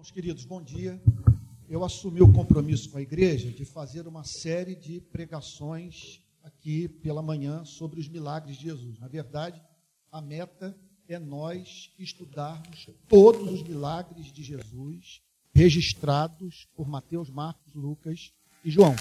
Irmãos 0.00 0.12
queridos, 0.12 0.46
bom 0.46 0.62
dia. 0.62 0.98
Eu 1.68 1.84
assumi 1.84 2.22
o 2.22 2.32
compromisso 2.32 2.88
com 2.88 2.96
a 2.96 3.02
igreja 3.02 3.50
de 3.50 3.66
fazer 3.66 4.08
uma 4.08 4.24
série 4.24 4.74
de 4.74 4.98
pregações 4.98 6.22
aqui 6.42 6.88
pela 6.88 7.20
manhã 7.20 7.66
sobre 7.66 8.00
os 8.00 8.08
milagres 8.08 8.56
de 8.56 8.62
Jesus. 8.62 8.98
Na 8.98 9.08
verdade, 9.08 9.60
a 10.10 10.22
meta 10.22 10.74
é 11.06 11.18
nós 11.18 11.92
estudarmos 11.98 12.88
todos 13.08 13.52
os 13.52 13.62
milagres 13.62 14.32
de 14.32 14.42
Jesus 14.42 15.20
registrados 15.52 16.66
por 16.74 16.88
Mateus, 16.88 17.28
Marcos, 17.28 17.74
Lucas 17.74 18.32
e 18.64 18.70
João. 18.70 18.96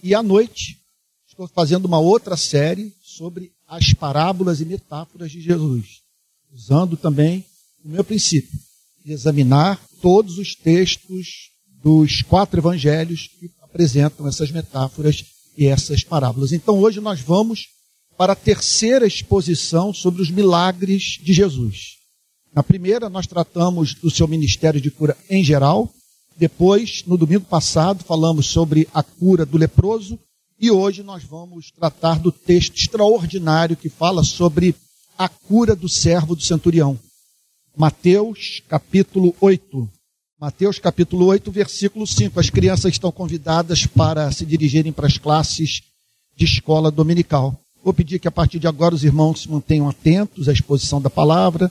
E 0.00 0.14
à 0.14 0.22
noite, 0.22 0.80
estou 1.26 1.48
fazendo 1.48 1.86
uma 1.86 1.98
outra 1.98 2.36
série 2.36 2.94
sobre 3.02 3.52
as 3.66 3.92
parábolas 3.92 4.60
e 4.60 4.64
metáforas 4.64 5.32
de 5.32 5.40
Jesus, 5.40 6.04
usando 6.52 6.96
também 6.96 7.44
o 7.84 7.88
meu 7.88 8.04
princípio 8.04 8.56
examinar 9.12 9.80
todos 10.00 10.38
os 10.38 10.54
textos 10.54 11.50
dos 11.82 12.22
quatro 12.22 12.60
evangelhos 12.60 13.28
que 13.38 13.50
apresentam 13.62 14.26
essas 14.26 14.50
metáforas 14.50 15.24
e 15.56 15.66
essas 15.66 16.02
parábolas. 16.02 16.52
Então 16.52 16.78
hoje 16.78 17.00
nós 17.00 17.20
vamos 17.20 17.68
para 18.16 18.32
a 18.32 18.36
terceira 18.36 19.06
exposição 19.06 19.92
sobre 19.92 20.22
os 20.22 20.30
milagres 20.30 21.18
de 21.22 21.32
Jesus. 21.32 21.94
Na 22.54 22.62
primeira, 22.62 23.10
nós 23.10 23.26
tratamos 23.26 23.94
do 23.94 24.10
seu 24.10 24.28
ministério 24.28 24.80
de 24.80 24.90
cura 24.90 25.16
em 25.28 25.42
geral. 25.42 25.92
Depois, 26.36 27.02
no 27.04 27.16
domingo 27.16 27.44
passado, 27.44 28.04
falamos 28.04 28.46
sobre 28.46 28.88
a 28.94 29.02
cura 29.02 29.44
do 29.44 29.58
leproso. 29.58 30.18
E 30.60 30.70
hoje 30.70 31.02
nós 31.02 31.24
vamos 31.24 31.72
tratar 31.72 32.20
do 32.20 32.30
texto 32.30 32.76
extraordinário 32.76 33.76
que 33.76 33.88
fala 33.88 34.22
sobre 34.22 34.74
a 35.18 35.28
cura 35.28 35.74
do 35.74 35.88
servo 35.88 36.36
do 36.36 36.42
centurião. 36.42 36.98
Mateus 37.76 38.62
capítulo 38.68 39.34
8. 39.40 39.88
Mateus 40.40 40.78
capítulo 40.78 41.26
8, 41.26 41.50
versículo 41.50 42.06
5. 42.06 42.38
As 42.38 42.48
crianças 42.48 42.92
estão 42.92 43.10
convidadas 43.10 43.84
para 43.84 44.30
se 44.30 44.46
dirigirem 44.46 44.92
para 44.92 45.08
as 45.08 45.18
classes 45.18 45.82
de 46.36 46.44
escola 46.44 46.88
dominical. 46.88 47.58
Vou 47.82 47.92
pedir 47.92 48.20
que 48.20 48.28
a 48.28 48.30
partir 48.30 48.60
de 48.60 48.68
agora 48.68 48.94
os 48.94 49.02
irmãos 49.02 49.42
se 49.42 49.50
mantenham 49.50 49.88
atentos 49.88 50.48
à 50.48 50.52
exposição 50.52 51.02
da 51.02 51.10
palavra, 51.10 51.70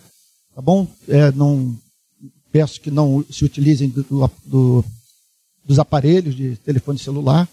tá 0.53 0.61
bom? 0.61 0.85
É, 1.07 1.31
não, 1.31 1.75
peço 2.51 2.81
que 2.81 2.91
não 2.91 3.25
se 3.31 3.45
utilizem 3.45 3.87
do, 3.87 4.03
do, 4.45 4.85
dos 5.63 5.79
aparelhos 5.79 6.35
de 6.35 6.57
telefone 6.57 6.99
celular, 6.99 7.47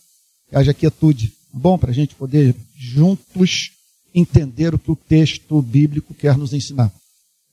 que 0.48 0.56
haja 0.56 0.74
quietude, 0.74 1.28
tá 1.28 1.58
bom? 1.58 1.78
Para 1.78 1.90
a 1.90 1.94
gente 1.94 2.16
poder 2.16 2.56
juntos 2.76 3.70
entender 4.12 4.74
o 4.74 4.78
que 4.78 4.90
o 4.90 4.96
texto 4.96 5.62
bíblico 5.62 6.12
quer 6.14 6.36
nos 6.36 6.52
ensinar 6.52 6.92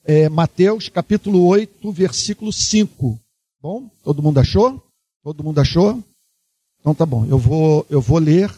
é, 0.07 0.29
Mateus 0.29 0.87
capítulo 0.87 1.45
8, 1.47 1.91
versículo 1.91 2.53
5. 2.53 3.19
Bom, 3.61 3.91
todo 4.05 4.23
mundo 4.23 4.39
achou? 4.39 4.81
Todo 5.21 5.43
mundo 5.43 5.59
achou? 5.59 6.01
Então 6.79 6.95
tá 6.95 7.05
bom, 7.05 7.25
eu 7.25 7.37
vou, 7.37 7.85
eu 7.89 7.99
vou 7.99 8.17
ler, 8.17 8.49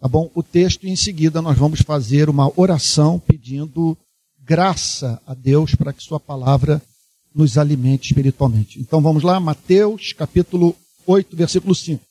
tá 0.00 0.08
bom, 0.08 0.28
o 0.34 0.42
texto 0.42 0.84
e 0.84 0.90
em 0.90 0.96
seguida 0.96 1.40
nós 1.40 1.56
vamos 1.56 1.82
fazer 1.82 2.28
uma 2.28 2.52
oração 2.60 3.20
pedindo 3.20 3.96
graça 4.40 5.22
a 5.24 5.34
Deus 5.34 5.76
para 5.76 5.92
que 5.92 6.02
sua 6.02 6.18
palavra 6.18 6.82
nos 7.32 7.56
alimente 7.56 8.08
espiritualmente. 8.08 8.80
Então 8.80 9.00
vamos 9.00 9.22
lá, 9.22 9.38
Mateus 9.38 10.12
capítulo 10.12 10.74
8, 11.06 11.36
versículo 11.36 11.76
5. 11.76 12.04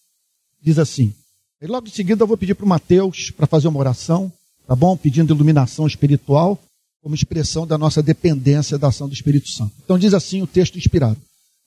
Diz 0.61 0.79
assim: 0.79 1.13
e 1.61 1.67
logo 1.67 1.88
em 1.88 1.91
seguida 1.91 2.23
eu 2.23 2.27
vou 2.27 2.38
pedir 2.38 2.55
para 2.55 2.66
o 2.66 2.69
Mateus 2.69 3.31
para 3.31 3.47
fazer 3.47 3.67
uma 3.67 3.79
oração, 3.79 4.31
tá 4.66 4.73
bom? 4.73 4.95
Pedindo 4.95 5.33
iluminação 5.33 5.85
espiritual 5.85 6.57
como 7.02 7.16
expressão 7.16 7.66
da 7.66 7.78
nossa 7.78 8.02
dependência 8.02 8.78
da 8.78 8.88
ação 8.88 9.08
do 9.08 9.14
Espírito 9.14 9.50
Santo. 9.50 9.73
Então 9.84 9.98
diz 9.98 10.14
assim 10.14 10.42
o 10.42 10.48
texto 10.48 10.78
inspirado: 10.78 11.20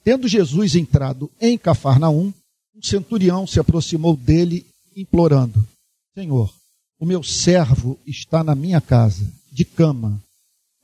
Tendo 0.05 0.29
Jesus 0.29 0.75
entrado 0.75 1.31
em 1.41 1.57
Cafarnaum, 1.57 2.33
um 2.75 2.83
centurião 2.83 3.47
se 3.47 3.61
aproximou 3.61 4.17
dele, 4.17 4.67
implorando: 4.97 5.67
Senhor, 6.15 6.53
o 6.99 7.07
meu 7.07 7.23
servo 7.23 7.99
está 8.07 8.45
na 8.45 8.55
minha 8.55 8.81
casa, 8.81 9.27
de 9.51 9.65
cama, 9.65 10.23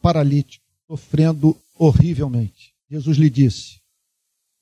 paralítico, 0.00 0.64
sofrendo 0.86 1.56
horrivelmente. 1.78 2.72
Jesus 2.90 3.16
lhe 3.18 3.28
disse: 3.28 3.78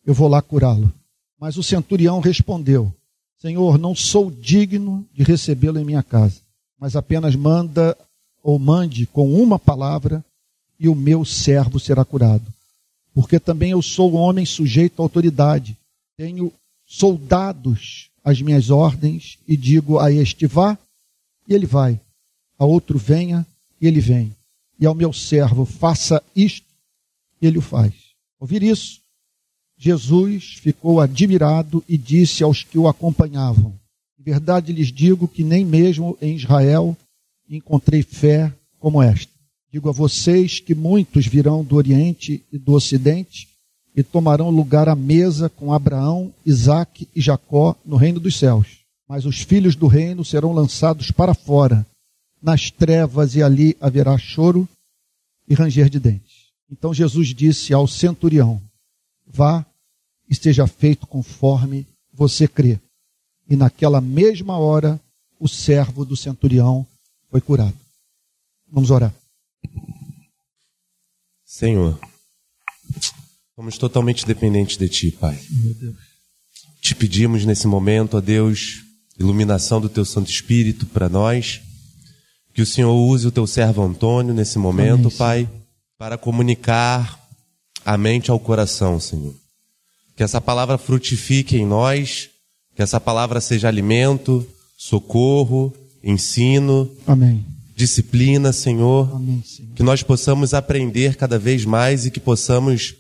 Eu 0.04 0.14
vou 0.14 0.28
lá 0.28 0.40
curá-lo. 0.40 0.92
Mas 1.38 1.56
o 1.56 1.62
centurião 1.62 2.20
respondeu: 2.20 2.92
Senhor, 3.38 3.78
não 3.78 3.94
sou 3.94 4.30
digno 4.30 5.06
de 5.12 5.22
recebê-lo 5.22 5.78
em 5.78 5.84
minha 5.84 6.02
casa, 6.02 6.40
mas 6.78 6.96
apenas 6.96 7.36
manda 7.36 7.96
ou 8.44 8.58
mande 8.58 9.06
com 9.06 9.32
uma 9.32 9.58
palavra, 9.58 10.22
e 10.78 10.86
o 10.86 10.94
meu 10.94 11.24
servo 11.24 11.80
será 11.80 12.04
curado. 12.04 12.44
Porque 13.14 13.40
também 13.40 13.70
eu 13.70 13.80
sou 13.80 14.12
homem 14.12 14.44
sujeito 14.44 15.00
à 15.00 15.02
autoridade, 15.02 15.74
tenho 16.14 16.52
soldados 16.86 18.10
às 18.22 18.42
minhas 18.42 18.68
ordens, 18.68 19.38
e 19.48 19.56
digo 19.56 19.98
a 19.98 20.12
este 20.12 20.46
vá, 20.46 20.76
e 21.48 21.54
ele 21.54 21.64
vai, 21.64 21.98
a 22.58 22.66
outro 22.66 22.98
venha, 22.98 23.46
e 23.80 23.86
ele 23.86 24.00
vem, 24.00 24.30
e 24.78 24.84
ao 24.84 24.94
meu 24.94 25.12
servo 25.12 25.64
faça 25.64 26.22
isto, 26.36 26.66
e 27.40 27.46
ele 27.46 27.56
o 27.56 27.62
faz. 27.62 27.94
Ouvir 28.38 28.62
isso, 28.62 29.00
Jesus 29.78 30.58
ficou 30.60 31.00
admirado 31.00 31.82
e 31.88 31.96
disse 31.96 32.42
aos 32.42 32.62
que 32.62 32.78
o 32.78 32.88
acompanhavam: 32.88 33.72
Em 34.18 34.22
verdade 34.22 34.72
lhes 34.72 34.92
digo 34.92 35.26
que 35.26 35.42
nem 35.42 35.64
mesmo 35.64 36.16
em 36.20 36.36
Israel 36.36 36.96
encontrei 37.48 38.02
fé 38.02 38.52
como 38.78 39.02
esta. 39.02 39.32
Digo 39.72 39.88
a 39.88 39.92
vocês 39.92 40.60
que 40.60 40.74
muitos 40.74 41.26
virão 41.26 41.64
do 41.64 41.76
Oriente 41.76 42.42
e 42.52 42.58
do 42.58 42.72
Ocidente 42.74 43.48
e 43.94 44.02
tomarão 44.02 44.50
lugar 44.50 44.88
à 44.88 44.94
mesa 44.94 45.48
com 45.48 45.72
Abraão, 45.72 46.32
Isaque 46.44 47.08
e 47.14 47.20
Jacó 47.20 47.76
no 47.84 47.96
reino 47.96 48.20
dos 48.20 48.38
céus. 48.38 48.84
Mas 49.08 49.26
os 49.26 49.40
filhos 49.40 49.76
do 49.76 49.86
reino 49.86 50.24
serão 50.24 50.52
lançados 50.52 51.10
para 51.10 51.34
fora, 51.34 51.86
nas 52.42 52.70
trevas, 52.70 53.34
e 53.34 53.42
ali 53.42 53.76
haverá 53.80 54.16
choro 54.16 54.68
e 55.48 55.54
ranger 55.54 55.88
de 55.88 56.00
dentes. 56.00 56.52
Então 56.70 56.94
Jesus 56.94 57.28
disse 57.28 57.72
ao 57.74 57.86
centurião: 57.86 58.60
Vá 59.26 59.64
e 60.28 60.34
seja 60.34 60.66
feito 60.66 61.06
conforme 61.06 61.86
você 62.12 62.48
crê. 62.48 62.78
E 63.48 63.56
naquela 63.56 64.00
mesma 64.00 64.56
hora, 64.56 65.00
o 65.38 65.48
servo 65.48 66.04
do 66.04 66.16
centurião 66.16 66.86
foi 67.34 67.40
curado. 67.40 67.74
Vamos 68.70 68.92
orar. 68.92 69.12
Senhor, 71.44 71.98
somos 73.56 73.76
totalmente 73.76 74.24
dependentes 74.24 74.76
de 74.76 74.88
Ti, 74.88 75.10
Pai. 75.10 75.36
Te 76.80 76.94
pedimos 76.94 77.44
nesse 77.44 77.66
momento, 77.66 78.16
ó 78.16 78.20
Deus, 78.20 78.84
iluminação 79.18 79.80
do 79.80 79.88
Teu 79.88 80.04
Santo 80.04 80.30
Espírito 80.30 80.86
para 80.86 81.08
nós. 81.08 81.60
Que 82.52 82.62
o 82.62 82.66
Senhor 82.66 82.94
use 82.94 83.26
o 83.26 83.32
Teu 83.32 83.48
servo 83.48 83.82
Antônio 83.82 84.32
nesse 84.32 84.56
momento, 84.56 85.08
Amém, 85.08 85.18
Pai, 85.18 85.48
para 85.98 86.16
comunicar 86.16 87.18
a 87.84 87.98
mente 87.98 88.30
ao 88.30 88.38
coração, 88.38 89.00
Senhor. 89.00 89.34
Que 90.14 90.22
essa 90.22 90.40
palavra 90.40 90.78
frutifique 90.78 91.56
em 91.56 91.66
nós, 91.66 92.30
que 92.76 92.82
essa 92.82 93.00
palavra 93.00 93.40
seja 93.40 93.66
alimento, 93.66 94.46
socorro, 94.76 95.74
ensino, 96.04 96.90
Amém. 97.06 97.44
disciplina, 97.74 98.52
Senhor, 98.52 99.10
Amém, 99.14 99.42
Senhor. 99.44 99.70
Que 99.74 99.82
nós 99.82 100.02
possamos 100.02 100.52
aprender 100.52 101.16
cada 101.16 101.38
vez 101.38 101.64
mais 101.64 102.04
e 102.06 102.10
que 102.10 102.20
possamos 102.20 102.94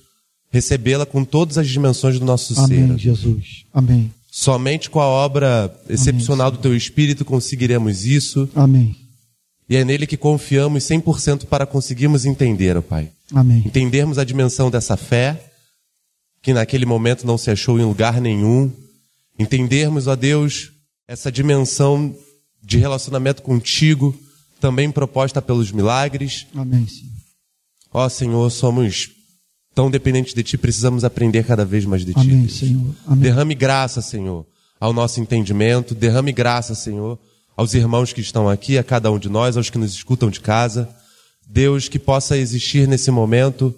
recebê-la 0.50 1.04
com 1.04 1.24
todas 1.24 1.58
as 1.58 1.68
dimensões 1.68 2.18
do 2.18 2.24
nosso 2.24 2.58
Amém, 2.58 2.88
ser. 2.88 2.98
Jesus. 2.98 3.64
Amém. 3.72 4.10
Somente 4.30 4.88
com 4.90 5.00
a 5.00 5.06
obra 5.06 5.72
excepcional 5.88 6.48
Amém, 6.48 6.58
do 6.58 6.62
Teu 6.62 6.76
Espírito 6.76 7.24
conseguiremos 7.24 8.04
isso. 8.04 8.48
Amém. 8.54 8.96
E 9.68 9.76
é 9.76 9.84
nele 9.84 10.06
que 10.06 10.16
confiamos 10.16 10.84
100% 10.84 11.46
para 11.46 11.66
conseguirmos 11.66 12.24
entender, 12.24 12.76
ó 12.76 12.82
Pai. 12.82 13.10
Amém. 13.32 13.62
Entendermos 13.64 14.18
a 14.18 14.24
dimensão 14.24 14.70
dessa 14.70 14.96
fé, 14.96 15.40
que 16.42 16.52
naquele 16.52 16.84
momento 16.84 17.26
não 17.26 17.38
se 17.38 17.50
achou 17.50 17.78
em 17.78 17.84
lugar 17.84 18.20
nenhum. 18.20 18.70
Entendermos, 19.38 20.06
ó 20.06 20.14
Deus, 20.14 20.70
essa 21.08 21.32
dimensão 21.32 22.14
de 22.64 22.78
relacionamento 22.78 23.42
contigo, 23.42 24.16
também 24.60 24.90
proposta 24.90 25.42
pelos 25.42 25.70
milagres. 25.70 26.46
Amém, 26.54 26.86
Senhor. 26.86 27.12
Ó 27.92 28.08
Senhor, 28.08 28.50
somos 28.50 29.10
tão 29.74 29.90
dependentes 29.90 30.34
de 30.34 30.42
Ti, 30.42 30.56
precisamos 30.56 31.04
aprender 31.04 31.44
cada 31.44 31.64
vez 31.64 31.84
mais 31.84 32.04
de 32.04 32.14
Ti. 32.14 32.20
Amém, 32.20 32.48
Senhor. 32.48 32.94
Amém. 33.06 33.20
Derrame 33.20 33.54
graça, 33.54 34.00
Senhor, 34.00 34.46
ao 34.80 34.92
nosso 34.92 35.20
entendimento, 35.20 35.94
derrame 35.94 36.32
graça, 36.32 36.74
Senhor, 36.74 37.18
aos 37.56 37.74
irmãos 37.74 38.12
que 38.12 38.20
estão 38.20 38.48
aqui, 38.48 38.78
a 38.78 38.82
cada 38.82 39.10
um 39.12 39.18
de 39.18 39.28
nós, 39.28 39.56
aos 39.56 39.70
que 39.70 39.78
nos 39.78 39.92
escutam 39.92 40.30
de 40.30 40.40
casa. 40.40 40.88
Deus, 41.46 41.88
que 41.88 41.98
possa 41.98 42.38
existir 42.38 42.88
nesse 42.88 43.10
momento 43.10 43.74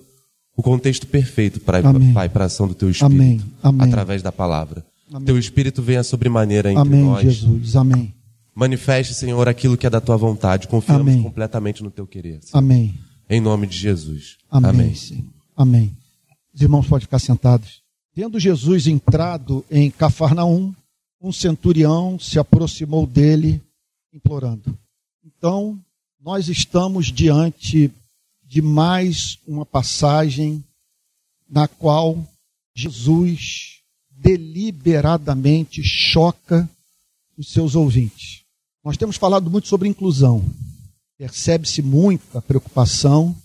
o 0.57 0.63
contexto 0.63 1.07
perfeito, 1.07 1.61
para, 1.61 1.83
Pai, 2.15 2.29
para 2.29 2.45
a 2.45 2.47
ação 2.47 2.67
do 2.67 2.75
Teu 2.75 2.89
Espírito, 2.89 3.15
Amém. 3.15 3.43
Amém. 3.63 3.89
através 3.89 4.23
da 4.23 4.33
palavra. 4.33 4.85
Amém. 5.13 5.27
Teu 5.27 5.39
Espírito 5.39 5.83
venha 5.83 6.03
sobremaneira 6.03 6.71
entre 6.71 6.81
Amém, 6.81 7.03
nós. 7.03 7.23
Jesus. 7.23 7.77
Amém. 7.77 8.16
Manifeste, 8.57 9.13
Senhor, 9.13 9.47
aquilo 9.47 9.77
que 9.77 9.87
é 9.87 9.91
da 9.91 10.01
tua 10.01 10.17
vontade. 10.17 10.67
Confiamos 10.67 11.03
Amém. 11.03 11.23
completamente 11.23 11.83
no 11.83 11.91
teu 11.91 12.07
querer. 12.07 12.43
Senhor. 12.43 12.59
Amém. 12.59 12.99
Em 13.29 13.39
nome 13.39 13.67
de 13.67 13.77
Jesus. 13.77 14.39
Amém. 14.51 14.71
Amém. 14.71 15.31
Amém. 15.55 15.97
Os 16.55 16.63
irmãos 16.63 16.87
podem 16.87 17.05
ficar 17.05 17.19
sentados. 17.19 17.83
Tendo 18.15 18.41
Jesus 18.41 18.87
entrado 18.87 19.63
em 19.71 19.91
Cafarnaum, 19.91 20.75
um 21.21 21.31
centurião 21.31 22.19
se 22.19 22.39
aproximou 22.39 23.07
dele, 23.07 23.61
implorando. 24.11 24.75
Então, 25.23 25.79
nós 26.19 26.49
estamos 26.49 27.13
diante 27.13 27.93
de 28.43 28.63
mais 28.63 29.39
uma 29.47 29.67
passagem 29.67 30.65
na 31.47 31.69
qual 31.69 32.27
Jesus 32.75 33.83
deliberadamente 34.11 35.83
choca 35.85 36.67
os 37.37 37.53
seus 37.53 37.75
ouvintes. 37.75 38.46
Nós 38.87 38.97
temos 38.97 39.17
falado 39.17 39.51
muito 39.51 39.67
sobre 39.67 39.89
inclusão. 39.89 40.45
Percebe-se 41.19 41.83
muito 41.83 42.39
a 42.39 42.41
preocupação 42.41 43.37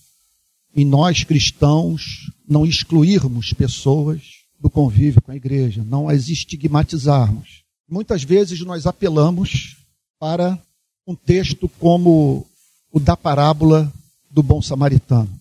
em 0.75 0.85
nós 0.85 1.23
cristãos 1.23 2.31
não 2.47 2.63
excluirmos 2.63 3.51
pessoas 3.51 4.21
do 4.59 4.69
convívio 4.69 5.19
com 5.19 5.31
a 5.31 5.35
igreja, 5.35 5.83
não 5.83 6.07
as 6.07 6.29
estigmatizarmos. 6.29 7.63
Muitas 7.89 8.23
vezes 8.23 8.61
nós 8.61 8.85
apelamos 8.85 9.77
para 10.19 10.61
um 11.07 11.15
texto 11.15 11.67
como 11.79 12.45
o 12.91 12.99
da 12.99 13.17
parábola 13.17 13.91
do 14.29 14.43
bom 14.43 14.61
samaritano, 14.61 15.31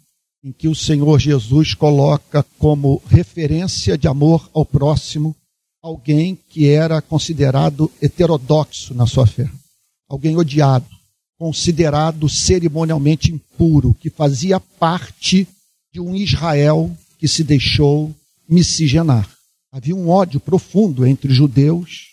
em 0.43 0.51
que 0.51 0.67
o 0.67 0.75
Senhor 0.75 1.21
Jesus 1.21 1.75
coloca 1.75 2.43
como 2.59 3.03
referência 3.07 3.99
de 3.99 4.09
amor 4.09 4.49
ao 4.55 4.65
próximo 4.65 5.37
alguém 5.83 6.39
que 6.49 6.71
era 6.71 7.03
considerado 7.03 7.93
heterodoxo 8.01 8.95
na 8.95 9.07
sua 9.07 9.27
fé, 9.27 9.51
alguém 10.11 10.37
odiado, 10.37 10.87
considerado 11.39 12.29
cerimonialmente 12.29 13.33
impuro, 13.33 13.95
que 13.95 14.11
fazia 14.11 14.59
parte 14.59 15.47
de 15.93 16.01
um 16.01 16.17
Israel 16.17 16.91
que 17.17 17.29
se 17.29 17.45
deixou 17.45 18.13
miscigenar. 18.49 19.31
Havia 19.71 19.95
um 19.95 20.09
ódio 20.09 20.41
profundo 20.41 21.07
entre 21.07 21.31
os 21.31 21.37
judeus 21.37 22.09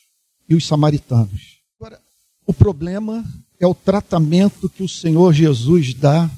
e 0.48 0.54
os 0.54 0.68
samaritanos. 0.68 1.58
Agora, 1.80 2.00
o 2.46 2.54
problema 2.54 3.26
é 3.60 3.66
o 3.66 3.74
tratamento 3.74 4.70
que 4.70 4.84
o 4.84 4.90
Senhor 4.90 5.34
Jesus 5.34 5.96
dá 5.96 6.30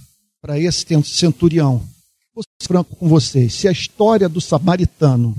para 0.42 0.58
esse 0.58 0.86
centurião. 1.04 1.86
Vou 2.34 2.42
ser 2.42 2.68
franco 2.68 2.96
com 2.96 3.10
vocês: 3.10 3.54
se 3.54 3.68
a 3.68 3.72
história 3.72 4.30
do 4.30 4.40
samaritano 4.40 5.36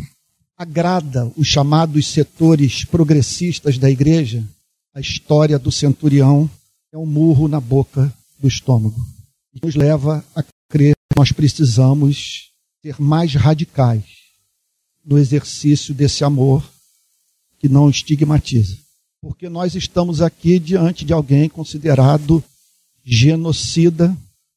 agrada 0.55 1.33
os 1.35 1.47
chamados 1.47 2.07
setores 2.09 2.85
progressistas 2.85 3.79
da 3.79 3.91
igreja, 3.91 4.47
a 4.95 5.01
história 5.01 5.59
do 5.59 5.71
centurião 5.71 6.51
é 6.93 6.99
um 6.99 7.07
murro 7.07 7.47
na 7.49 7.61
boca 7.61 8.13
do 8.39 8.49
estômago. 8.49 9.01
E 9.55 9.65
nos 9.65 9.75
leva 9.75 10.25
a 10.35 10.43
crer 10.69 10.95
que 10.95 11.19
nós 11.19 11.33
precisamos 11.33 12.51
ser 12.83 13.01
mais 13.01 13.35
radicais 13.35 14.05
no 15.05 15.19
exercício 15.19 15.95
desse 15.95 16.25
amor 16.25 16.69
que 17.59 17.69
não 17.69 17.91
estigmatiza. 17.91 18.77
Porque 19.21 19.49
nós 19.49 19.75
estamos 19.75 20.23
aqui 20.23 20.59
diante 20.59 21.05
de 21.05 21.13
alguém 21.13 21.49
considerado 21.49 22.43
genocida 23.05 24.17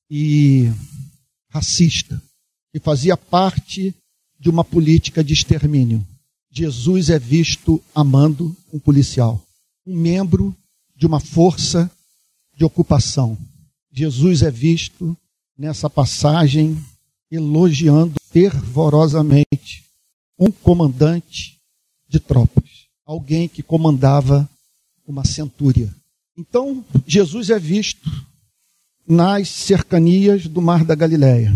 e 0.10 0.72
racista, 1.50 2.22
que 2.72 2.80
fazia 2.80 3.18
parte 3.18 3.94
de 4.40 4.50
uma 4.50 4.64
política 4.64 5.24
de 5.24 5.34
extermínio. 5.34 6.06
Jesus 6.52 7.10
é 7.10 7.20
visto 7.20 7.82
amando 7.94 8.56
um 8.72 8.80
policial, 8.80 9.42
um 9.86 9.96
membro 9.96 10.56
de 10.96 11.06
uma 11.06 11.20
força 11.20 11.92
de 12.56 12.64
ocupação. 12.64 13.38
Jesus 13.92 14.42
é 14.42 14.52
visto 14.52 15.16
nessa 15.58 15.90
passagem 15.90 16.78
elogiando 17.30 18.16
fervorosamente 18.32 19.84
um 20.38 20.52
comandante 20.52 21.60
de 22.08 22.20
tropas, 22.20 22.88
alguém 23.06 23.48
que 23.48 23.64
comandava 23.64 24.50
uma 25.06 25.26
centúria. 25.26 25.94
Então, 26.38 26.84
Jesus 27.06 27.50
é 27.50 27.60
visto 27.60 28.10
nas 29.08 29.50
cercanias 29.50 30.48
do 30.48 30.62
Mar 30.62 30.84
da 30.84 30.96
Galileia, 30.96 31.54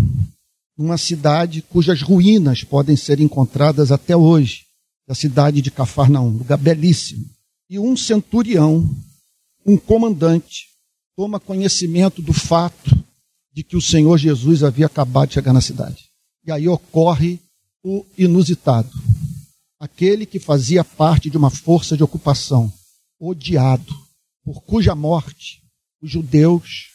numa 0.78 0.98
cidade 0.98 1.62
cujas 1.62 2.02
ruínas 2.02 2.64
podem 2.64 2.96
ser 2.96 3.20
encontradas 3.20 3.92
até 3.92 4.16
hoje, 4.16 4.66
a 5.08 5.16
cidade 5.16 5.62
de 5.62 5.72
Cafarnaum, 5.72 6.30
lugar 6.30 6.58
belíssimo. 6.58 7.26
E 7.70 7.78
um 7.78 7.98
centurião, 7.98 8.90
um 9.66 9.78
comandante, 9.78 10.68
toma 11.16 11.40
conhecimento 11.40 12.22
do 12.22 12.34
fato 12.34 12.96
de 13.52 13.64
que 13.64 13.76
o 13.76 13.82
Senhor 13.82 14.18
Jesus 14.18 14.64
havia 14.64 14.86
acabado 14.86 15.30
de 15.30 15.34
chegar 15.34 15.52
na 15.52 15.62
cidade. 15.62 16.06
E 16.46 16.52
aí 16.52 16.68
ocorre 16.68 17.40
o 17.84 18.06
inusitado. 18.18 18.90
Aquele 19.80 20.26
que 20.26 20.40
fazia 20.40 20.84
parte 20.84 21.30
de 21.30 21.38
uma 21.38 21.50
força 21.50 21.98
de 21.98 22.04
ocupação, 22.04 22.72
odiado, 23.20 23.94
por 24.44 24.62
cuja 24.62 24.96
morte 24.96 25.62
os 26.02 26.12
judeus 26.12 26.88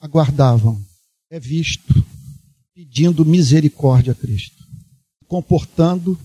aguardavam, 0.00 0.82
é 1.30 1.38
visto 1.38 1.94
pedindo 2.74 3.24
misericórdia 3.24 4.12
a 4.12 4.16
Cristo, 4.16 4.64
comportando 5.26 6.18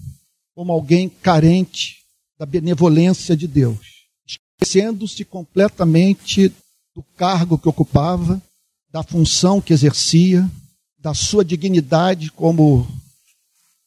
como 0.55 0.71
alguém 0.71 1.09
carente 1.09 2.02
da 2.43 2.45
benevolência 2.45 3.37
de 3.37 3.47
Deus, 3.47 3.79
esquecendo-se 4.27 5.23
completamente 5.23 6.51
do 6.93 7.01
cargo 7.15 7.57
que 7.57 7.69
ocupava, 7.69 8.41
da 8.91 9.01
função 9.01 9.61
que 9.61 9.71
exercia, 9.71 10.45
da 10.99 11.13
sua 11.13 11.45
dignidade 11.45 12.29
como 12.29 12.85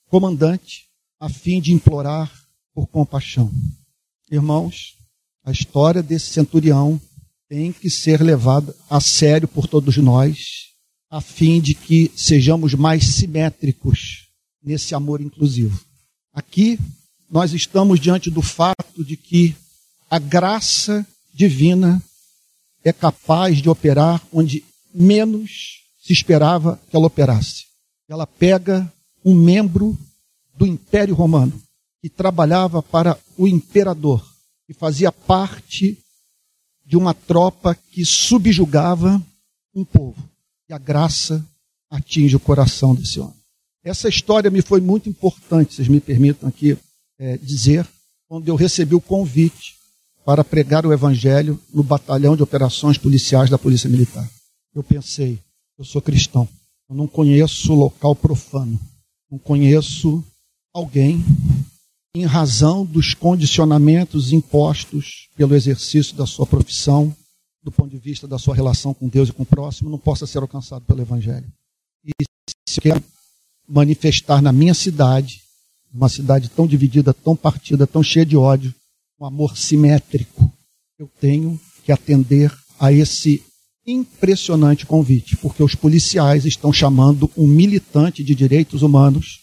comandante, 0.07 0.87
a 1.21 1.29
fim 1.29 1.61
de 1.61 1.75
implorar 1.75 2.33
por 2.73 2.87
compaixão. 2.87 3.53
Irmãos, 4.31 4.95
a 5.45 5.53
história 5.53 6.03
desse 6.03 6.33
centurião 6.33 6.99
tem 7.51 7.75
que 7.75 7.91
ser 7.91 8.23
levada 8.23 8.75
a 8.89 9.03
sério 9.03 9.47
por 9.47 9.67
todos 9.67 9.99
nós, 9.99 10.39
a 11.11 11.21
fim 11.21 11.61
de 11.61 11.75
que 11.75 12.11
sejamos 12.17 12.73
mais 12.73 13.05
simétricos 13.05 14.31
nesse 14.63 14.95
amor 14.95 15.21
inclusivo. 15.21 15.79
Aqui 16.33 16.79
nós 17.31 17.53
estamos 17.53 18.01
diante 18.01 18.31
do 18.31 18.43
fato 18.43 19.05
de 19.05 19.17
que 19.17 19.55
a 20.11 20.19
graça 20.19 21.07
divina 21.35 22.03
é 22.85 22.93
capaz 22.93 23.59
de 23.59 23.69
operar 23.69 24.23
onde 24.33 24.65
menos 24.95 25.83
se 25.99 26.13
esperava 26.13 26.81
que 26.89 26.97
ela 26.97 27.07
operasse. 27.07 27.65
Ela 28.09 28.27
pega 28.27 28.91
um 29.25 29.35
membro 29.35 29.99
do 30.57 30.67
Império 30.67 31.15
Romano 31.15 31.61
que 32.01 32.09
trabalhava 32.09 32.81
para 32.81 33.19
o 33.37 33.49
imperador, 33.49 34.25
que 34.67 34.73
fazia 34.73 35.11
parte 35.11 35.99
de 36.85 36.97
uma 36.97 37.13
tropa 37.13 37.75
que 37.75 38.05
subjugava 38.05 39.21
um 39.75 39.85
povo. 39.85 40.23
E 40.69 40.73
a 40.73 40.79
graça 40.79 41.45
atinge 41.91 42.37
o 42.37 42.41
coração 42.41 42.95
desse 42.95 43.19
homem. 43.19 43.35
Essa 43.83 44.09
história 44.09 44.51
me 44.51 44.63
foi 44.63 44.81
muito 44.81 45.09
importante, 45.09 45.75
vocês 45.75 45.89
me 45.89 46.01
permitam 46.01 46.49
aqui 46.49 46.79
é, 47.19 47.37
dizer, 47.39 47.87
quando 48.29 48.49
eu 48.49 48.57
recebi 48.57 48.95
o 48.95 49.01
convite 49.01 49.77
para 50.25 50.43
pregar 50.43 50.85
o 50.85 50.93
Evangelho 50.93 51.61
no 51.73 51.85
batalhão 51.85 52.37
de 52.37 52.43
operações 52.43 52.99
policiais 52.99 53.49
da 53.49 53.57
Polícia 53.57 53.89
Militar. 53.89 54.29
Eu 54.75 54.83
pensei, 54.83 55.39
eu 55.79 55.85
sou 55.85 56.03
cristão, 56.03 56.49
eu 56.91 56.97
não 56.97 57.07
conheço 57.07 57.73
local 57.73 58.15
profano, 58.15 58.79
não 59.31 59.39
conheço 59.39 60.25
alguém 60.75 61.25
em 62.17 62.25
razão 62.25 62.85
dos 62.85 63.15
condicionamentos 63.15 64.33
impostos 64.33 65.29
pelo 65.37 65.55
exercício 65.55 66.17
da 66.17 66.27
sua 66.27 66.47
profissão, 66.47 67.15
do 67.63 67.71
ponto 67.71 67.91
de 67.91 67.99
vista 67.99 68.27
da 68.27 68.39
sua 68.39 68.55
relação 68.55 68.93
com 68.93 69.07
Deus 69.09 69.29
e 69.29 69.33
com 69.33 69.45
o 69.45 69.47
próximo, 69.47 69.91
não 69.91 69.99
possa 69.99 70.27
ser 70.27 70.39
alcançado 70.39 70.85
pelo 70.85 71.03
Evangelho. 71.03 71.47
E 72.05 72.11
se 72.69 72.79
eu 72.79 72.83
quero 72.83 73.05
manifestar 73.69 74.43
na 74.43 74.53
minha 74.53 74.75
cidade, 74.75 75.43
uma 75.97 76.09
cidade 76.09 76.51
tão 76.51 76.67
dividida, 76.67 77.15
tão 77.15 77.35
partida, 77.35 77.87
tão 77.87 78.03
cheia 78.03 78.27
de 78.27 78.37
ódio, 78.37 78.75
um 79.19 79.25
amor 79.25 79.57
simétrico. 79.57 80.53
Eu 80.99 81.11
tenho 81.21 81.59
que 81.85 81.91
atender 81.91 82.53
a 82.79 82.93
esse 82.93 83.43
impressionante 83.87 84.85
convite, 84.85 85.37
porque 85.37 85.63
os 85.63 85.75
policiais 85.75 86.45
estão 86.45 86.73
chamando 86.73 87.31
um 87.37 87.47
militante 87.47 88.23
de 88.23 88.35
direitos 88.35 88.83
humanos 88.83 89.41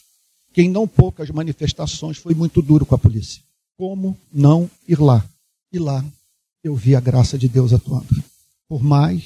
que 0.53 0.61
em 0.61 0.69
não 0.69 0.87
poucas 0.87 1.29
manifestações 1.31 2.17
foi 2.17 2.35
muito 2.35 2.61
duro 2.61 2.85
com 2.85 2.93
a 2.93 2.97
polícia. 2.97 3.41
Como 3.75 4.15
não 4.31 4.69
ir 4.87 4.99
lá? 4.99 5.25
E 5.71 5.79
lá 5.79 6.05
eu 6.63 6.75
vi 6.75 6.95
a 6.95 6.99
graça 6.99 7.37
de 7.37 7.49
Deus 7.49 7.73
atuando. 7.73 8.23
Por 8.69 8.83
mais 8.83 9.23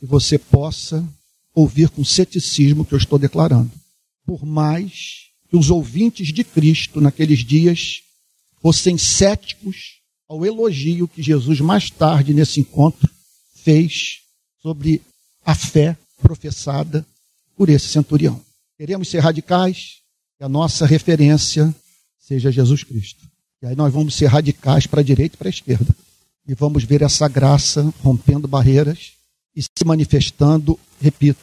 que 0.00 0.06
você 0.06 0.38
possa 0.38 1.06
ouvir 1.54 1.88
com 1.88 2.04
ceticismo 2.04 2.82
o 2.82 2.84
que 2.84 2.94
eu 2.94 2.98
estou 2.98 3.18
declarando, 3.18 3.70
por 4.26 4.44
mais 4.44 5.25
que 5.56 5.58
os 5.58 5.70
ouvintes 5.70 6.34
de 6.34 6.44
Cristo 6.44 7.00
naqueles 7.00 7.38
dias 7.38 8.02
fossem 8.60 8.98
céticos 8.98 10.02
ao 10.28 10.44
elogio 10.44 11.08
que 11.08 11.22
Jesus, 11.22 11.60
mais 11.60 11.88
tarde 11.88 12.34
nesse 12.34 12.60
encontro, 12.60 13.08
fez 13.54 14.18
sobre 14.60 15.00
a 15.46 15.54
fé 15.54 15.96
professada 16.20 17.06
por 17.56 17.70
esse 17.70 17.88
centurião. 17.88 18.38
Queremos 18.76 19.08
ser 19.08 19.20
radicais 19.20 20.00
e 20.38 20.44
a 20.44 20.48
nossa 20.48 20.84
referência 20.84 21.74
seja 22.18 22.52
Jesus 22.52 22.84
Cristo. 22.84 23.26
E 23.62 23.66
aí 23.66 23.74
nós 23.76 23.90
vamos 23.90 24.14
ser 24.14 24.26
radicais 24.26 24.86
para 24.86 25.00
a 25.00 25.04
direita 25.04 25.36
e 25.36 25.38
para 25.38 25.48
a 25.48 25.50
esquerda. 25.50 25.96
E 26.46 26.54
vamos 26.54 26.84
ver 26.84 27.00
essa 27.00 27.26
graça 27.28 27.94
rompendo 28.02 28.46
barreiras 28.46 29.12
e 29.54 29.62
se 29.62 29.86
manifestando, 29.86 30.78
repito, 31.00 31.40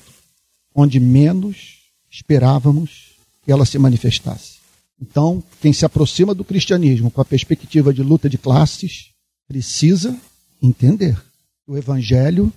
onde 0.75 0.99
menos 0.99 1.79
esperávamos 2.11 3.12
que 3.43 3.51
ela 3.51 3.65
se 3.65 3.77
manifestasse. 3.77 4.63
Então, 5.01 5.43
quem 5.61 5.73
se 5.73 5.85
aproxima 5.85 6.33
do 6.33 6.45
cristianismo 6.45 7.11
com 7.11 7.19
a 7.19 7.25
perspectiva 7.25 7.93
de 7.93 8.01
luta 8.01 8.29
de 8.29 8.37
classes 8.37 9.09
precisa 9.47 10.17
entender 10.61 11.21
o 11.67 11.77
evangelho, 11.77 12.51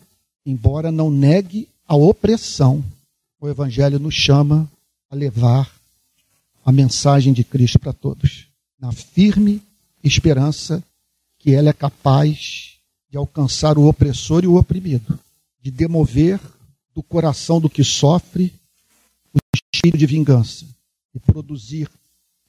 embora 0.45 0.93
não 0.93 1.11
negue 1.11 1.69
a 1.87 1.97
opressão, 1.97 2.85
o 3.41 3.49
evangelho 3.49 3.99
nos 3.99 4.15
chama 4.15 4.71
a 5.11 5.17
levar 5.17 5.71
a 6.65 6.71
mensagem 6.71 7.33
de 7.33 7.43
Cristo 7.43 7.79
para 7.79 7.93
todos, 7.93 8.47
na 8.79 8.93
firme 8.93 9.61
esperança 10.03 10.83
que 11.39 11.53
ela 11.53 11.71
é 11.71 11.73
capaz 11.73 12.77
de 13.11 13.17
alcançar 13.17 13.77
o 13.77 13.89
opressor 13.89 14.45
e 14.45 14.47
o 14.47 14.57
oprimido, 14.57 15.19
de 15.61 15.71
demover 15.71 16.41
do 16.95 17.03
coração 17.03 17.61
do 17.61 17.69
que 17.69 17.83
sofre 17.83 18.53
o 19.35 19.39
espírito 19.55 19.99
de 19.99 20.07
vingança 20.07 20.76
e 21.17 21.21
produzir 21.21 21.89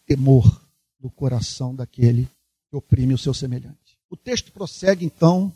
temor 0.06 0.62
no 1.02 1.10
coração 1.10 1.74
daquele 1.74 2.28
que 2.70 2.76
oprime 2.76 3.14
o 3.14 3.18
seu 3.18 3.34
semelhante. 3.34 3.98
O 4.10 4.18
texto 4.18 4.52
prossegue 4.52 5.06
então 5.06 5.54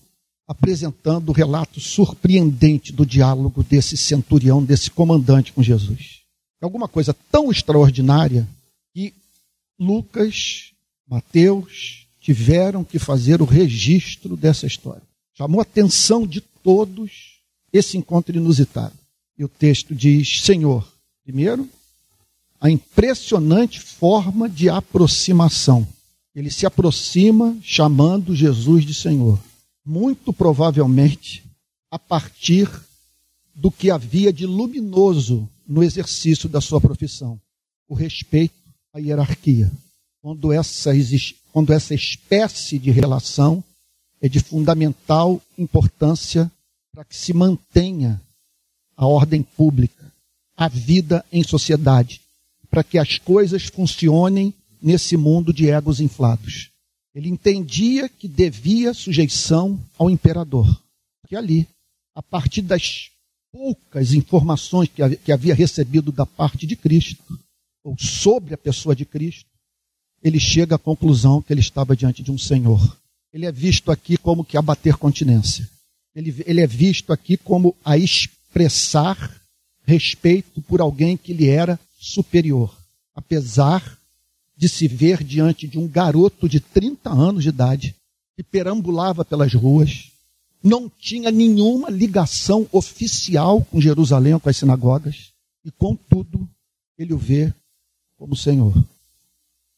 apresentando 0.48 1.30
o 1.30 1.34
relato 1.34 1.80
surpreendente 1.80 2.94
do 2.94 3.06
diálogo 3.06 3.64
desse 3.64 3.98
centurião, 3.98 4.64
desse 4.64 4.90
comandante 4.90 5.52
com 5.52 5.62
Jesus. 5.62 6.22
É 6.62 6.66
alguma 6.66 6.88
coisa 6.88 7.14
tão 7.32 7.52
extraordinária 7.52 8.48
que 8.94 9.14
Lucas, 9.78 10.72
Mateus 11.08 12.08
tiveram 12.20 12.84
que 12.84 13.00
fazer 13.00 13.42
o 13.42 13.46
registro 13.46 14.38
dessa 14.38 14.66
história. 14.66 15.04
Chamou 15.34 15.60
a 15.60 15.64
atenção 15.64 16.26
de 16.26 16.40
todos 16.40 17.42
esse 17.74 17.98
encontro 17.98 18.36
inusitado. 18.36 18.94
E 19.38 19.44
o 19.44 19.50
texto 19.50 19.96
diz: 19.96 20.42
Senhor, 20.42 20.88
primeiro, 21.24 21.68
a 22.62 22.70
impressionante 22.70 23.80
forma 23.80 24.48
de 24.48 24.70
aproximação. 24.70 25.88
Ele 26.36 26.52
se 26.52 26.68
aproxima 26.68 27.58
chamando 27.64 28.36
Jesus 28.36 28.86
de 28.86 28.94
Senhor. 28.94 29.40
Muito 29.84 30.32
provavelmente 30.32 31.44
a 31.90 31.98
partir 31.98 32.70
do 33.56 33.72
que 33.72 33.90
havia 33.90 34.32
de 34.32 34.46
luminoso 34.46 35.50
no 35.68 35.84
exercício 35.84 36.48
da 36.48 36.62
sua 36.62 36.80
profissão: 36.80 37.42
o 37.90 37.96
respeito 37.96 38.54
à 38.94 39.00
hierarquia. 39.00 39.72
Quando 40.22 40.54
essa, 40.54 40.92
quando 41.52 41.74
essa 41.74 41.96
espécie 41.96 42.78
de 42.78 42.92
relação 42.92 43.64
é 44.22 44.30
de 44.30 44.40
fundamental 44.40 45.42
importância 45.58 46.50
para 46.94 47.04
que 47.04 47.18
se 47.18 47.34
mantenha 47.34 48.22
a 48.96 49.08
ordem 49.08 49.42
pública, 49.42 50.14
a 50.56 50.68
vida 50.68 51.26
em 51.32 51.44
sociedade, 51.44 52.21
para 52.72 52.84
que 52.84 52.98
as 52.98 53.20
coisas 53.20 53.66
funcionem 53.66 54.54
nesse 54.82 55.18
mundo 55.18 55.54
de 55.54 55.70
egos 55.70 56.00
inflados. 56.00 56.72
Ele 57.14 57.28
entendia 57.28 58.08
que 58.08 58.28
devia 58.28 58.94
sujeição 58.94 59.78
ao 59.98 60.10
imperador, 60.10 60.82
que 61.28 61.36
ali, 61.36 61.68
a 62.16 62.24
partir 62.24 62.62
das 62.62 63.12
poucas 63.52 64.14
informações 64.14 64.90
que 65.24 65.32
havia 65.32 65.54
recebido 65.54 66.10
da 66.10 66.26
parte 66.26 66.66
de 66.66 66.78
Cristo, 66.78 67.38
ou 67.84 67.98
sobre 68.00 68.54
a 68.54 68.58
pessoa 68.58 68.96
de 68.96 69.04
Cristo, 69.04 69.50
ele 70.24 70.40
chega 70.40 70.76
à 70.76 70.80
conclusão 70.80 71.42
que 71.42 71.52
ele 71.52 71.60
estava 71.60 71.96
diante 71.96 72.24
de 72.24 72.32
um 72.32 72.38
Senhor. 72.38 72.98
Ele 73.34 73.46
é 73.46 73.52
visto 73.52 73.92
aqui 73.92 74.18
como 74.18 74.46
que 74.46 74.56
abater 74.56 74.96
continência. 74.96 75.68
Ele, 76.16 76.34
ele 76.46 76.62
é 76.62 76.68
visto 76.68 77.12
aqui 77.12 77.36
como 77.36 77.76
a 77.84 77.98
expressar 77.98 79.42
respeito 79.84 80.62
por 80.62 80.80
alguém 80.80 81.18
que 81.18 81.34
lhe 81.34 81.48
era 81.48 81.80
superior, 82.02 82.76
apesar 83.14 84.00
de 84.58 84.68
se 84.68 84.88
ver 84.88 85.24
diante 85.24 85.68
de 85.68 85.78
um 85.78 85.88
garoto 85.88 86.50
de 86.50 86.60
30 86.60 87.12
anos 87.12 87.44
de 87.44 87.50
idade 87.50 87.96
que 88.36 88.42
perambulava 88.42 89.24
pelas 89.24 89.54
ruas, 89.54 90.12
não 90.64 90.90
tinha 90.90 91.30
nenhuma 91.30 91.92
ligação 91.92 92.68
oficial 92.72 93.64
com 93.66 93.80
Jerusalém, 93.80 94.40
com 94.40 94.50
as 94.50 94.58
sinagogas, 94.58 95.32
e 95.64 95.70
contudo, 95.70 96.50
ele 96.98 97.14
o 97.14 97.18
vê 97.18 97.54
como 98.18 98.36
Senhor. 98.36 98.74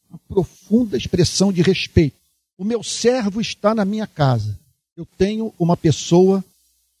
Uma 0.08 0.18
profunda 0.26 0.96
expressão 0.96 1.52
de 1.52 1.60
respeito. 1.60 2.16
O 2.56 2.64
meu 2.64 2.82
servo 2.82 3.40
está 3.40 3.74
na 3.74 3.84
minha 3.84 4.06
casa. 4.06 4.58
Eu 4.96 5.06
tenho 5.18 5.52
uma 5.58 5.76
pessoa 5.76 6.42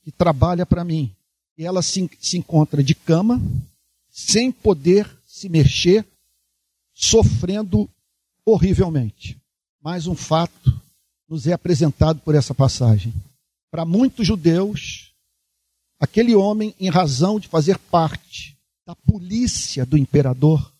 que 0.02 0.10
trabalha 0.10 0.66
para 0.66 0.84
mim. 0.84 1.10
E 1.56 1.64
ela 1.64 1.80
se, 1.80 2.10
se 2.20 2.36
encontra 2.36 2.82
de 2.82 2.94
cama, 2.94 3.40
sem 4.14 4.52
poder 4.52 5.10
se 5.26 5.48
mexer, 5.48 6.06
sofrendo 6.94 7.90
horrivelmente. 8.46 9.36
Mais 9.82 10.06
um 10.06 10.14
fato 10.14 10.80
nos 11.28 11.48
é 11.48 11.52
apresentado 11.52 12.20
por 12.20 12.36
essa 12.36 12.54
passagem. 12.54 13.12
Para 13.72 13.84
muitos 13.84 14.24
judeus, 14.24 15.12
aquele 15.98 16.32
homem, 16.32 16.72
em 16.78 16.88
razão 16.88 17.40
de 17.40 17.48
fazer 17.48 17.76
parte 17.76 18.56
da 18.86 18.94
polícia 18.94 19.84
do 19.84 19.98
imperador, 19.98 20.72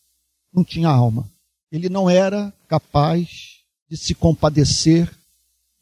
não 0.53 0.63
tinha 0.63 0.89
alma. 0.89 1.29
Ele 1.73 1.89
não 1.89 2.09
era 2.09 2.55
capaz 2.69 3.65
de 3.91 3.97
se 3.97 4.15
compadecer 4.15 5.13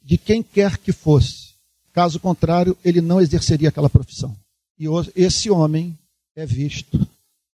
de 0.00 0.16
quem 0.16 0.42
quer 0.42 0.78
que 0.78 0.90
fosse. 0.90 1.52
Caso 1.92 2.18
contrário, 2.18 2.78
ele 2.82 3.02
não 3.02 3.20
exerceria 3.20 3.68
aquela 3.68 3.90
profissão. 3.90 4.34
E 4.78 4.86
esse 5.14 5.50
homem 5.50 5.98
é 6.34 6.46
visto 6.46 7.06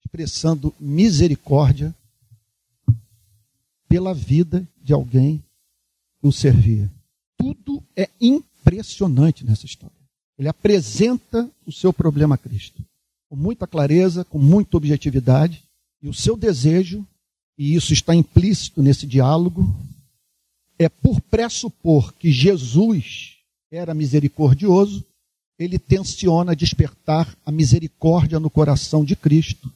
expressando 0.08 0.74
misericórdia 0.80 1.94
pela 3.86 4.14
vida 4.14 4.66
de 4.82 4.94
alguém 4.94 5.44
que 6.18 6.26
o 6.26 6.32
servia. 6.32 6.90
Tudo 7.36 7.82
é 7.94 8.08
impressionante 8.18 9.44
nessa 9.44 9.66
história. 9.66 9.94
Ele 10.38 10.48
apresenta 10.48 11.48
o 11.66 11.72
seu 11.72 11.92
problema 11.92 12.36
a 12.36 12.38
Cristo 12.38 12.82
com 13.28 13.36
muita 13.36 13.66
clareza, 13.66 14.24
com 14.24 14.38
muita 14.38 14.78
objetividade, 14.78 15.62
e 16.00 16.08
o 16.08 16.14
seu 16.14 16.34
desejo, 16.34 17.06
e 17.58 17.74
isso 17.74 17.92
está 17.92 18.14
implícito 18.14 18.82
nesse 18.82 19.06
diálogo, 19.06 19.70
é 20.78 20.88
por 20.88 21.20
pressupor 21.20 22.14
que 22.14 22.32
Jesus 22.32 23.36
era 23.70 23.92
misericordioso, 23.92 25.04
ele 25.58 25.78
tensiona 25.78 26.56
despertar 26.56 27.36
a 27.44 27.52
misericórdia 27.52 28.40
no 28.40 28.48
coração 28.48 29.04
de 29.04 29.14
Cristo 29.14 29.70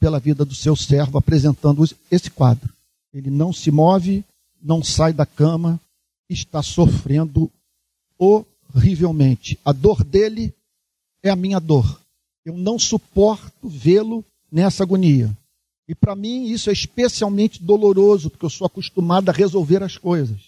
pela 0.00 0.18
vida 0.18 0.44
do 0.44 0.54
seu 0.54 0.74
servo, 0.74 1.18
apresentando 1.18 1.84
esse 2.10 2.30
quadro. 2.30 2.72
Ele 3.12 3.30
não 3.30 3.52
se 3.52 3.70
move, 3.70 4.24
não 4.60 4.82
sai 4.82 5.12
da 5.12 5.26
cama, 5.26 5.78
está 6.28 6.62
sofrendo 6.62 7.50
horrivelmente. 8.18 9.58
A 9.64 9.72
dor 9.72 10.02
dele 10.02 10.54
é 11.22 11.28
a 11.28 11.36
minha 11.36 11.60
dor. 11.60 12.00
Eu 12.44 12.56
não 12.56 12.78
suporto 12.78 13.68
vê-lo 13.68 14.24
nessa 14.50 14.82
agonia. 14.82 15.30
E 15.86 15.94
para 15.94 16.16
mim 16.16 16.46
isso 16.46 16.70
é 16.70 16.72
especialmente 16.72 17.62
doloroso, 17.62 18.30
porque 18.30 18.44
eu 18.46 18.50
sou 18.50 18.66
acostumado 18.66 19.28
a 19.28 19.32
resolver 19.32 19.82
as 19.82 19.98
coisas. 19.98 20.38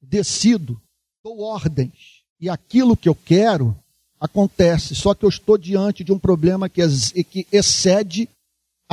Decido, 0.00 0.80
dou 1.22 1.40
ordens, 1.40 2.22
e 2.40 2.48
aquilo 2.48 2.96
que 2.96 3.08
eu 3.08 3.14
quero 3.14 3.76
acontece, 4.18 4.94
só 4.94 5.14
que 5.14 5.24
eu 5.24 5.28
estou 5.28 5.58
diante 5.58 6.04
de 6.04 6.12
um 6.12 6.18
problema 6.18 6.68
que, 6.68 6.80
excede 7.50 8.28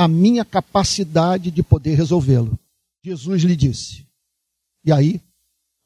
a 0.00 0.08
minha 0.08 0.46
capacidade 0.46 1.50
de 1.50 1.62
poder 1.62 1.94
resolvê-lo. 1.94 2.58
Jesus 3.04 3.42
lhe 3.42 3.54
disse. 3.54 4.06
E 4.82 4.90
aí, 4.90 5.20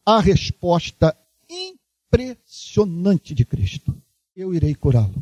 a 0.07 0.21
resposta 0.21 1.17
impressionante 1.51 3.35
de 3.35 3.45
Cristo: 3.45 3.93
Eu 4.37 4.55
irei 4.55 4.73
curá-lo. 4.73 5.21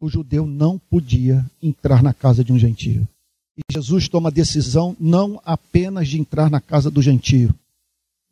O 0.00 0.08
judeu 0.08 0.44
não 0.44 0.76
podia 0.76 1.48
entrar 1.62 2.02
na 2.02 2.12
casa 2.12 2.42
de 2.42 2.52
um 2.52 2.58
gentio. 2.58 3.06
E 3.56 3.60
Jesus 3.72 4.08
toma 4.08 4.28
a 4.28 4.32
decisão 4.32 4.96
não 4.98 5.40
apenas 5.44 6.08
de 6.08 6.18
entrar 6.18 6.50
na 6.50 6.60
casa 6.60 6.90
do 6.90 7.00
gentio, 7.00 7.54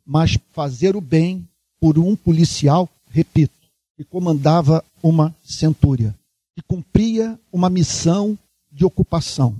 mas 0.05 0.37
fazer 0.51 0.93
o 0.93 0.99
bem 0.99 1.47
por 1.79 1.97
um 1.97 2.17
policial, 2.17 2.89
repito, 3.09 3.53
que 3.95 4.03
comandava 4.03 4.83
uma 5.01 5.33
centúria, 5.41 6.13
que 6.53 6.61
cumpria 6.63 7.39
uma 7.49 7.69
missão 7.69 8.37
de 8.69 8.83
ocupação. 8.83 9.55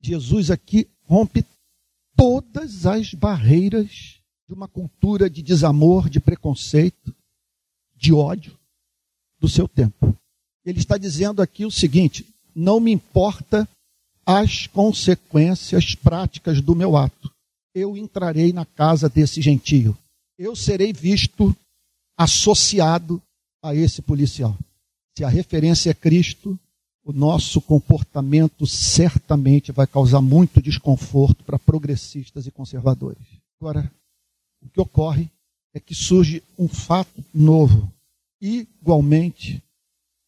Jesus 0.00 0.50
aqui 0.50 0.88
rompe 1.04 1.44
todas 2.16 2.86
as 2.86 3.12
barreiras 3.12 4.20
de 4.46 4.54
uma 4.54 4.68
cultura 4.68 5.28
de 5.28 5.42
desamor, 5.42 6.08
de 6.08 6.20
preconceito, 6.20 7.14
de 7.94 8.12
ódio 8.12 8.56
do 9.38 9.48
seu 9.48 9.66
tempo. 9.68 10.16
Ele 10.64 10.78
está 10.78 10.96
dizendo 10.96 11.42
aqui 11.42 11.64
o 11.64 11.70
seguinte: 11.70 12.26
não 12.54 12.80
me 12.80 12.92
importa 12.92 13.68
as 14.24 14.66
consequências 14.66 15.94
práticas 15.94 16.60
do 16.60 16.74
meu 16.74 16.96
ato. 16.96 17.30
eu 17.74 17.94
entrarei 17.96 18.54
na 18.54 18.64
casa 18.64 19.08
desse 19.08 19.42
gentio. 19.42 19.96
Eu 20.38 20.56
serei 20.56 20.92
visto 20.92 21.54
associado 22.18 23.22
a 23.62 23.74
esse 23.74 24.00
policial. 24.00 24.56
Se 25.16 25.22
a 25.24 25.28
referência 25.28 25.90
é 25.90 25.94
Cristo, 25.94 26.58
o 27.06 27.12
nosso 27.12 27.60
comportamento 27.60 28.66
certamente 28.66 29.70
vai 29.70 29.86
causar 29.86 30.20
muito 30.20 30.60
desconforto 30.60 31.44
para 31.44 31.56
progressistas 31.56 32.48
e 32.48 32.50
conservadores. 32.50 33.22
Agora, 33.60 33.88
o 34.60 34.68
que 34.68 34.80
ocorre 34.80 35.30
é 35.72 35.78
que 35.78 35.94
surge 35.94 36.42
um 36.58 36.66
fato 36.66 37.24
novo, 37.32 37.88
igualmente 38.40 39.62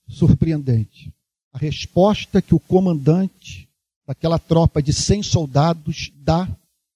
surpreendente. 0.08 1.12
A 1.52 1.58
resposta 1.58 2.40
que 2.40 2.54
o 2.54 2.60
comandante 2.60 3.68
daquela 4.06 4.38
tropa 4.38 4.80
de 4.80 4.92
100 4.92 5.24
soldados 5.24 6.12
dá 6.14 6.48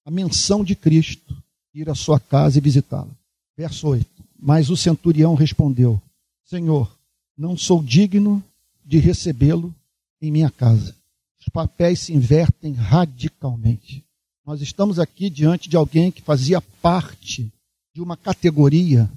à 0.05 0.11
menção 0.13 0.63
de 0.63 0.77
Cristo 0.77 1.37
ir 1.75 1.91
à 1.91 1.95
sua 1.97 2.21
casa 2.21 2.57
e 2.57 2.61
visitá-lo. 2.61 3.11
Verso 3.57 3.89
8. 3.89 4.07
Mas 4.39 4.71
o 4.71 4.77
centurião 4.77 5.35
respondeu: 5.35 6.01
Senhor, 6.45 6.97
não 7.37 7.57
sou 7.57 7.83
digno 7.83 8.43
de 8.85 8.99
recebê-lo 8.99 9.75
em 10.21 10.31
minha 10.31 10.51
casa. 10.51 10.95
Os 11.41 11.49
papéis 11.49 12.01
se 12.01 12.13
invertem 12.13 12.73
radicalmente. 12.73 14.05
Nós 14.47 14.61
estamos 14.61 14.99
aqui 14.99 15.29
diante 15.29 15.69
de 15.69 15.77
alguém 15.77 16.11
que 16.11 16.23
fazia 16.23 16.61
parte 16.61 17.53
de 17.95 18.01
uma 18.01 18.17
categoria 18.17 19.11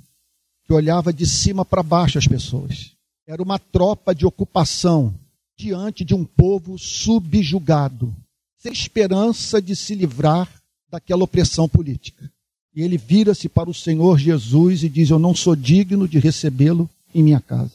que 0.65 0.73
olhava 0.73 1.13
de 1.13 1.25
cima 1.25 1.63
para 1.63 1.83
baixo 1.83 2.17
as 2.17 2.27
pessoas. 2.27 2.91
Era 3.27 3.41
uma 3.41 3.59
tropa 3.59 4.13
de 4.13 4.25
ocupação 4.25 5.13
diante 5.57 6.03
de 6.03 6.13
um 6.13 6.25
povo 6.25 6.77
subjugado, 6.77 8.13
sem 8.57 8.71
esperança 8.71 9.61
de 9.61 9.75
se 9.75 9.95
livrar 9.95 10.49
daquela 10.89 11.23
opressão 11.23 11.67
política. 11.69 12.29
E 12.75 12.81
ele 12.81 12.97
vira-se 12.97 13.47
para 13.47 13.69
o 13.69 13.73
Senhor 13.73 14.19
Jesus 14.19 14.83
e 14.83 14.89
diz: 14.89 15.09
Eu 15.09 15.19
não 15.19 15.33
sou 15.33 15.55
digno 15.55 16.07
de 16.07 16.19
recebê-lo 16.19 16.89
em 17.13 17.23
minha 17.23 17.39
casa. 17.39 17.71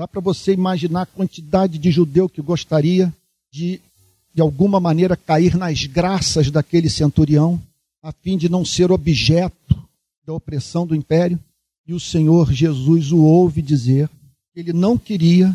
Dá 0.00 0.08
para 0.08 0.22
você 0.22 0.54
imaginar 0.54 1.02
a 1.02 1.06
quantidade 1.06 1.76
de 1.76 1.90
judeu 1.90 2.26
que 2.26 2.40
gostaria 2.40 3.12
de, 3.52 3.82
de 4.32 4.40
alguma 4.40 4.80
maneira, 4.80 5.14
cair 5.14 5.58
nas 5.58 5.84
graças 5.84 6.50
daquele 6.50 6.88
centurião, 6.88 7.60
a 8.02 8.10
fim 8.10 8.38
de 8.38 8.48
não 8.48 8.64
ser 8.64 8.90
objeto 8.90 9.78
da 10.24 10.32
opressão 10.32 10.86
do 10.86 10.96
império? 10.96 11.38
E 11.86 11.92
o 11.92 12.00
Senhor 12.00 12.50
Jesus 12.50 13.12
o 13.12 13.18
ouve 13.18 13.60
dizer 13.60 14.08
que 14.54 14.60
ele 14.60 14.72
não 14.72 14.96
queria 14.96 15.54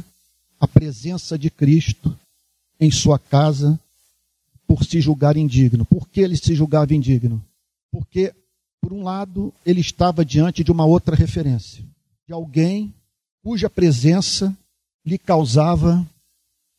a 0.60 0.68
presença 0.68 1.40
de 1.40 1.50
Cristo 1.50 2.16
em 2.80 2.92
sua 2.92 3.18
casa 3.18 3.80
por 4.68 4.84
se 4.84 5.02
julgar 5.02 5.38
indigno. 5.38 5.86
Por 5.86 6.08
que 6.08 6.22
ele 6.22 6.38
se 6.38 6.54
julgava 6.54 6.94
indigno? 6.94 7.44
Porque, 7.92 8.32
por 8.80 8.94
um 8.94 9.02
lado, 9.02 9.52
ele 9.66 9.82
estava 9.82 10.24
diante 10.24 10.64
de 10.64 10.72
uma 10.72 10.86
outra 10.86 11.16
referência, 11.16 11.84
de 12.28 12.32
alguém 12.32 12.94
cuja 13.46 13.70
presença 13.70 14.58
lhe 15.06 15.20
causava 15.20 16.04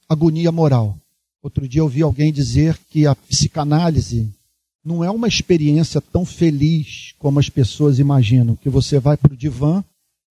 agonia 0.08 0.50
moral. 0.50 0.98
Outro 1.40 1.68
dia 1.68 1.80
eu 1.80 1.84
ouvi 1.84 2.02
alguém 2.02 2.32
dizer 2.32 2.76
que 2.90 3.06
a 3.06 3.14
psicanálise 3.14 4.28
não 4.84 5.04
é 5.04 5.08
uma 5.08 5.28
experiência 5.28 6.00
tão 6.00 6.24
feliz 6.24 7.14
como 7.20 7.38
as 7.38 7.48
pessoas 7.48 8.00
imaginam, 8.00 8.56
que 8.56 8.68
você 8.68 8.98
vai 8.98 9.16
para 9.16 9.32
o 9.32 9.36
divã 9.36 9.84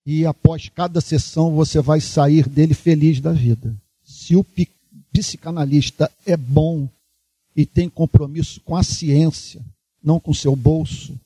e 0.06 0.26
após 0.26 0.68
cada 0.68 1.00
sessão 1.00 1.56
você 1.56 1.80
vai 1.80 2.02
sair 2.02 2.50
dele 2.50 2.74
feliz 2.74 3.22
da 3.22 3.32
vida. 3.32 3.74
Se 4.04 4.36
o 4.36 4.46
psicanalista 5.14 6.12
é 6.26 6.36
bom 6.36 6.90
e 7.56 7.66
tem 7.66 7.88
compromisso 7.88 8.60
com 8.60 8.76
a 8.76 8.84
ciência, 8.84 9.62
não 10.04 10.20
com 10.20 10.34
seu 10.34 10.54
bolso, 10.54 11.18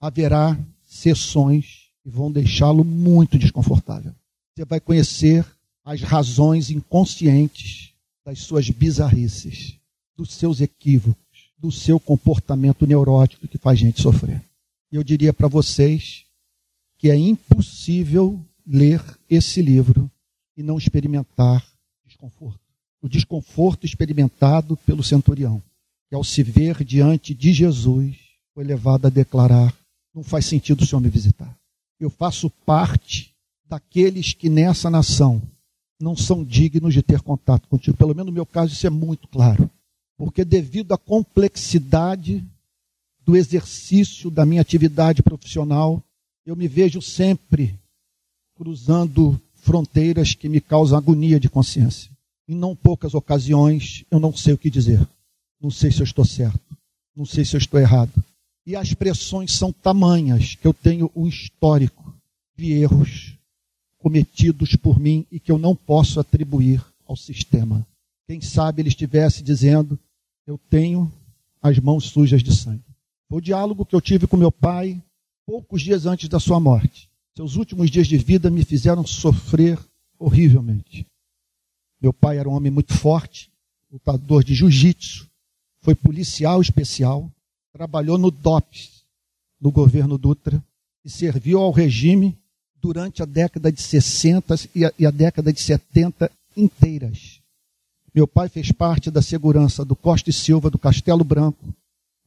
haverá 0.00 0.56
sessões 0.86 1.88
que 2.04 2.08
vão 2.08 2.30
deixá-lo 2.30 2.84
muito 2.84 3.36
desconfortável 3.36 4.14
você 4.54 4.64
vai 4.64 4.80
conhecer 4.80 5.46
as 5.84 6.02
razões 6.02 6.70
inconscientes 6.70 7.92
das 8.24 8.40
suas 8.40 8.68
bizarrices, 8.68 9.78
dos 10.16 10.32
seus 10.32 10.60
equívocos, 10.60 11.50
do 11.58 11.72
seu 11.72 11.98
comportamento 11.98 12.86
neurótico 12.86 13.48
que 13.48 13.58
faz 13.58 13.78
gente 13.78 14.02
sofrer. 14.02 14.42
Eu 14.90 15.02
diria 15.02 15.32
para 15.32 15.48
vocês 15.48 16.24
que 16.98 17.10
é 17.10 17.16
impossível 17.16 18.38
ler 18.66 19.02
esse 19.28 19.62
livro 19.62 20.10
e 20.56 20.62
não 20.62 20.76
experimentar 20.76 21.66
desconforto. 22.04 22.60
O 23.00 23.08
desconforto 23.08 23.86
experimentado 23.86 24.76
pelo 24.76 25.02
centurião, 25.02 25.62
que 26.08 26.14
ao 26.14 26.22
se 26.22 26.42
ver 26.42 26.84
diante 26.84 27.34
de 27.34 27.52
Jesus, 27.52 28.16
foi 28.54 28.64
levado 28.64 29.06
a 29.06 29.10
declarar: 29.10 29.74
não 30.14 30.22
faz 30.22 30.44
sentido 30.46 30.82
o 30.82 30.86
Senhor 30.86 31.00
me 31.00 31.08
visitar. 31.08 31.58
Eu 31.98 32.10
faço 32.10 32.50
parte 32.64 33.31
daqueles 33.72 34.34
que 34.34 34.50
nessa 34.50 34.90
nação 34.90 35.40
não 35.98 36.14
são 36.14 36.44
dignos 36.44 36.92
de 36.92 37.00
ter 37.00 37.22
contato 37.22 37.66
contigo. 37.68 37.96
Pelo 37.96 38.14
menos 38.14 38.26
no 38.26 38.32
meu 38.32 38.44
caso, 38.44 38.74
isso 38.74 38.86
é 38.86 38.90
muito 38.90 39.26
claro. 39.28 39.70
Porque, 40.18 40.44
devido 40.44 40.92
à 40.92 40.98
complexidade 40.98 42.44
do 43.24 43.34
exercício 43.34 44.30
da 44.30 44.44
minha 44.44 44.60
atividade 44.60 45.22
profissional, 45.22 46.02
eu 46.44 46.54
me 46.54 46.68
vejo 46.68 47.00
sempre 47.00 47.74
cruzando 48.54 49.40
fronteiras 49.54 50.34
que 50.34 50.50
me 50.50 50.60
causam 50.60 50.98
agonia 50.98 51.40
de 51.40 51.48
consciência. 51.48 52.10
Em 52.46 52.54
não 52.54 52.76
poucas 52.76 53.14
ocasiões, 53.14 54.04
eu 54.10 54.20
não 54.20 54.36
sei 54.36 54.52
o 54.52 54.58
que 54.58 54.68
dizer. 54.68 55.00
Não 55.58 55.70
sei 55.70 55.90
se 55.90 56.00
eu 56.00 56.04
estou 56.04 56.26
certo. 56.26 56.60
Não 57.16 57.24
sei 57.24 57.42
se 57.42 57.56
eu 57.56 57.58
estou 57.58 57.80
errado. 57.80 58.12
E 58.66 58.76
as 58.76 58.92
pressões 58.92 59.52
são 59.52 59.72
tamanhas 59.72 60.56
que 60.56 60.66
eu 60.66 60.74
tenho 60.74 61.10
um 61.16 61.26
histórico 61.26 62.14
de 62.54 62.72
erros 62.72 63.31
cometidos 64.02 64.74
por 64.74 64.98
mim 64.98 65.24
e 65.30 65.38
que 65.38 65.52
eu 65.52 65.58
não 65.58 65.76
posso 65.76 66.18
atribuir 66.18 66.84
ao 67.06 67.16
sistema. 67.16 67.86
Quem 68.26 68.40
sabe 68.40 68.82
ele 68.82 68.88
estivesse 68.88 69.42
dizendo: 69.42 69.98
Eu 70.46 70.58
tenho 70.68 71.10
as 71.60 71.78
mãos 71.78 72.04
sujas 72.04 72.42
de 72.42 72.54
sangue. 72.54 72.82
Foi 73.28 73.38
o 73.38 73.42
diálogo 73.42 73.86
que 73.86 73.94
eu 73.94 74.00
tive 74.00 74.26
com 74.26 74.36
meu 74.36 74.50
pai 74.50 75.00
poucos 75.46 75.80
dias 75.80 76.04
antes 76.04 76.28
da 76.28 76.40
sua 76.40 76.58
morte. 76.58 77.08
Seus 77.36 77.56
últimos 77.56 77.90
dias 77.90 78.06
de 78.06 78.18
vida 78.18 78.50
me 78.50 78.64
fizeram 78.64 79.06
sofrer 79.06 79.78
horrivelmente. 80.18 81.06
Meu 82.00 82.12
pai 82.12 82.38
era 82.38 82.48
um 82.48 82.52
homem 82.52 82.70
muito 82.70 82.92
forte, 82.94 83.50
lutador 83.90 84.42
de 84.44 84.54
jiu-jitsu, 84.54 85.30
foi 85.80 85.94
policial 85.94 86.60
especial, 86.60 87.30
trabalhou 87.72 88.18
no 88.18 88.30
DOPS, 88.30 89.04
no 89.60 89.70
governo 89.70 90.18
Dutra, 90.18 90.62
e 91.04 91.10
serviu 91.10 91.60
ao 91.60 91.70
regime 91.70 92.36
durante 92.82 93.22
a 93.22 93.24
década 93.24 93.70
de 93.70 93.80
60 93.80 94.56
e 94.74 94.84
a, 94.84 94.92
e 94.98 95.06
a 95.06 95.10
década 95.10 95.52
de 95.52 95.60
70 95.60 96.28
inteiras. 96.56 97.40
Meu 98.12 98.26
pai 98.26 98.48
fez 98.48 98.72
parte 98.72 99.10
da 99.10 99.22
segurança 99.22 99.84
do 99.84 99.94
Costa 99.94 100.28
e 100.28 100.32
Silva, 100.32 100.68
do 100.68 100.78
Castelo 100.78 101.22
Branco, 101.22 101.72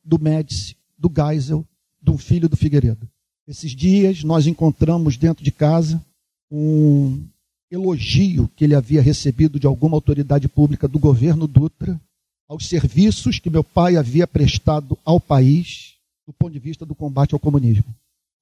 do 0.03 0.17
Médici, 0.17 0.75
do 0.97 1.11
Geisel, 1.13 1.65
do 2.01 2.17
filho 2.17 2.47
do 2.47 2.55
Figueiredo. 2.55 3.07
Esses 3.45 3.75
dias 3.75 4.23
nós 4.23 4.47
encontramos 4.47 5.17
dentro 5.17 5.43
de 5.43 5.51
casa 5.51 6.01
um 6.49 7.21
elogio 7.69 8.49
que 8.55 8.63
ele 8.63 8.75
havia 8.75 9.01
recebido 9.01 9.59
de 9.59 9.67
alguma 9.67 9.97
autoridade 9.97 10.47
pública 10.47 10.87
do 10.87 10.97
governo 10.97 11.47
Dutra 11.47 11.99
aos 12.47 12.67
serviços 12.67 13.39
que 13.39 13.49
meu 13.49 13.63
pai 13.63 13.97
havia 13.97 14.25
prestado 14.25 14.97
ao 15.03 15.19
país 15.19 15.95
do 16.25 16.33
ponto 16.33 16.53
de 16.53 16.59
vista 16.59 16.85
do 16.85 16.95
combate 16.95 17.33
ao 17.33 17.39
comunismo. 17.39 17.85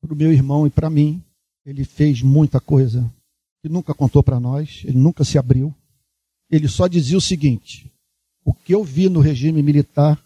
Para 0.02 0.14
o 0.14 0.16
meu 0.16 0.32
irmão 0.32 0.68
e 0.68 0.70
para 0.70 0.90
mim, 0.90 1.22
ele 1.66 1.84
fez 1.84 2.22
muita 2.22 2.60
coisa 2.60 3.10
que 3.62 3.70
nunca 3.70 3.94
contou 3.94 4.22
para 4.22 4.40
nós, 4.40 4.82
ele 4.84 4.98
nunca 4.98 5.24
se 5.24 5.38
abriu. 5.38 5.74
Ele 6.50 6.68
só 6.68 6.88
dizia 6.88 7.18
o 7.18 7.22
seguinte: 7.22 7.92
o 8.44 8.54
que 8.54 8.74
eu 8.74 8.84
vi 8.84 9.10
no 9.10 9.22
regime 9.22 9.64
militar, 9.64 10.22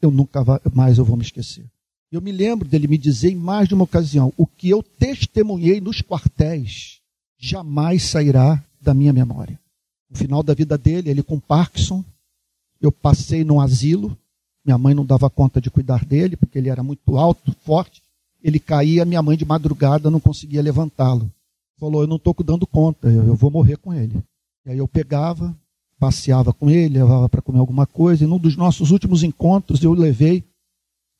eu 0.00 0.10
nunca 0.10 0.44
mais 0.72 0.98
eu 0.98 1.04
vou 1.04 1.16
me 1.16 1.22
esquecer. 1.22 1.64
Eu 2.10 2.20
me 2.20 2.30
lembro 2.30 2.68
dele 2.68 2.86
me 2.86 2.98
dizer 2.98 3.30
em 3.30 3.36
mais 3.36 3.68
de 3.68 3.74
uma 3.74 3.84
ocasião: 3.84 4.32
o 4.36 4.46
que 4.46 4.68
eu 4.68 4.82
testemunhei 4.82 5.80
nos 5.80 6.02
quartéis 6.02 7.00
jamais 7.38 8.02
sairá 8.02 8.62
da 8.80 8.92
minha 8.92 9.12
memória. 9.12 9.58
No 10.10 10.16
final 10.18 10.42
da 10.42 10.52
vida 10.52 10.76
dele, 10.76 11.08
ele 11.08 11.22
com 11.22 11.40
Parkinson, 11.40 12.04
eu 12.80 12.92
passei 12.92 13.44
num 13.44 13.60
asilo. 13.60 14.16
Minha 14.64 14.78
mãe 14.78 14.94
não 14.94 15.04
dava 15.04 15.30
conta 15.30 15.60
de 15.60 15.70
cuidar 15.70 16.04
dele, 16.04 16.36
porque 16.36 16.58
ele 16.58 16.68
era 16.68 16.82
muito 16.82 17.16
alto, 17.16 17.56
forte 17.64 18.02
ele 18.42 18.58
caía, 18.58 19.04
minha 19.04 19.22
mãe 19.22 19.36
de 19.36 19.44
madrugada 19.44 20.10
não 20.10 20.20
conseguia 20.20 20.62
levantá-lo. 20.62 21.30
Falou, 21.78 22.02
eu 22.02 22.06
não 22.06 22.16
estou 22.16 22.34
dando 22.44 22.66
conta, 22.66 23.08
eu, 23.08 23.34
vou 23.34 23.50
morrer 23.50 23.76
com 23.76 23.92
ele. 23.92 24.22
E 24.64 24.70
aí 24.70 24.78
eu 24.78 24.88
pegava, 24.88 25.56
passeava 25.98 26.52
com 26.52 26.70
ele, 26.70 26.98
levava 26.98 27.28
para 27.28 27.42
comer 27.42 27.58
alguma 27.58 27.86
coisa, 27.86 28.24
e 28.24 28.26
num 28.26 28.38
dos 28.38 28.56
nossos 28.56 28.90
últimos 28.90 29.22
encontros 29.22 29.82
eu 29.82 29.92
levei 29.92 30.44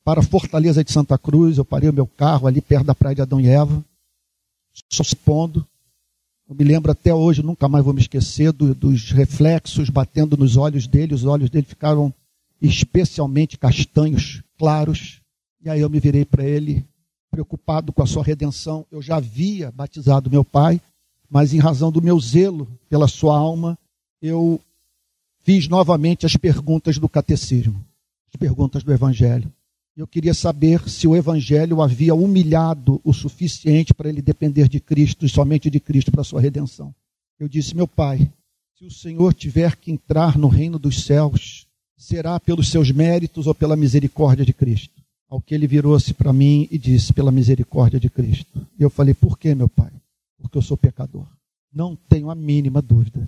para 0.03 0.19
a 0.19 0.23
Fortaleza 0.23 0.83
de 0.83 0.91
Santa 0.91 1.17
Cruz, 1.17 1.57
eu 1.57 1.65
parei 1.65 1.89
o 1.89 1.93
meu 1.93 2.05
carro 2.05 2.47
ali 2.47 2.61
perto 2.61 2.85
da 2.85 2.95
praia 2.95 3.15
de 3.15 3.21
Adão 3.21 3.39
e 3.39 3.47
Eva, 3.47 3.83
só. 4.91 5.03
Eu 6.49 6.55
me 6.55 6.63
lembro 6.63 6.91
até 6.91 7.13
hoje, 7.13 7.41
nunca 7.41 7.69
mais 7.69 7.85
vou 7.85 7.93
me 7.93 8.01
esquecer 8.01 8.51
do, 8.51 8.75
dos 8.75 9.11
reflexos 9.11 9.89
batendo 9.89 10.35
nos 10.35 10.57
olhos 10.57 10.87
dele, 10.87 11.13
os 11.13 11.23
olhos 11.23 11.49
dele 11.49 11.65
ficaram 11.65 12.13
especialmente 12.61 13.57
castanhos, 13.57 14.41
claros 14.57 15.21
E 15.61 15.69
aí 15.69 15.81
eu 15.81 15.89
me 15.89 15.99
virei 15.99 16.25
para 16.25 16.43
ele, 16.43 16.85
preocupado 17.33 17.91
com 17.91 18.03
a 18.03 18.05
sua 18.05 18.23
redenção. 18.23 18.85
Eu 18.91 19.01
já 19.01 19.15
havia 19.15 19.71
batizado 19.71 20.29
meu 20.29 20.45
pai, 20.45 20.79
mas 21.27 21.51
em 21.51 21.57
razão 21.57 21.91
do 21.91 21.99
meu 21.99 22.19
zelo 22.19 22.67
pela 22.87 23.07
sua 23.07 23.35
alma, 23.35 23.75
eu 24.21 24.61
fiz 25.43 25.67
novamente 25.67 26.27
as 26.27 26.37
perguntas 26.37 26.99
do 26.99 27.09
catecismo, 27.09 27.83
as 28.31 28.37
perguntas 28.37 28.83
do 28.83 28.93
evangelho. 28.93 29.51
Eu 29.97 30.05
queria 30.05 30.33
saber 30.33 30.87
se 30.87 31.07
o 31.07 31.15
evangelho 31.15 31.81
havia 31.81 32.13
humilhado 32.13 33.01
o 33.03 33.11
suficiente 33.11 33.95
para 33.95 34.09
ele 34.09 34.21
depender 34.21 34.69
de 34.69 34.79
Cristo 34.79 35.25
e 35.25 35.29
somente 35.29 35.71
de 35.71 35.79
Cristo 35.79 36.11
para 36.11 36.21
a 36.21 36.25
sua 36.25 36.39
redenção. 36.39 36.93
Eu 37.39 37.47
disse, 37.47 37.75
meu 37.75 37.87
pai, 37.87 38.31
se 38.77 38.85
o 38.85 38.91
Senhor 38.91 39.33
tiver 39.33 39.75
que 39.75 39.91
entrar 39.91 40.37
no 40.37 40.47
reino 40.47 40.77
dos 40.77 41.03
céus, 41.03 41.65
será 41.97 42.39
pelos 42.39 42.69
seus 42.69 42.91
méritos 42.91 43.47
ou 43.47 43.55
pela 43.55 43.75
misericórdia 43.75 44.45
de 44.45 44.53
Cristo? 44.53 45.02
Ao 45.33 45.41
que 45.41 45.55
ele 45.55 45.65
virou-se 45.65 46.13
para 46.13 46.31
mim 46.31 46.67
e 46.69 46.77
disse: 46.77 47.11
Pela 47.11 47.31
misericórdia 47.31 47.99
de 47.99 48.07
Cristo. 48.07 48.67
E 48.77 48.83
eu 48.83 48.89
falei: 48.91 49.15
Por 49.15 49.35
que, 49.35 49.55
meu 49.55 49.67
pai? 49.67 49.91
Porque 50.37 50.55
eu 50.55 50.61
sou 50.61 50.77
pecador. 50.77 51.25
Não 51.73 51.95
tenho 51.95 52.29
a 52.29 52.35
mínima 52.35 52.83
dúvida. 52.83 53.27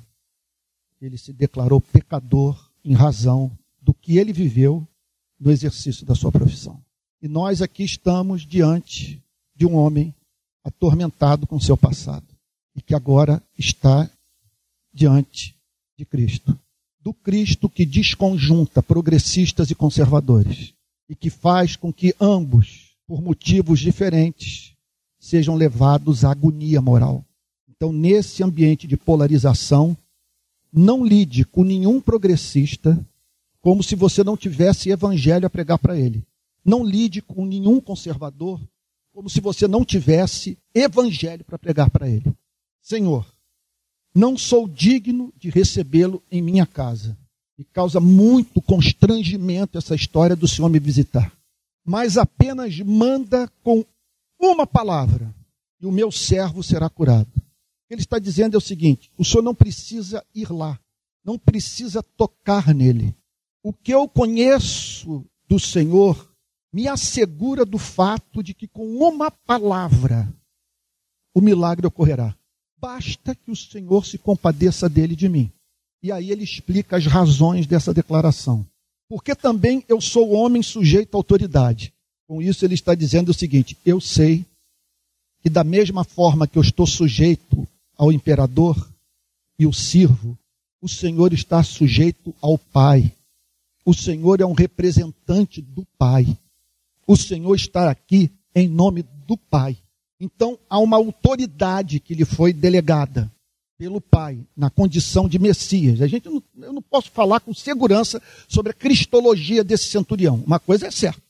Ele 1.02 1.18
se 1.18 1.34
declarou 1.34 1.82
pecador 1.82 2.70
em 2.84 2.94
razão 2.94 3.52
do 3.82 3.92
que 3.92 4.20
ele 4.20 4.32
viveu 4.32 4.88
no 5.40 5.50
exercício 5.50 6.06
da 6.06 6.14
sua 6.14 6.32
profissão. 6.32 6.80
E 7.24 7.28
nós 7.28 7.60
aqui 7.64 7.84
estamos 7.84 8.46
diante 8.46 9.20
de 9.56 9.66
um 9.66 9.76
homem 9.76 10.14
atormentado 10.64 11.48
com 11.48 11.60
seu 11.60 11.76
passado 11.76 12.28
e 12.76 12.84
que 12.84 12.94
agora 12.94 13.42
está 13.58 14.08
diante 14.94 15.56
de 15.98 16.06
Cristo. 16.06 16.56
Do 17.02 17.16
Cristo 17.16 17.68
que 17.68 17.84
desconjunta 17.84 18.84
progressistas 18.84 19.72
e 19.72 19.76
conservadores 19.76 20.75
e 21.10 21.16
que 21.16 21.30
faz 21.30 21.76
com 21.76 21.92
que 21.92 22.16
ambos, 22.20 22.96
por 23.08 23.22
motivos 23.22 23.80
diferentes, 23.80 24.74
sejam 25.20 25.56
levados 25.56 26.26
à 26.26 26.32
agonia 26.32 26.82
moral. 26.82 27.26
Então, 27.70 27.92
nesse 27.92 28.44
ambiente 28.44 28.88
de 28.88 28.98
polarização, 28.98 29.98
não 30.72 31.06
lide 31.06 31.46
com 31.46 31.64
nenhum 31.64 32.02
progressista 32.02 33.00
como 33.62 33.82
se 33.82 33.96
você 33.96 34.24
não 34.24 34.38
tivesse 34.38 34.90
evangelho 34.90 35.48
a 35.48 35.50
pregar 35.50 35.80
para 35.80 35.98
ele. 35.98 36.24
Não 36.64 36.84
lide 36.84 37.22
com 37.22 37.46
nenhum 37.46 37.80
conservador 37.80 38.62
como 39.14 39.30
se 39.30 39.40
você 39.40 39.68
não 39.68 39.86
tivesse 39.86 40.58
evangelho 40.74 41.44
para 41.46 41.58
pregar 41.58 41.90
para 41.90 42.10
ele. 42.10 42.36
Senhor, 42.82 43.26
não 44.14 44.38
sou 44.38 44.68
digno 44.68 45.34
de 45.38 45.50
recebê-lo 45.50 46.22
em 46.30 46.42
minha 46.42 46.66
casa. 46.66 47.18
E 47.58 47.64
causa 47.64 48.00
muito 48.00 48.62
constrangimento 48.62 49.78
essa 49.78 49.96
história 49.96 50.36
do 50.36 50.48
Senhor 50.48 50.70
me 50.70 50.80
visitar. 50.80 51.32
Mas 51.86 52.18
apenas 52.18 52.78
manda 52.80 53.48
com 53.64 53.86
uma 54.40 54.68
palavra 54.68 55.34
e 55.80 55.86
o 55.86 55.92
meu 55.92 56.12
servo 56.12 56.64
será 56.64 56.90
curado. 56.90 57.32
Ele 57.90 58.02
está 58.02 58.20
dizendo 58.20 58.56
é 58.56 58.58
o 58.58 58.62
seguinte: 58.62 59.12
o 59.18 59.24
Senhor 59.24 59.44
não 59.44 59.56
precisa 59.56 60.26
ir 60.34 60.52
lá, 60.52 60.80
não 61.24 61.38
precisa 61.38 62.02
tocar 62.02 62.74
nele. 62.74 63.16
O 63.64 63.72
que 63.72 63.94
eu 63.94 64.08
conheço 64.08 65.26
do 65.48 65.60
Senhor 65.60 66.30
me 66.74 66.88
assegura 66.88 67.64
do 67.66 67.78
fato 67.78 68.44
de 68.44 68.54
que 68.54 68.68
com 68.68 68.98
uma 68.98 69.32
palavra 69.32 70.28
o 71.34 71.42
milagre 71.42 71.88
ocorrerá. 71.88 72.36
Basta 72.78 73.34
que 73.34 73.50
o 73.50 73.56
Senhor 73.56 74.06
se 74.06 74.18
compadeça 74.18 74.90
dele 74.90 75.14
e 75.14 75.16
de 75.18 75.30
mim. 75.30 75.52
E 76.06 76.12
aí 76.12 76.30
ele 76.30 76.44
explica 76.44 76.98
as 76.98 77.08
razões 77.08 77.66
dessa 77.66 77.92
declaração. 77.92 78.64
Porque 79.10 79.34
também 79.34 79.84
eu 79.88 80.00
sou 80.00 80.34
homem 80.34 80.62
sujeito 80.62 81.16
à 81.16 81.18
autoridade. 81.18 81.92
Com 82.28 82.44
isso 82.44 82.64
ele 82.64 82.76
está 82.76 82.94
dizendo 82.94 83.30
o 83.30 83.34
seguinte: 83.34 83.76
eu 83.84 84.00
sei 84.00 84.46
que 85.42 85.50
da 85.50 85.64
mesma 85.64 86.04
forma 86.04 86.48
que 86.48 86.60
eu 86.60 86.62
estou 86.62 86.86
sujeito 86.86 87.68
ao 87.98 88.12
imperador 88.12 88.88
e 89.58 89.66
o 89.66 89.74
sirvo, 89.74 90.38
o 90.80 90.88
Senhor 90.88 91.34
está 91.34 91.64
sujeito 91.64 92.36
ao 92.40 92.56
Pai. 92.56 93.12
O 93.84 93.92
Senhor 93.92 94.40
é 94.42 94.46
um 94.46 94.54
representante 94.54 95.60
do 95.60 95.88
Pai. 95.98 96.38
O 97.08 97.18
Senhor 97.18 97.56
está 97.56 97.90
aqui 97.90 98.30
em 98.54 98.70
nome 98.70 99.04
do 99.26 99.36
Pai. 99.36 99.76
Então 100.20 100.60
há 100.70 100.78
uma 100.78 100.98
autoridade 100.98 102.00
que 102.00 102.14
lhe 102.14 102.26
foi 102.26 102.54
delegada 102.54 103.32
pelo 103.78 104.00
Pai, 104.00 104.40
na 104.56 104.70
condição 104.70 105.28
de 105.28 105.38
Messias. 105.38 106.02
A 106.02 106.08
gente 106.08 106.30
não, 106.30 106.42
eu 106.62 106.74
não 106.74 106.82
posso 106.82 107.12
falar 107.12 107.40
com 107.40 107.54
segurança 107.54 108.22
sobre 108.48 108.72
a 108.72 108.74
cristologia 108.74 109.64
desse 109.64 109.86
centurião. 109.86 110.42
Uma 110.46 110.60
coisa 110.60 110.88
é 110.88 110.92
certa. 110.92 111.22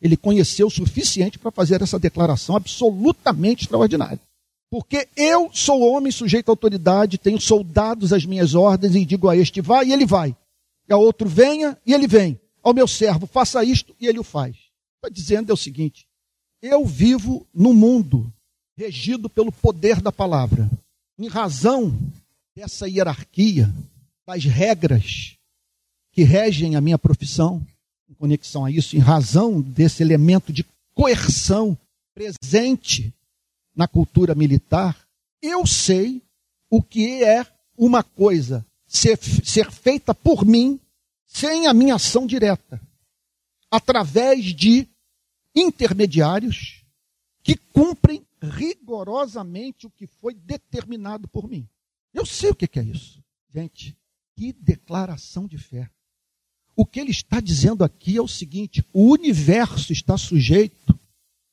Ele 0.00 0.16
conheceu 0.16 0.66
o 0.66 0.70
suficiente 0.70 1.38
para 1.38 1.50
fazer 1.50 1.80
essa 1.80 1.98
declaração 1.98 2.56
absolutamente 2.56 3.64
extraordinária. 3.64 4.20
Porque 4.70 5.08
eu 5.16 5.48
sou 5.52 5.80
homem 5.80 6.12
sujeito 6.12 6.48
à 6.48 6.52
autoridade, 6.52 7.16
tenho 7.16 7.40
soldados 7.40 8.12
às 8.12 8.26
minhas 8.26 8.54
ordens 8.54 8.94
e 8.94 9.04
digo 9.04 9.28
a 9.28 9.36
este 9.36 9.60
vai 9.60 9.86
e 9.86 9.92
ele 9.92 10.04
vai. 10.04 10.36
E 10.88 10.92
a 10.92 10.96
outro 10.96 11.28
venha 11.28 11.78
e 11.86 11.94
ele 11.94 12.06
vem. 12.06 12.38
Ao 12.62 12.74
meu 12.74 12.88
servo 12.88 13.26
faça 13.26 13.64
isto 13.64 13.94
e 14.00 14.06
ele 14.06 14.18
o 14.18 14.24
faz. 14.24 14.56
Está 14.96 15.08
dizendo 15.08 15.50
é 15.50 15.54
o 15.54 15.56
seguinte: 15.56 16.06
eu 16.60 16.84
vivo 16.84 17.46
no 17.54 17.72
mundo 17.72 18.30
regido 18.76 19.30
pelo 19.30 19.52
poder 19.52 20.00
da 20.00 20.10
palavra 20.10 20.68
em 21.18 21.28
razão 21.28 21.96
dessa 22.54 22.88
hierarquia, 22.88 23.72
das 24.26 24.44
regras 24.44 25.36
que 26.12 26.22
regem 26.22 26.76
a 26.76 26.80
minha 26.80 26.98
profissão, 26.98 27.64
em 28.08 28.14
conexão 28.14 28.64
a 28.64 28.70
isso, 28.70 28.96
em 28.96 29.00
razão 29.00 29.60
desse 29.60 30.02
elemento 30.02 30.52
de 30.52 30.64
coerção 30.94 31.76
presente 32.14 33.12
na 33.74 33.88
cultura 33.88 34.34
militar, 34.34 34.96
eu 35.42 35.66
sei 35.66 36.22
o 36.70 36.80
que 36.80 37.24
é 37.24 37.44
uma 37.76 38.02
coisa 38.02 38.64
ser, 38.86 39.18
ser 39.18 39.70
feita 39.70 40.14
por 40.14 40.44
mim 40.44 40.78
sem 41.26 41.66
a 41.66 41.74
minha 41.74 41.96
ação 41.96 42.26
direta, 42.26 42.80
através 43.70 44.44
de 44.54 44.86
intermediários 45.54 46.84
que 47.42 47.56
cumprem 47.56 48.24
rigorosamente 48.50 49.86
o 49.86 49.90
que 49.90 50.06
foi 50.06 50.34
determinado 50.34 51.28
por 51.28 51.48
mim. 51.48 51.68
Eu 52.12 52.24
sei 52.24 52.50
o 52.50 52.54
que 52.54 52.78
é 52.78 52.82
isso. 52.82 53.22
Gente, 53.52 53.96
que 54.36 54.52
declaração 54.52 55.46
de 55.46 55.58
fé. 55.58 55.90
O 56.76 56.84
que 56.84 56.98
ele 56.98 57.10
está 57.10 57.40
dizendo 57.40 57.84
aqui 57.84 58.16
é 58.16 58.22
o 58.22 58.28
seguinte: 58.28 58.84
o 58.92 59.12
universo 59.12 59.92
está 59.92 60.18
sujeito 60.18 60.98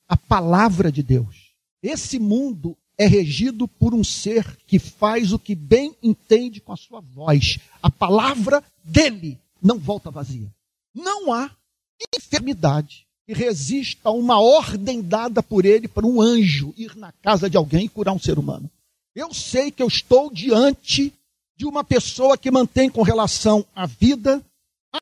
à 0.08 0.16
palavra 0.16 0.90
de 0.90 1.02
Deus. 1.02 1.54
Esse 1.82 2.18
mundo 2.18 2.76
é 2.98 3.06
regido 3.06 3.66
por 3.66 3.94
um 3.94 4.04
ser 4.04 4.56
que 4.66 4.78
faz 4.78 5.32
o 5.32 5.38
que 5.38 5.54
bem 5.54 5.96
entende 6.02 6.60
com 6.60 6.72
a 6.72 6.76
sua 6.76 7.00
voz. 7.00 7.58
A 7.82 7.90
palavra 7.90 8.62
dele 8.84 9.38
não 9.60 9.78
volta 9.78 10.10
vazia. 10.10 10.52
Não 10.94 11.32
há 11.32 11.50
enfermidade, 12.16 13.06
que 13.32 13.38
resista 13.38 14.10
a 14.10 14.12
uma 14.12 14.38
ordem 14.38 15.00
dada 15.00 15.42
por 15.42 15.64
ele 15.64 15.88
para 15.88 16.06
um 16.06 16.20
anjo 16.20 16.74
ir 16.76 16.94
na 16.96 17.10
casa 17.12 17.48
de 17.48 17.56
alguém 17.56 17.86
e 17.86 17.88
curar 17.88 18.12
um 18.12 18.18
ser 18.18 18.38
humano. 18.38 18.70
Eu 19.14 19.32
sei 19.32 19.70
que 19.70 19.82
eu 19.82 19.88
estou 19.88 20.30
diante 20.30 21.12
de 21.56 21.64
uma 21.64 21.82
pessoa 21.82 22.36
que 22.36 22.50
mantém 22.50 22.90
com 22.90 23.02
relação 23.02 23.64
à 23.74 23.86
vida 23.86 24.44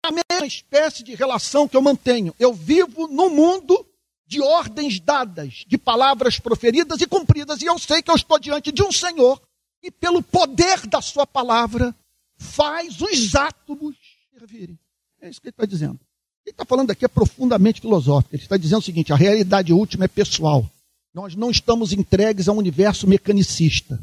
a 0.05 0.12
mesma 0.12 0.47
espécie 0.47 1.03
de 1.03 1.16
relação 1.16 1.66
que 1.66 1.77
eu 1.77 1.83
mantenho. 1.83 2.33
Eu 2.38 2.55
vivo 2.55 3.09
no 3.09 3.29
mundo 3.29 3.85
de 4.25 4.40
ordens 4.40 5.01
dadas, 5.01 5.64
de 5.66 5.77
palavras 5.77 6.38
proferidas 6.38 7.01
e 7.01 7.07
cumpridas, 7.09 7.61
e 7.61 7.64
eu 7.64 7.77
sei 7.81 8.01
que 8.01 8.11
eu 8.11 8.14
estou 8.14 8.38
diante 8.38 8.71
de 8.71 8.83
um 8.83 8.93
Senhor 8.93 9.43
que, 9.83 9.90
pelo 9.90 10.23
poder 10.23 10.87
da 10.87 11.03
Sua 11.03 11.27
palavra, 11.27 11.93
faz 12.37 13.01
os 13.01 13.35
átomos 13.35 13.97
servirem. 14.33 14.79
É 15.21 15.29
isso 15.29 15.40
que 15.40 15.49
ele 15.49 15.55
está 15.55 15.66
dizendo 15.66 15.99
ele 16.44 16.55
está 16.55 16.64
falando 16.64 16.90
aqui 16.90 17.05
é 17.05 17.09
profundamente 17.09 17.81
filosófico. 17.81 18.35
Ele 18.35 18.42
está 18.42 18.57
dizendo 18.57 18.81
o 18.81 18.85
seguinte: 18.85 19.12
a 19.12 19.16
realidade 19.16 19.72
última 19.72 20.05
é 20.05 20.09
pessoal. 20.09 20.68
Nós 21.12 21.35
não 21.35 21.50
estamos 21.50 21.92
entregues 21.92 22.48
a 22.48 22.53
um 22.53 22.59
universo 22.59 23.07
mecanicista. 23.07 24.00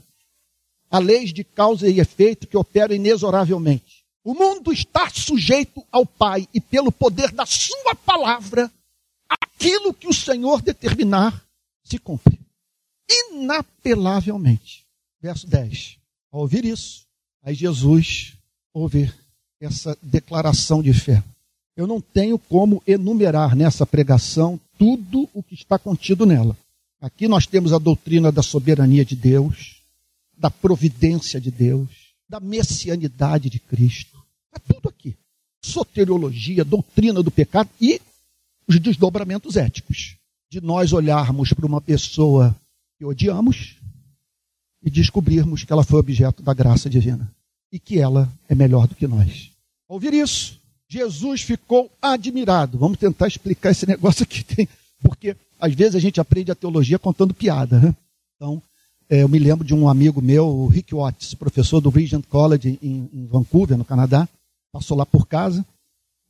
Há 0.89 0.99
leis 0.99 1.33
de 1.33 1.43
causa 1.43 1.89
e 1.89 1.99
efeito 1.99 2.47
que 2.47 2.57
operam 2.57 2.95
inexoravelmente. 2.95 4.05
O 4.23 4.33
mundo 4.33 4.71
está 4.73 5.09
sujeito 5.09 5.85
ao 5.91 6.05
Pai 6.05 6.47
e, 6.53 6.59
pelo 6.59 6.91
poder 6.91 7.31
da 7.31 7.45
Sua 7.45 7.95
palavra, 7.95 8.71
aquilo 9.29 9.93
que 9.93 10.07
o 10.07 10.13
Senhor 10.13 10.61
determinar 10.61 11.43
se 11.83 11.97
cumpre. 11.97 12.39
Inapelavelmente. 13.09 14.85
Verso 15.21 15.47
10. 15.47 15.97
Ao 16.31 16.41
ouvir 16.41 16.65
isso, 16.65 17.05
aí 17.41 17.55
Jesus 17.55 18.33
ouve 18.73 19.11
essa 19.59 19.97
declaração 20.01 20.83
de 20.83 20.93
fé 20.93 21.23
eu 21.77 21.85
não 21.85 22.01
tenho 22.01 22.39
como 22.39 22.81
enumerar 22.87 23.55
nessa 23.55 23.85
pregação 23.85 24.59
tudo 24.79 25.29
o 25.31 25.43
que 25.43 25.53
está 25.53 25.77
contido 25.77 26.25
nela. 26.25 26.57
Aqui 26.99 27.27
nós 27.27 27.45
temos 27.45 27.71
a 27.71 27.77
doutrina 27.77 28.31
da 28.31 28.41
soberania 28.41 29.05
de 29.05 29.15
Deus, 29.15 29.83
da 30.35 30.49
providência 30.49 31.39
de 31.39 31.51
Deus, 31.51 31.87
da 32.27 32.39
messianidade 32.39 33.47
de 33.47 33.59
Cristo. 33.59 34.17
É 34.51 34.57
tudo 34.57 34.89
aqui. 34.89 35.15
Soteriologia, 35.63 36.65
doutrina 36.65 37.21
do 37.21 37.29
pecado 37.29 37.69
e 37.79 38.01
os 38.67 38.79
desdobramentos 38.79 39.55
éticos 39.55 40.17
de 40.49 40.59
nós 40.59 40.93
olharmos 40.93 41.53
para 41.53 41.65
uma 41.65 41.79
pessoa 41.79 42.55
que 42.97 43.05
odiamos 43.05 43.75
e 44.81 44.89
descobrirmos 44.89 45.63
que 45.63 45.71
ela 45.71 45.83
foi 45.83 45.99
objeto 45.99 46.41
da 46.41 46.55
graça 46.55 46.89
divina 46.89 47.31
e 47.71 47.79
que 47.79 47.99
ela 47.99 48.31
é 48.49 48.55
melhor 48.55 48.87
do 48.87 48.95
que 48.95 49.05
nós. 49.05 49.51
Ao 49.87 49.95
ouvir 49.95 50.13
isso, 50.13 50.59
Jesus 50.89 51.41
ficou 51.41 51.91
admirado. 52.01 52.77
Vamos 52.77 52.97
tentar 52.97 53.27
explicar 53.27 53.71
esse 53.71 53.85
negócio 53.87 54.23
aqui, 54.23 54.67
porque 55.01 55.35
às 55.59 55.73
vezes 55.73 55.95
a 55.95 55.99
gente 55.99 56.19
aprende 56.19 56.51
a 56.51 56.55
teologia 56.55 56.97
contando 56.97 57.33
piada. 57.33 57.79
Né? 57.79 57.95
Então, 58.35 58.61
é, 59.09 59.23
eu 59.23 59.29
me 59.29 59.39
lembro 59.39 59.65
de 59.65 59.73
um 59.73 59.87
amigo 59.87 60.21
meu, 60.21 60.47
o 60.47 60.67
Rick 60.67 60.93
Watts, 60.93 61.33
professor 61.33 61.81
do 61.81 61.89
Regent 61.89 62.25
College 62.27 62.79
em, 62.81 63.09
em 63.13 63.25
Vancouver, 63.25 63.77
no 63.77 63.85
Canadá, 63.85 64.27
passou 64.71 64.97
lá 64.97 65.05
por 65.05 65.27
casa 65.27 65.65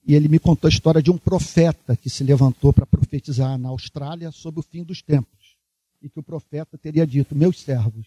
e 0.07 0.15
ele 0.15 0.29
me 0.29 0.39
contou 0.39 0.69
a 0.69 0.71
história 0.71 1.01
de 1.01 1.11
um 1.11 1.17
profeta 1.17 1.95
que 1.97 2.09
se 2.09 2.23
levantou 2.23 2.71
para 2.71 2.85
profetizar 2.85 3.57
na 3.57 3.69
Austrália 3.69 4.31
sobre 4.31 4.61
o 4.61 4.63
fim 4.63 4.81
dos 4.81 5.01
tempos. 5.01 5.57
E 6.01 6.09
que 6.09 6.19
o 6.19 6.23
profeta 6.23 6.77
teria 6.77 7.05
dito: 7.05 7.35
Meus 7.35 7.59
servos, 7.59 8.05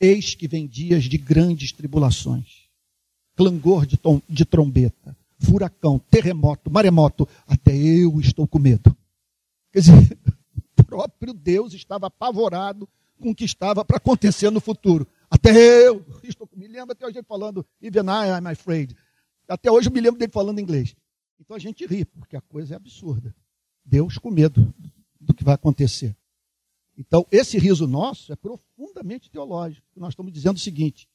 eis 0.00 0.34
que 0.34 0.46
vem 0.46 0.66
dias 0.66 1.04
de 1.04 1.18
grandes 1.18 1.72
tribulações, 1.72 2.68
clangor 3.34 3.84
de, 3.84 3.96
tom, 3.96 4.22
de 4.28 4.44
trombeta, 4.44 5.16
furacão, 5.38 5.98
terremoto, 5.98 6.70
maremoto, 6.70 7.28
até 7.46 7.74
eu 7.74 8.20
estou 8.20 8.46
com 8.46 8.58
medo. 8.58 8.96
Quer 9.72 9.80
dizer, 9.80 10.18
o 10.78 10.84
próprio 10.84 11.32
Deus 11.32 11.72
estava 11.74 12.06
apavorado 12.06 12.88
com 13.20 13.30
o 13.30 13.34
que 13.34 13.44
estava 13.44 13.84
para 13.84 13.96
acontecer 13.96 14.50
no 14.50 14.60
futuro. 14.60 15.06
Até 15.30 15.50
eu, 15.86 16.04
estou, 16.22 16.48
me 16.54 16.68
lembro 16.68 16.92
até 16.92 17.06
hoje 17.06 17.18
ele 17.18 17.26
falando, 17.26 17.66
even 17.82 18.02
I 18.02 18.30
am 18.30 18.46
afraid. 18.46 18.96
Até 19.48 19.70
hoje 19.70 19.88
eu 19.88 19.92
me 19.92 20.00
lembro 20.00 20.18
dele 20.18 20.32
falando 20.32 20.60
inglês. 20.60 20.94
Então 21.40 21.56
a 21.56 21.60
gente 21.60 21.86
ri, 21.86 22.04
porque 22.04 22.36
a 22.36 22.40
coisa 22.40 22.74
é 22.74 22.76
absurda. 22.76 23.34
Deus 23.84 24.18
com 24.18 24.30
medo 24.30 24.72
do 25.20 25.34
que 25.34 25.44
vai 25.44 25.54
acontecer. 25.54 26.16
Então, 26.96 27.26
esse 27.30 27.58
riso 27.58 27.86
nosso 27.86 28.32
é 28.32 28.36
profundamente 28.36 29.30
teológico. 29.30 29.86
Nós 29.96 30.10
estamos 30.10 30.32
dizendo 30.32 30.56
o 30.56 30.60
seguinte: 30.60 31.08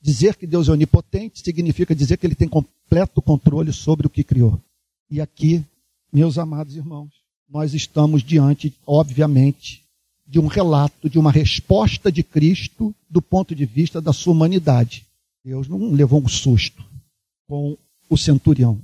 dizer 0.00 0.36
que 0.36 0.46
Deus 0.46 0.68
é 0.68 0.72
onipotente 0.72 1.40
significa 1.42 1.94
dizer 1.94 2.18
que 2.18 2.26
ele 2.26 2.34
tem 2.34 2.48
completo 2.92 3.22
controle 3.22 3.72
sobre 3.72 4.06
o 4.06 4.10
que 4.10 4.22
criou. 4.22 4.60
E 5.10 5.18
aqui, 5.18 5.64
meus 6.12 6.36
amados 6.36 6.76
irmãos, 6.76 7.10
nós 7.48 7.72
estamos 7.72 8.22
diante, 8.22 8.74
obviamente, 8.86 9.82
de 10.26 10.38
um 10.38 10.46
relato, 10.46 11.08
de 11.08 11.18
uma 11.18 11.32
resposta 11.32 12.12
de 12.12 12.22
Cristo 12.22 12.94
do 13.08 13.22
ponto 13.22 13.54
de 13.54 13.64
vista 13.64 13.98
da 13.98 14.12
sua 14.12 14.34
humanidade. 14.34 15.06
Deus 15.42 15.68
não 15.68 15.90
levou 15.90 16.22
um 16.22 16.28
susto 16.28 16.84
com 17.48 17.78
o 18.10 18.18
centurião. 18.18 18.78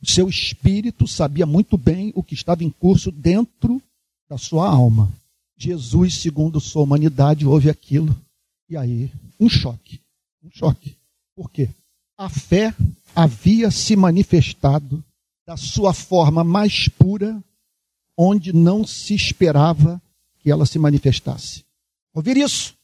O 0.00 0.06
seu 0.06 0.26
espírito 0.26 1.06
sabia 1.06 1.44
muito 1.44 1.76
bem 1.76 2.12
o 2.14 2.22
que 2.22 2.32
estava 2.32 2.64
em 2.64 2.70
curso 2.70 3.10
dentro 3.10 3.80
da 4.26 4.38
sua 4.38 4.66
alma. 4.66 5.12
Jesus, 5.58 6.14
segundo 6.14 6.60
sua 6.60 6.82
humanidade, 6.82 7.46
ouve 7.46 7.68
aquilo. 7.68 8.16
E 8.70 8.76
aí, 8.76 9.10
um 9.38 9.50
choque. 9.50 10.00
Um 10.42 10.50
choque. 10.50 10.96
Por 11.36 11.50
quê? 11.50 11.68
A 12.16 12.30
fé 12.30 12.74
havia 13.14 13.70
se 13.70 13.96
manifestado 13.96 15.02
da 15.46 15.56
sua 15.56 15.92
forma 15.92 16.42
mais 16.42 16.88
pura, 16.88 17.42
onde 18.16 18.52
não 18.52 18.86
se 18.86 19.14
esperava 19.14 20.00
que 20.38 20.50
ela 20.50 20.66
se 20.66 20.78
manifestasse. 20.78 21.64
Ouvir 22.14 22.36
isso, 22.36 22.74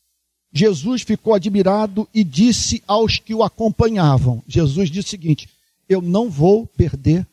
Jesus 0.53 1.03
ficou 1.03 1.35
admirado 1.35 2.09
e 2.13 2.25
disse 2.25 2.83
aos 2.87 3.19
que 3.19 3.35
o 3.35 3.43
acompanhavam: 3.43 4.43
Jesus 4.47 4.91
disse 4.91 5.09
o 5.09 5.11
seguinte: 5.11 5.49
Eu 5.89 6.03
não 6.03 6.29
vou 6.29 6.67
perder 6.67 7.27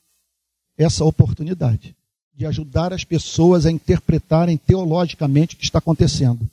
essa 0.78 1.04
oportunidade 1.04 1.96
de 2.36 2.46
ajudar 2.46 2.94
as 2.94 3.04
pessoas 3.04 3.66
a 3.66 3.72
interpretarem 3.72 4.58
teologicamente 4.58 5.56
o 5.56 5.58
que 5.58 5.64
está 5.64 5.80
acontecendo. 5.80 6.48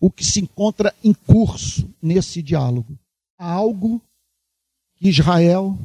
O 0.00 0.10
que 0.10 0.24
se 0.24 0.40
encontra 0.40 0.94
em 1.04 1.12
curso 1.12 1.88
nesse 2.00 2.40
diálogo. 2.40 2.98
Há 3.38 3.50
algo 3.50 4.00
que 4.98 5.08
Israel 5.08 5.78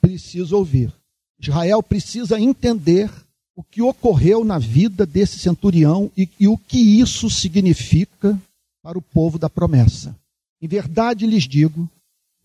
precisa 0.00 0.56
ouvir. 0.56 0.92
Israel 1.38 1.82
precisa 1.82 2.40
entender 2.40 3.10
o 3.54 3.62
que 3.62 3.82
ocorreu 3.82 4.44
na 4.44 4.58
vida 4.58 5.04
desse 5.04 5.38
centurião 5.38 6.10
e, 6.16 6.28
e 6.38 6.48
o 6.48 6.56
que 6.56 6.78
isso 6.78 7.28
significa 7.28 8.40
para 8.82 8.98
o 8.98 9.02
povo 9.02 9.38
da 9.38 9.50
promessa. 9.50 10.16
Em 10.60 10.66
verdade 10.66 11.26
lhes 11.26 11.44
digo, 11.44 11.88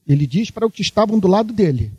ele 0.05 0.25
diz 0.25 0.51
para 0.51 0.65
os 0.65 0.73
que 0.73 0.81
estavam 0.81 1.19
do 1.19 1.27
lado 1.27 1.53
dele: 1.53 1.91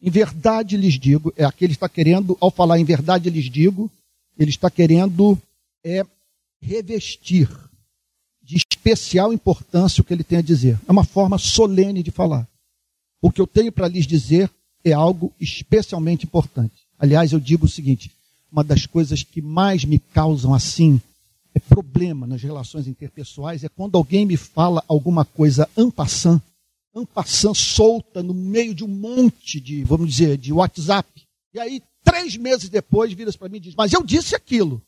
em 0.00 0.10
verdade 0.10 0.76
lhes 0.76 0.94
digo, 0.98 1.32
é 1.36 1.44
aqui 1.44 1.64
ele 1.64 1.72
está 1.72 1.88
querendo, 1.88 2.36
ao 2.40 2.50
falar 2.50 2.78
em 2.78 2.84
verdade 2.84 3.30
lhes 3.30 3.50
digo, 3.50 3.90
ele 4.38 4.50
está 4.50 4.70
querendo 4.70 5.40
é, 5.84 6.04
revestir 6.60 7.48
de 8.42 8.56
especial 8.56 9.32
importância 9.32 10.00
o 10.00 10.04
que 10.04 10.12
ele 10.12 10.24
tem 10.24 10.38
a 10.38 10.42
dizer. 10.42 10.78
É 10.86 10.92
uma 10.92 11.04
forma 11.04 11.36
solene 11.38 12.02
de 12.02 12.10
falar. 12.10 12.46
O 13.20 13.30
que 13.30 13.40
eu 13.40 13.46
tenho 13.46 13.72
para 13.72 13.88
lhes 13.88 14.06
dizer 14.06 14.50
é 14.84 14.92
algo 14.92 15.32
especialmente 15.40 16.24
importante. 16.24 16.74
Aliás, 16.98 17.32
eu 17.32 17.40
digo 17.40 17.66
o 17.66 17.68
seguinte: 17.68 18.10
uma 18.50 18.64
das 18.64 18.86
coisas 18.86 19.22
que 19.22 19.42
mais 19.42 19.84
me 19.84 19.98
causam 19.98 20.54
assim 20.54 21.00
é 21.54 21.60
problema 21.60 22.26
nas 22.26 22.42
relações 22.42 22.86
interpessoais 22.86 23.64
é 23.64 23.68
quando 23.68 23.96
alguém 23.96 24.24
me 24.24 24.36
fala 24.36 24.82
alguma 24.86 25.24
coisa 25.24 25.68
en 25.76 25.90
passant 25.90 26.40
solta 27.54 28.22
no 28.22 28.34
meio 28.34 28.74
de 28.74 28.84
um 28.84 28.88
monte 28.88 29.60
de, 29.60 29.84
vamos 29.84 30.08
dizer, 30.08 30.36
de 30.36 30.52
WhatsApp. 30.52 31.08
E 31.54 31.60
aí, 31.60 31.82
três 32.02 32.36
meses 32.36 32.68
depois, 32.68 33.12
vira 33.12 33.32
para 33.32 33.48
mim 33.48 33.58
e 33.58 33.60
diz: 33.60 33.74
Mas 33.76 33.92
eu 33.92 34.02
disse 34.02 34.34
aquilo. 34.34 34.82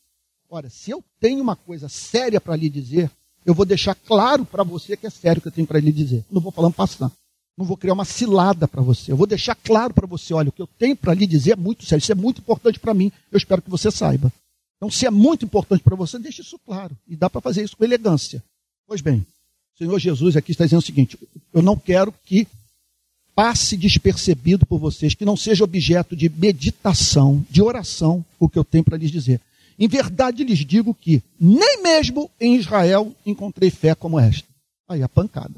Ora, 0.49 0.69
se 0.69 0.91
eu 0.91 1.03
tenho 1.19 1.41
uma 1.41 1.55
coisa 1.55 1.87
séria 1.87 2.41
para 2.41 2.57
lhe 2.57 2.69
dizer, 2.69 3.09
eu 3.45 3.53
vou 3.53 3.65
deixar 3.65 3.95
claro 3.95 4.45
para 4.45 4.63
você 4.63 4.97
que 4.97 5.07
é 5.07 5.09
sério 5.09 5.39
o 5.39 5.41
que 5.41 5.47
eu 5.47 5.51
tenho 5.51 5.67
para 5.67 5.79
lhe 5.79 5.91
dizer. 5.91 6.25
Não 6.29 6.41
vou 6.41 6.51
falando 6.51 6.73
passando. 6.73 7.13
Não 7.57 7.65
vou 7.65 7.77
criar 7.77 7.93
uma 7.93 8.05
cilada 8.05 8.67
para 8.67 8.81
você. 8.81 9.11
Eu 9.11 9.17
vou 9.17 9.27
deixar 9.27 9.55
claro 9.55 9.93
para 9.93 10.07
você: 10.07 10.33
olha, 10.33 10.49
o 10.49 10.51
que 10.51 10.61
eu 10.61 10.67
tenho 10.67 10.95
para 10.95 11.13
lhe 11.13 11.27
dizer 11.27 11.51
é 11.51 11.55
muito 11.55 11.85
sério. 11.85 12.01
Isso 12.01 12.11
é 12.11 12.15
muito 12.15 12.39
importante 12.39 12.79
para 12.79 12.93
mim. 12.93 13.11
Eu 13.31 13.37
espero 13.37 13.61
que 13.61 13.69
você 13.69 13.91
saiba. 13.91 14.31
Então, 14.77 14.89
se 14.89 15.05
é 15.05 15.11
muito 15.11 15.45
importante 15.45 15.83
para 15.83 15.95
você, 15.95 16.17
deixe 16.17 16.41
isso 16.41 16.59
claro. 16.65 16.97
E 17.07 17.15
dá 17.15 17.29
para 17.29 17.41
fazer 17.41 17.63
isso 17.63 17.77
com 17.77 17.83
elegância. 17.83 18.43
Pois 18.87 18.99
bem, 18.99 19.25
o 19.75 19.77
Senhor 19.77 19.99
Jesus 19.99 20.35
aqui 20.35 20.51
está 20.51 20.63
dizendo 20.63 20.79
o 20.79 20.85
seguinte: 20.85 21.17
eu 21.53 21.61
não 21.61 21.77
quero 21.77 22.13
que 22.25 22.47
passe 23.35 23.77
despercebido 23.77 24.65
por 24.65 24.79
vocês, 24.79 25.13
que 25.13 25.25
não 25.25 25.37
seja 25.37 25.63
objeto 25.63 26.15
de 26.15 26.29
meditação, 26.29 27.45
de 27.49 27.61
oração, 27.61 28.25
o 28.39 28.49
que 28.49 28.59
eu 28.59 28.63
tenho 28.63 28.83
para 28.83 28.97
lhes 28.97 29.11
dizer. 29.11 29.39
Em 29.79 29.87
verdade 29.87 30.43
lhes 30.43 30.59
digo 30.59 30.93
que 30.93 31.23
nem 31.39 31.81
mesmo 31.81 32.29
em 32.39 32.55
Israel 32.55 33.15
encontrei 33.25 33.69
fé 33.69 33.95
como 33.95 34.19
esta. 34.19 34.47
Aí 34.87 35.01
a 35.01 35.09
pancada. 35.09 35.55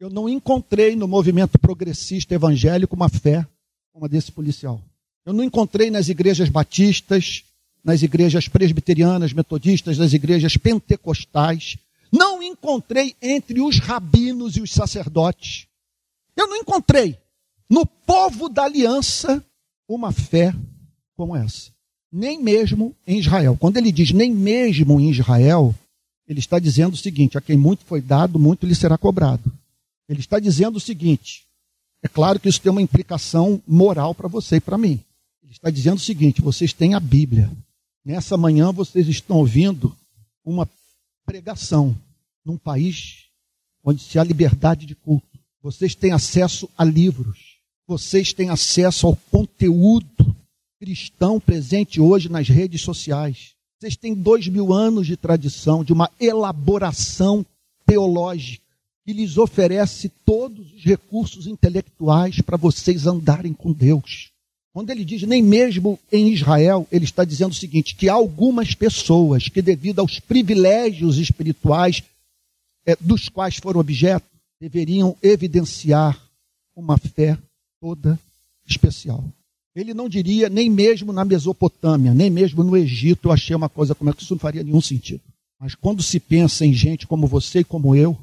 Eu 0.00 0.08
não 0.08 0.28
encontrei 0.28 0.94
no 0.94 1.08
movimento 1.08 1.58
progressista 1.58 2.32
evangélico 2.32 2.94
uma 2.94 3.08
fé 3.08 3.44
como 3.92 4.04
a 4.04 4.08
desse 4.08 4.30
policial. 4.30 4.80
Eu 5.26 5.32
não 5.32 5.42
encontrei 5.42 5.90
nas 5.90 6.08
igrejas 6.08 6.48
batistas, 6.48 7.42
nas 7.82 8.02
igrejas 8.02 8.46
presbiterianas, 8.46 9.32
metodistas, 9.32 9.98
nas 9.98 10.12
igrejas 10.12 10.56
pentecostais. 10.56 11.76
Não 12.12 12.40
encontrei 12.40 13.16
entre 13.20 13.60
os 13.60 13.80
rabinos 13.80 14.56
e 14.56 14.60
os 14.60 14.72
sacerdotes. 14.72 15.66
Eu 16.36 16.46
não 16.46 16.56
encontrei 16.56 17.18
no 17.68 17.84
povo 17.84 18.48
da 18.48 18.64
aliança 18.64 19.44
uma 19.88 20.12
fé 20.12 20.54
como 21.16 21.34
essa. 21.34 21.72
Nem 22.12 22.40
mesmo 22.40 22.94
em 23.04 23.18
Israel. 23.18 23.56
Quando 23.58 23.78
ele 23.78 23.90
diz 23.90 24.12
nem 24.12 24.32
mesmo 24.32 25.00
em 25.00 25.10
Israel, 25.10 25.74
ele 26.26 26.38
está 26.38 26.60
dizendo 26.60 26.94
o 26.94 26.96
seguinte: 26.96 27.36
a 27.36 27.40
quem 27.40 27.56
muito 27.56 27.84
foi 27.84 28.00
dado, 28.00 28.38
muito 28.38 28.64
lhe 28.64 28.76
será 28.76 28.96
cobrado. 28.96 29.57
Ele 30.08 30.20
está 30.20 30.38
dizendo 30.38 30.76
o 30.76 30.80
seguinte: 30.80 31.44
é 32.02 32.08
claro 32.08 32.40
que 32.40 32.48
isso 32.48 32.60
tem 32.60 32.72
uma 32.72 32.82
implicação 32.82 33.62
moral 33.66 34.14
para 34.14 34.28
você 34.28 34.56
e 34.56 34.60
para 34.60 34.78
mim. 34.78 35.00
Ele 35.42 35.52
está 35.52 35.70
dizendo 35.70 35.98
o 35.98 36.02
seguinte: 36.02 36.40
vocês 36.40 36.72
têm 36.72 36.94
a 36.94 37.00
Bíblia. 37.00 37.50
Nessa 38.04 38.36
manhã 38.36 38.72
vocês 38.72 39.06
estão 39.08 39.36
ouvindo 39.36 39.94
uma 40.44 40.68
pregação 41.26 41.94
num 42.44 42.56
país 42.56 43.26
onde 43.84 44.02
se 44.02 44.18
há 44.18 44.24
liberdade 44.24 44.86
de 44.86 44.94
culto. 44.94 45.26
Vocês 45.62 45.94
têm 45.94 46.12
acesso 46.12 46.68
a 46.76 46.84
livros. 46.84 47.58
Vocês 47.86 48.32
têm 48.32 48.48
acesso 48.48 49.06
ao 49.06 49.16
conteúdo 49.30 50.36
cristão 50.78 51.40
presente 51.40 52.00
hoje 52.00 52.28
nas 52.28 52.48
redes 52.48 52.82
sociais. 52.82 53.54
Vocês 53.78 53.96
têm 53.96 54.14
dois 54.14 54.46
mil 54.46 54.72
anos 54.72 55.06
de 55.06 55.16
tradição, 55.16 55.82
de 55.82 55.92
uma 55.92 56.10
elaboração 56.20 57.44
teológica 57.84 58.67
que 59.08 59.14
lhes 59.14 59.38
oferece 59.38 60.10
todos 60.22 60.70
os 60.74 60.84
recursos 60.84 61.46
intelectuais 61.46 62.42
para 62.42 62.58
vocês 62.58 63.06
andarem 63.06 63.54
com 63.54 63.72
Deus. 63.72 64.28
Quando 64.70 64.90
ele 64.90 65.02
diz 65.02 65.22
nem 65.22 65.42
mesmo 65.42 65.98
em 66.12 66.28
Israel, 66.28 66.86
ele 66.92 67.06
está 67.06 67.24
dizendo 67.24 67.52
o 67.52 67.54
seguinte: 67.54 67.94
que 67.94 68.06
algumas 68.06 68.74
pessoas 68.74 69.48
que, 69.48 69.62
devido 69.62 70.00
aos 70.00 70.20
privilégios 70.20 71.16
espirituais 71.16 72.02
é, 72.84 72.94
dos 73.00 73.30
quais 73.30 73.56
foram 73.56 73.80
objeto, 73.80 74.26
deveriam 74.60 75.16
evidenciar 75.22 76.22
uma 76.76 76.98
fé 76.98 77.38
toda 77.80 78.20
especial. 78.66 79.24
Ele 79.74 79.94
não 79.94 80.06
diria 80.06 80.50
nem 80.50 80.68
mesmo 80.68 81.14
na 81.14 81.24
Mesopotâmia, 81.24 82.12
nem 82.12 82.28
mesmo 82.28 82.62
no 82.62 82.76
Egito 82.76 83.28
eu 83.28 83.32
achei 83.32 83.56
uma 83.56 83.70
coisa 83.70 83.94
como 83.94 84.10
é 84.10 84.12
que 84.12 84.22
isso 84.22 84.34
não 84.34 84.38
faria 84.38 84.62
nenhum 84.62 84.82
sentido. 84.82 85.22
Mas 85.58 85.74
quando 85.74 86.02
se 86.02 86.20
pensa 86.20 86.66
em 86.66 86.74
gente 86.74 87.06
como 87.06 87.26
você 87.26 87.60
e 87.60 87.64
como 87.64 87.96
eu, 87.96 88.18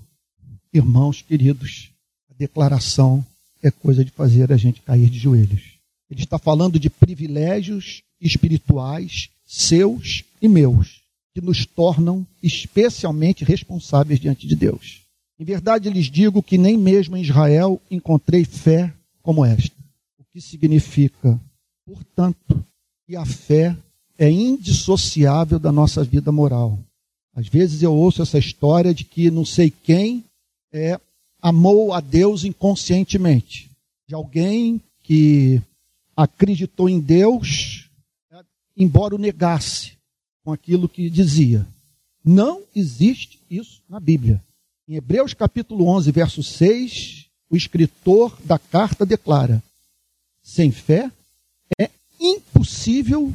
irmãos 0.77 1.21
queridos, 1.21 1.89
a 2.29 2.33
declaração 2.38 3.25
é 3.63 3.71
coisa 3.71 4.03
de 4.03 4.11
fazer 4.11 4.51
a 4.51 4.57
gente 4.57 4.81
cair 4.81 5.09
de 5.09 5.17
joelhos. 5.17 5.75
Ele 6.09 6.21
está 6.21 6.38
falando 6.38 6.79
de 6.79 6.89
privilégios 6.89 8.03
espirituais 8.19 9.29
seus 9.45 10.23
e 10.41 10.47
meus, 10.47 11.01
que 11.33 11.41
nos 11.41 11.65
tornam 11.65 12.25
especialmente 12.41 13.43
responsáveis 13.43 14.19
diante 14.19 14.47
de 14.47 14.55
Deus. 14.55 15.01
Em 15.39 15.45
verdade, 15.45 15.89
lhes 15.89 16.05
digo 16.05 16.41
que 16.41 16.57
nem 16.57 16.77
mesmo 16.77 17.17
em 17.17 17.21
Israel 17.21 17.81
encontrei 17.89 18.45
fé 18.45 18.93
como 19.21 19.43
esta. 19.43 19.75
O 20.17 20.23
que 20.31 20.39
significa, 20.39 21.39
portanto, 21.85 22.65
que 23.07 23.15
a 23.15 23.25
fé 23.25 23.75
é 24.17 24.29
indissociável 24.29 25.59
da 25.59 25.71
nossa 25.71 26.03
vida 26.03 26.31
moral. 26.31 26.79
Às 27.35 27.47
vezes 27.47 27.81
eu 27.81 27.93
ouço 27.93 28.21
essa 28.21 28.38
história 28.38 28.93
de 28.93 29.03
que 29.03 29.29
não 29.29 29.43
sei 29.43 29.69
quem 29.69 30.23
é, 30.75 30.99
amou 31.41 31.93
a 31.93 32.01
Deus 32.01 32.43
inconscientemente. 32.43 33.71
De 34.07 34.13
alguém 34.13 34.81
que 35.01 35.61
acreditou 36.15 36.89
em 36.89 36.99
Deus, 36.99 37.89
embora 38.75 39.15
o 39.15 39.19
negasse 39.19 39.93
com 40.43 40.51
aquilo 40.51 40.89
que 40.89 41.09
dizia. 41.09 41.65
Não 42.23 42.63
existe 42.75 43.39
isso 43.49 43.81
na 43.88 43.99
Bíblia. 43.99 44.43
Em 44.88 44.95
Hebreus 44.95 45.33
capítulo 45.33 45.88
11, 45.88 46.11
verso 46.11 46.43
6, 46.43 47.25
o 47.49 47.55
escritor 47.55 48.38
da 48.43 48.59
carta 48.59 49.05
declara: 49.05 49.63
sem 50.43 50.71
fé 50.71 51.11
é 51.79 51.89
impossível 52.19 53.33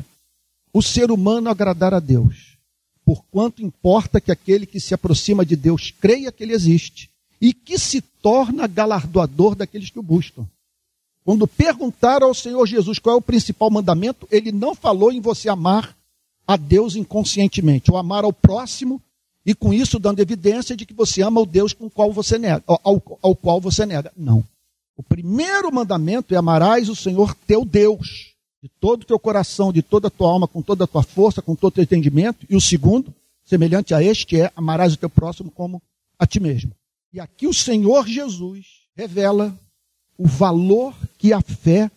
o 0.72 0.82
ser 0.82 1.10
humano 1.10 1.48
agradar 1.48 1.92
a 1.92 1.98
Deus, 1.98 2.56
porquanto 3.04 3.62
importa 3.62 4.20
que 4.20 4.30
aquele 4.30 4.66
que 4.66 4.78
se 4.78 4.94
aproxima 4.94 5.44
de 5.44 5.56
Deus 5.56 5.90
creia 5.90 6.30
que 6.30 6.44
ele 6.44 6.52
existe 6.52 7.09
e 7.40 7.52
que 7.52 7.78
se 7.78 8.00
torna 8.00 8.66
galardoador 8.66 9.54
daqueles 9.54 9.90
que 9.90 9.98
o 9.98 10.02
buscam. 10.02 10.46
Quando 11.24 11.46
perguntaram 11.46 12.26
ao 12.26 12.34
Senhor 12.34 12.66
Jesus 12.66 12.98
qual 12.98 13.16
é 13.16 13.18
o 13.18 13.22
principal 13.22 13.70
mandamento, 13.70 14.26
ele 14.30 14.52
não 14.52 14.74
falou 14.74 15.12
em 15.12 15.20
você 15.20 15.48
amar 15.48 15.96
a 16.46 16.56
Deus 16.56 16.96
inconscientemente, 16.96 17.90
ou 17.90 17.96
amar 17.96 18.24
ao 18.24 18.32
próximo, 18.32 19.00
e 19.46 19.54
com 19.54 19.72
isso 19.72 19.98
dando 19.98 20.20
evidência 20.20 20.76
de 20.76 20.84
que 20.84 20.92
você 20.92 21.22
ama 21.22 21.40
o 21.40 21.46
Deus 21.46 21.72
com 21.72 21.88
qual 21.88 22.12
você 22.12 22.38
nega, 22.38 22.62
ao, 22.66 23.02
ao 23.22 23.36
qual 23.36 23.60
você 23.60 23.86
nega. 23.86 24.12
Não. 24.16 24.44
O 24.96 25.02
primeiro 25.02 25.72
mandamento 25.72 26.34
é 26.34 26.36
amarás 26.36 26.88
o 26.88 26.96
Senhor 26.96 27.34
teu 27.46 27.64
Deus, 27.64 28.34
de 28.62 28.68
todo 28.80 29.02
o 29.02 29.06
teu 29.06 29.18
coração, 29.18 29.72
de 29.72 29.82
toda 29.82 30.08
a 30.08 30.10
tua 30.10 30.30
alma, 30.30 30.48
com 30.48 30.60
toda 30.60 30.84
a 30.84 30.86
tua 30.86 31.02
força, 31.02 31.40
com 31.40 31.54
todo 31.54 31.70
o 31.70 31.74
teu 31.74 31.84
entendimento. 31.84 32.44
E 32.50 32.56
o 32.56 32.60
segundo, 32.60 33.14
semelhante 33.44 33.94
a 33.94 34.02
este, 34.02 34.40
é 34.40 34.52
amarás 34.54 34.92
o 34.92 34.98
teu 34.98 35.08
próximo 35.08 35.50
como 35.50 35.80
a 36.18 36.26
ti 36.26 36.38
mesmo. 36.38 36.72
E 37.12 37.18
aqui 37.18 37.46
o 37.46 37.54
Senhor 37.54 38.06
Jesus 38.06 38.66
revela 38.94 39.56
o 40.16 40.26
valor 40.26 40.94
que 41.18 41.32
a 41.32 41.40
fé 41.40 41.90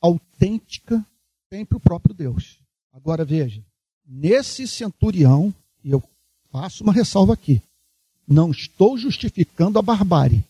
autêntica 0.00 1.04
tem 1.48 1.64
para 1.64 1.76
o 1.76 1.80
próprio 1.80 2.14
Deus. 2.14 2.58
Agora 2.92 3.24
veja, 3.24 3.62
nesse 4.06 4.66
centurião, 4.66 5.54
e 5.84 5.90
eu 5.90 6.02
faço 6.50 6.82
uma 6.82 6.92
ressalva 6.92 7.34
aqui, 7.34 7.62
não 8.26 8.50
estou 8.50 8.98
justificando 8.98 9.78
a 9.78 9.82
barbárie, 9.82 10.44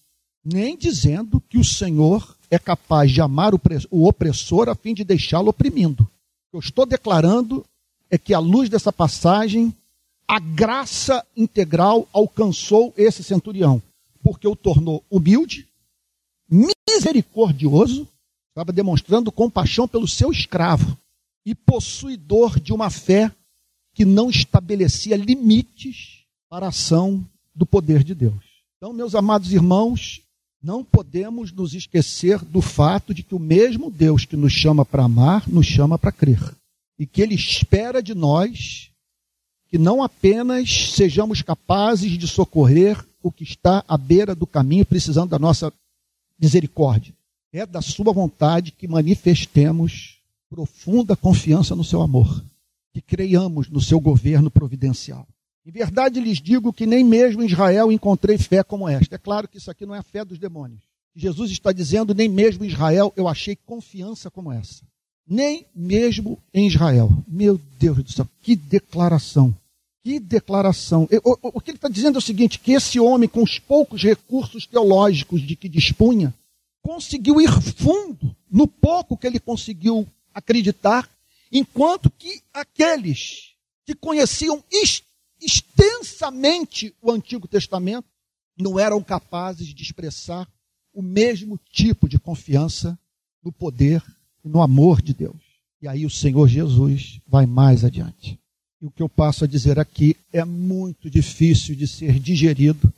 nem 0.44 0.76
dizendo 0.76 1.40
que 1.40 1.58
o 1.58 1.64
Senhor 1.64 2.36
é 2.50 2.58
capaz 2.58 3.10
de 3.10 3.20
amar 3.20 3.52
o 3.54 4.06
opressor 4.06 4.68
a 4.68 4.74
fim 4.74 4.94
de 4.94 5.04
deixá-lo 5.04 5.50
oprimindo. 5.50 6.02
O 6.04 6.50
que 6.50 6.56
eu 6.56 6.60
estou 6.60 6.86
declarando 6.86 7.64
é 8.10 8.16
que, 8.16 8.32
à 8.32 8.38
luz 8.38 8.70
dessa 8.70 8.92
passagem, 8.92 9.74
a 10.26 10.38
graça 10.38 11.24
integral 11.36 12.08
alcançou 12.12 12.92
esse 12.96 13.22
centurião, 13.22 13.82
porque 14.22 14.46
o 14.46 14.56
tornou 14.56 15.04
humilde, 15.10 15.66
misericordioso, 16.50 18.08
estava 18.50 18.72
demonstrando 18.72 19.30
compaixão 19.30 19.86
pelo 19.86 20.08
seu 20.08 20.30
escravo 20.30 20.96
e 21.44 21.54
possuidor 21.54 22.58
de 22.58 22.72
uma 22.72 22.90
fé 22.90 23.32
que 23.94 24.04
não 24.04 24.28
estabelecia 24.30 25.16
limites 25.16 26.24
para 26.48 26.66
a 26.66 26.68
ação 26.70 27.24
do 27.54 27.66
poder 27.66 28.02
de 28.04 28.14
Deus. 28.14 28.44
Então, 28.76 28.92
meus 28.92 29.14
amados 29.14 29.52
irmãos, 29.52 30.22
não 30.62 30.84
podemos 30.84 31.52
nos 31.52 31.74
esquecer 31.74 32.38
do 32.44 32.60
fato 32.60 33.14
de 33.14 33.22
que 33.22 33.34
o 33.34 33.38
mesmo 33.38 33.90
Deus 33.90 34.24
que 34.24 34.36
nos 34.36 34.52
chama 34.52 34.84
para 34.84 35.04
amar, 35.04 35.48
nos 35.48 35.66
chama 35.66 35.98
para 35.98 36.12
crer. 36.12 36.40
E 36.98 37.06
que 37.06 37.22
Ele 37.22 37.34
espera 37.34 38.02
de 38.02 38.14
nós 38.14 38.90
que 39.68 39.78
não 39.78 40.02
apenas 40.02 40.90
sejamos 40.92 41.42
capazes 41.42 42.18
de 42.18 42.26
socorrer 42.26 43.04
o 43.22 43.30
que 43.32 43.44
está 43.44 43.84
à 43.88 43.96
beira 43.96 44.34
do 44.34 44.46
caminho, 44.46 44.86
precisando 44.86 45.30
da 45.30 45.38
nossa 45.38 45.72
misericórdia. 46.38 47.14
É 47.52 47.66
da 47.66 47.80
sua 47.80 48.12
vontade 48.12 48.72
que 48.72 48.86
manifestemos 48.86 50.18
profunda 50.48 51.16
confiança 51.16 51.74
no 51.74 51.84
seu 51.84 52.00
amor, 52.02 52.44
que 52.92 53.00
creiamos 53.00 53.68
no 53.68 53.80
seu 53.80 54.00
governo 54.00 54.50
providencial. 54.50 55.26
Em 55.66 55.70
verdade 55.70 56.20
lhes 56.20 56.40
digo 56.40 56.72
que 56.72 56.86
nem 56.86 57.04
mesmo 57.04 57.42
em 57.42 57.46
Israel 57.46 57.92
encontrei 57.92 58.38
fé 58.38 58.62
como 58.62 58.88
esta. 58.88 59.16
É 59.16 59.18
claro 59.18 59.46
que 59.46 59.58
isso 59.58 59.70
aqui 59.70 59.84
não 59.84 59.94
é 59.94 59.98
a 59.98 60.02
fé 60.02 60.24
dos 60.24 60.38
demônios. 60.38 60.80
Jesus 61.14 61.50
está 61.50 61.72
dizendo, 61.72 62.14
nem 62.14 62.28
mesmo 62.28 62.64
em 62.64 62.68
Israel 62.68 63.12
eu 63.16 63.28
achei 63.28 63.56
confiança 63.56 64.30
como 64.30 64.52
essa. 64.52 64.82
Nem 65.26 65.66
mesmo 65.74 66.38
em 66.54 66.66
Israel. 66.66 67.10
Meu 67.26 67.60
Deus 67.78 68.02
do 68.02 68.10
céu, 68.10 68.26
que 68.40 68.56
declaração. 68.56 69.54
Que 70.08 70.18
declaração. 70.18 71.06
O, 71.22 71.58
o, 71.58 71.60
que 71.60 71.70
ele 71.70 71.76
está 71.76 71.86
dizendo 71.86 72.14
é 72.14 72.18
o 72.18 72.22
seguinte: 72.22 72.58
que 72.58 72.72
esse 72.72 72.98
homem, 72.98 73.28
com 73.28 73.42
os 73.42 73.58
poucos 73.58 74.02
recursos 74.02 74.64
teológicos 74.64 75.42
de 75.42 75.54
que 75.54 75.68
dispunha, 75.68 76.32
conseguiu 76.80 77.38
ir 77.42 77.50
fundo 77.76 78.34
no 78.50 78.66
pouco 78.66 79.18
que 79.18 79.26
ele 79.26 79.38
conseguiu 79.38 80.08
acreditar, 80.32 81.06
enquanto 81.52 82.08
que 82.08 82.40
aqueles 82.54 83.50
que 83.84 83.94
conheciam 83.94 84.64
extensamente 85.38 86.94
o 87.02 87.12
Antigo 87.12 87.46
Testamento 87.46 88.08
não 88.58 88.80
eram 88.80 89.02
capazes 89.02 89.74
de 89.74 89.82
expressar 89.82 90.48
o 90.90 91.02
mesmo 91.02 91.60
tipo 91.70 92.08
de 92.08 92.18
confiança 92.18 92.98
no 93.44 93.52
poder 93.52 94.02
e 94.42 94.48
no 94.48 94.62
amor 94.62 95.02
de 95.02 95.12
Deus. 95.12 95.36
E 95.82 95.86
aí 95.86 96.06
o 96.06 96.10
Senhor 96.10 96.48
Jesus 96.48 97.20
vai 97.26 97.44
mais 97.44 97.84
adiante. 97.84 98.40
E 98.80 98.86
o 98.86 98.90
que 98.90 99.02
eu 99.02 99.08
passo 99.08 99.44
a 99.44 99.46
dizer 99.46 99.78
aqui 99.78 100.16
é 100.32 100.44
muito 100.44 101.10
difícil 101.10 101.74
de 101.74 101.86
ser 101.86 102.18
digerido 102.18 102.92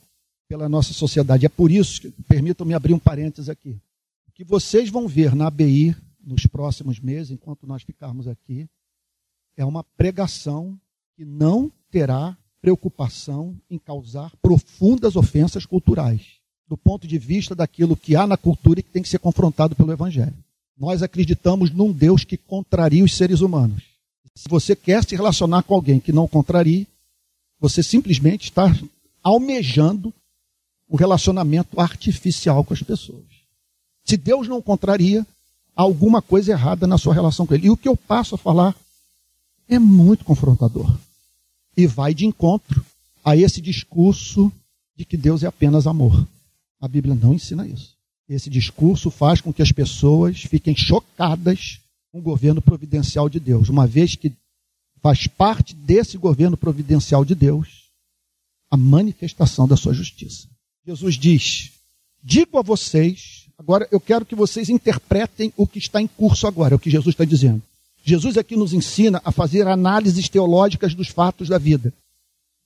pela 0.47 0.69
nossa 0.69 0.93
sociedade. 0.93 1.45
É 1.45 1.49
por 1.49 1.71
isso 1.71 2.01
que, 2.01 2.11
permitam-me 2.27 2.73
abrir 2.73 2.93
um 2.93 2.99
parênteses 2.99 3.49
aqui. 3.49 3.79
O 4.27 4.31
que 4.33 4.43
vocês 4.43 4.89
vão 4.89 5.07
ver 5.07 5.33
na 5.33 5.47
ABI 5.47 5.95
nos 6.23 6.45
próximos 6.45 6.99
meses, 6.99 7.31
enquanto 7.31 7.65
nós 7.65 7.81
ficarmos 7.83 8.27
aqui, 8.27 8.67
é 9.57 9.65
uma 9.65 9.83
pregação 9.83 10.79
que 11.15 11.25
não 11.25 11.71
terá 11.89 12.37
preocupação 12.61 13.55
em 13.69 13.77
causar 13.79 14.31
profundas 14.41 15.15
ofensas 15.15 15.65
culturais, 15.65 16.21
do 16.67 16.77
ponto 16.77 17.07
de 17.07 17.17
vista 17.17 17.55
daquilo 17.55 17.97
que 17.97 18.15
há 18.15 18.27
na 18.27 18.37
cultura 18.37 18.79
e 18.79 18.83
que 18.83 18.91
tem 18.91 19.01
que 19.01 19.09
ser 19.09 19.19
confrontado 19.19 19.75
pelo 19.75 19.91
Evangelho. 19.91 20.37
Nós 20.77 21.01
acreditamos 21.01 21.71
num 21.71 21.91
Deus 21.91 22.23
que 22.23 22.37
contraria 22.37 23.03
os 23.03 23.15
seres 23.15 23.41
humanos. 23.41 23.90
Se 24.35 24.47
você 24.47 24.75
quer 24.75 25.03
se 25.03 25.15
relacionar 25.15 25.63
com 25.63 25.73
alguém 25.73 25.99
que 25.99 26.11
não 26.11 26.27
contrarie, 26.27 26.87
você 27.59 27.83
simplesmente 27.83 28.45
está 28.45 28.73
almejando 29.23 30.13
o 30.89 30.95
relacionamento 30.97 31.79
artificial 31.79 32.63
com 32.63 32.73
as 32.73 32.81
pessoas. 32.81 33.23
Se 34.03 34.17
Deus 34.17 34.47
não 34.47 34.61
contraria, 34.61 35.25
há 35.75 35.81
alguma 35.81 36.21
coisa 36.21 36.51
errada 36.51 36.87
na 36.87 36.97
sua 36.97 37.13
relação 37.13 37.45
com 37.45 37.53
Ele. 37.53 37.67
E 37.67 37.69
o 37.69 37.77
que 37.77 37.87
eu 37.87 37.95
passo 37.95 38.35
a 38.35 38.37
falar 38.37 38.75
é 39.69 39.79
muito 39.79 40.25
confrontador. 40.25 40.91
E 41.77 41.87
vai 41.87 42.13
de 42.13 42.25
encontro 42.25 42.85
a 43.23 43.37
esse 43.37 43.61
discurso 43.61 44.51
de 44.95 45.05
que 45.05 45.15
Deus 45.15 45.43
é 45.43 45.47
apenas 45.47 45.87
amor. 45.87 46.27
A 46.79 46.87
Bíblia 46.87 47.15
não 47.15 47.33
ensina 47.33 47.67
isso. 47.67 47.95
Esse 48.27 48.49
discurso 48.49 49.11
faz 49.11 49.41
com 49.41 49.53
que 49.53 49.61
as 49.61 49.71
pessoas 49.71 50.41
fiquem 50.41 50.75
chocadas 50.75 51.80
um 52.13 52.21
governo 52.21 52.61
providencial 52.61 53.29
de 53.29 53.39
Deus, 53.39 53.69
uma 53.69 53.87
vez 53.87 54.15
que 54.15 54.33
faz 55.01 55.27
parte 55.27 55.73
desse 55.73 56.17
governo 56.17 56.57
providencial 56.57 57.25
de 57.25 57.33
Deus 57.33 57.89
a 58.69 58.77
manifestação 58.77 59.67
da 59.67 59.75
sua 59.75 59.93
justiça. 59.93 60.47
Jesus 60.85 61.15
diz: 61.15 61.71
Digo 62.23 62.57
a 62.57 62.61
vocês, 62.61 63.47
agora 63.57 63.87
eu 63.91 63.99
quero 63.99 64.25
que 64.25 64.35
vocês 64.35 64.69
interpretem 64.69 65.51
o 65.57 65.67
que 65.67 65.79
está 65.79 66.01
em 66.01 66.07
curso 66.07 66.47
agora, 66.47 66.73
é 66.73 66.77
o 66.77 66.79
que 66.79 66.89
Jesus 66.89 67.13
está 67.13 67.25
dizendo. 67.25 67.61
Jesus 68.03 68.37
aqui 68.37 68.55
nos 68.55 68.73
ensina 68.73 69.21
a 69.23 69.31
fazer 69.31 69.67
análises 69.67 70.27
teológicas 70.27 70.95
dos 70.95 71.09
fatos 71.09 71.49
da 71.49 71.57
vida. 71.57 71.93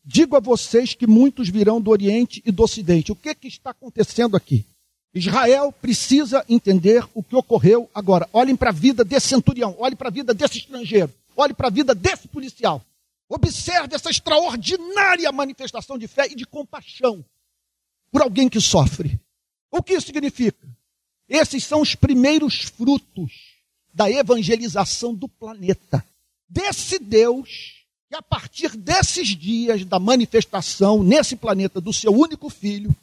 Digo 0.03 0.35
a 0.35 0.39
vocês 0.39 0.93
que 0.93 1.07
muitos 1.07 1.49
virão 1.49 1.81
do 1.81 1.89
Oriente 1.89 2.41
e 2.45 2.51
do 2.51 2.63
Ocidente. 2.63 3.11
O 3.11 3.15
que, 3.15 3.33
que 3.33 3.47
está 3.47 3.71
acontecendo 3.71 4.37
aqui? 4.37 4.63
Israel 5.15 5.71
precisa 5.71 6.43
entender 6.49 7.07
o 7.13 7.23
que 7.23 7.37
ocorreu 7.37 7.89
agora. 7.95 8.29
Olhem 8.33 8.55
para 8.55 8.69
a 8.69 8.73
vida 8.73 9.05
desse 9.05 9.29
centurião, 9.29 9.73
olhem 9.79 9.95
para 9.95 10.09
a 10.09 10.11
vida 10.11 10.33
desse 10.33 10.57
estrangeiro, 10.57 11.11
olhem 11.37 11.55
para 11.55 11.67
a 11.67 11.71
vida 11.71 11.95
desse 11.95 12.27
policial. 12.27 12.83
Observe 13.29 13.95
essa 13.95 14.09
extraordinária 14.09 15.31
manifestação 15.31 15.97
de 15.97 16.05
fé 16.05 16.27
e 16.29 16.35
de 16.35 16.45
compaixão 16.45 17.23
por 18.11 18.21
alguém 18.21 18.49
que 18.49 18.59
sofre. 18.59 19.17
O 19.71 19.81
que 19.81 19.93
isso 19.93 20.07
significa? 20.07 20.67
Esses 21.29 21.63
são 21.63 21.81
os 21.81 21.95
primeiros 21.95 22.63
frutos 22.63 23.31
da 23.93 24.11
evangelização 24.11 25.15
do 25.15 25.29
planeta. 25.29 26.05
Desse 26.47 26.99
Deus 26.99 27.85
que, 28.09 28.15
a 28.15 28.21
partir 28.21 28.75
desses 28.75 29.29
dias 29.29 29.85
da 29.85 29.97
manifestação 29.97 31.01
nesse 31.01 31.37
planeta 31.37 31.79
do 31.79 31.93
seu 31.93 32.11
único 32.11 32.49
filho, 32.49 32.93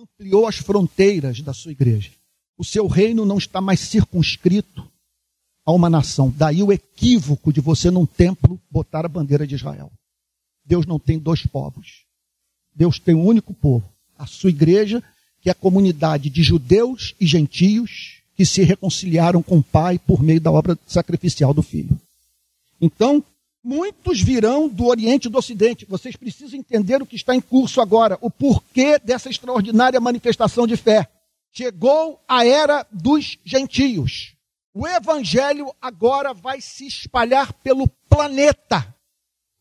ampliou 0.00 0.46
as 0.46 0.56
fronteiras 0.56 1.42
da 1.42 1.52
sua 1.52 1.72
igreja. 1.72 2.10
O 2.56 2.64
seu 2.64 2.86
reino 2.86 3.26
não 3.26 3.36
está 3.36 3.60
mais 3.60 3.80
circunscrito 3.80 4.90
a 5.64 5.72
uma 5.72 5.90
nação. 5.90 6.32
Daí 6.34 6.62
o 6.62 6.72
equívoco 6.72 7.52
de 7.52 7.60
você 7.60 7.90
num 7.90 8.06
templo 8.06 8.58
botar 8.70 9.04
a 9.04 9.08
bandeira 9.08 9.46
de 9.46 9.54
Israel. 9.54 9.92
Deus 10.64 10.86
não 10.86 10.98
tem 10.98 11.18
dois 11.18 11.44
povos. 11.44 12.04
Deus 12.74 12.98
tem 12.98 13.14
um 13.14 13.26
único 13.26 13.52
povo, 13.52 13.86
a 14.16 14.26
sua 14.26 14.48
igreja, 14.48 15.02
que 15.42 15.50
é 15.50 15.52
a 15.52 15.54
comunidade 15.54 16.30
de 16.30 16.42
judeus 16.42 17.14
e 17.20 17.26
gentios 17.26 18.22
que 18.34 18.46
se 18.46 18.62
reconciliaram 18.62 19.42
com 19.42 19.58
o 19.58 19.62
Pai 19.62 19.98
por 19.98 20.22
meio 20.22 20.40
da 20.40 20.50
obra 20.50 20.78
sacrificial 20.86 21.52
do 21.52 21.62
Filho. 21.62 22.00
Então, 22.80 23.22
muitos 23.62 24.20
virão 24.20 24.68
do 24.68 24.86
Oriente 24.86 25.28
e 25.28 25.30
do 25.30 25.38
Ocidente. 25.38 25.86
Vocês 25.86 26.16
precisam 26.16 26.58
entender 26.58 27.02
o 27.02 27.06
que 27.06 27.16
está 27.16 27.34
em 27.34 27.40
curso 27.40 27.80
agora, 27.80 28.18
o 28.20 28.30
porquê 28.30 28.98
dessa 28.98 29.28
extraordinária 29.28 30.00
manifestação 30.00 30.66
de 30.66 30.76
fé. 30.76 31.08
Chegou 31.52 32.22
a 32.28 32.46
era 32.46 32.86
dos 32.90 33.38
gentios. 33.44 34.34
O 34.72 34.86
evangelho 34.86 35.74
agora 35.80 36.32
vai 36.32 36.60
se 36.60 36.86
espalhar 36.86 37.52
pelo 37.54 37.88
planeta. 38.08 38.94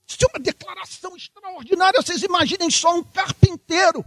Isso 0.07 0.23
é 0.23 0.27
uma 0.27 0.43
declaração 0.43 1.15
extraordinária. 1.15 2.01
Vocês 2.01 2.21
imaginem 2.23 2.69
só 2.69 2.95
um 2.95 3.03
carpinteiro 3.03 4.05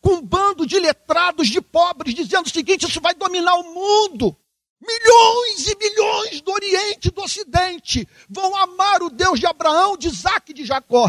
com 0.00 0.14
um 0.14 0.22
bando 0.22 0.66
de 0.66 0.78
letrados, 0.78 1.48
de 1.48 1.60
pobres, 1.60 2.14
dizendo 2.14 2.46
o 2.46 2.50
seguinte: 2.50 2.86
isso 2.88 3.00
vai 3.00 3.14
dominar 3.14 3.54
o 3.54 3.74
mundo. 3.74 4.36
Milhões 4.84 5.68
e 5.68 5.76
milhões 5.76 6.40
do 6.40 6.50
Oriente 6.50 7.06
e 7.08 7.10
do 7.12 7.22
Ocidente 7.22 8.08
vão 8.28 8.56
amar 8.56 9.00
o 9.00 9.10
Deus 9.10 9.38
de 9.38 9.46
Abraão, 9.46 9.96
de 9.96 10.08
Isaac 10.08 10.50
e 10.50 10.54
de 10.54 10.64
Jacó. 10.64 11.08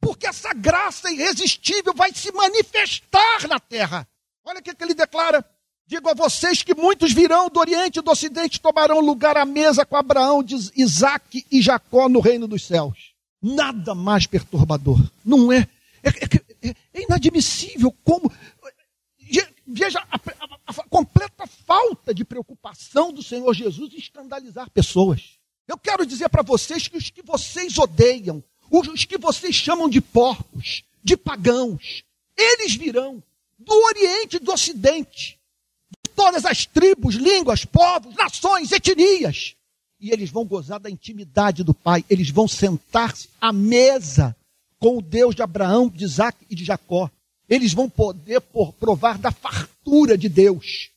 Porque 0.00 0.26
essa 0.26 0.54
graça 0.54 1.12
irresistível 1.12 1.92
vai 1.94 2.10
se 2.14 2.32
manifestar 2.32 3.46
na 3.48 3.60
terra. 3.60 4.08
Olha 4.42 4.60
o 4.60 4.62
que, 4.62 4.74
ele 4.80 4.94
declara. 4.94 5.44
Digo 5.86 6.08
a 6.08 6.14
vocês 6.14 6.62
que 6.62 6.74
muitos 6.74 7.12
virão 7.12 7.50
do 7.50 7.60
Oriente 7.60 7.98
e 7.98 8.02
do 8.02 8.10
Ocidente 8.10 8.60
tomarão 8.60 9.00
lugar 9.00 9.36
à 9.36 9.44
mesa 9.44 9.84
com 9.84 9.94
Abraão, 9.94 10.42
Isaac 10.74 11.44
e 11.50 11.60
Jacó 11.60 12.08
no 12.08 12.18
reino 12.18 12.48
dos 12.48 12.64
céus. 12.64 13.12
Nada 13.42 13.94
mais 13.94 14.26
perturbador. 14.26 14.98
Não 15.22 15.52
é? 15.52 15.68
É, 16.02 16.08
é, 16.08 16.68
é, 16.68 16.74
é 16.94 17.02
inadmissível 17.02 17.94
como. 18.02 18.32
Veja 19.72 19.98
a, 20.10 20.16
a, 20.16 20.50
a, 20.66 20.74
completa 20.88 21.46
falta 21.46 22.12
de 22.12 22.24
preocupação 22.24 23.12
do 23.12 23.22
Senhor 23.22 23.54
Jesus 23.54 23.92
em 23.94 23.98
escandalizar 23.98 24.68
pessoas. 24.70 25.38
Eu 25.66 25.78
quero 25.78 26.04
dizer 26.04 26.28
para 26.28 26.42
vocês 26.42 26.86
que 26.88 26.96
os 26.98 27.08
que 27.08 27.22
vocês 27.22 27.78
odeiam, 27.78 28.44
os 28.70 29.06
que 29.06 29.16
vocês 29.16 29.54
chamam 29.54 29.88
de 29.88 30.00
porcos, 30.00 30.84
de 31.02 31.16
pagãos, 31.16 32.04
eles 32.36 32.74
virão 32.74 33.22
do 33.58 33.72
Oriente 33.72 34.36
e 34.36 34.40
do 34.40 34.52
Ocidente, 34.52 35.38
de 36.04 36.10
todas 36.14 36.44
as 36.44 36.66
tribos, 36.66 37.14
línguas, 37.14 37.64
povos, 37.64 38.14
nações, 38.14 38.72
etnias. 38.72 39.54
E 39.98 40.10
eles 40.10 40.30
vão 40.30 40.44
gozar 40.44 40.80
da 40.80 40.90
intimidade 40.90 41.64
do 41.64 41.72
Pai, 41.72 42.04
eles 42.10 42.28
vão 42.28 42.46
sentar-se 42.46 43.30
à 43.40 43.52
mesa 43.52 44.36
com 44.78 44.98
o 44.98 45.02
Deus 45.02 45.34
de 45.34 45.42
Abraão, 45.42 45.88
de 45.88 46.04
Isaac 46.04 46.44
e 46.50 46.54
de 46.54 46.64
Jacó. 46.64 47.08
Eles 47.48 47.72
vão 47.72 47.88
poder 47.88 48.40
provar 48.78 49.18
da 49.18 49.30
fartura 49.30 50.16
de 50.16 50.28
Deus. 50.28 50.90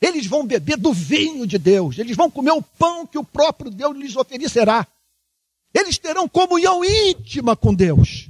Eles 0.00 0.26
vão 0.26 0.44
beber 0.44 0.76
do 0.76 0.92
vinho 0.92 1.46
de 1.46 1.58
Deus. 1.58 1.96
Eles 1.98 2.16
vão 2.16 2.28
comer 2.28 2.50
o 2.50 2.60
pão 2.62 3.06
que 3.06 3.18
o 3.18 3.24
próprio 3.24 3.70
Deus 3.70 3.96
lhes 3.96 4.16
oferecerá. 4.16 4.86
Eles 5.72 5.96
terão 5.96 6.28
comunhão 6.28 6.84
íntima 6.84 7.56
com 7.56 7.72
Deus. 7.72 8.28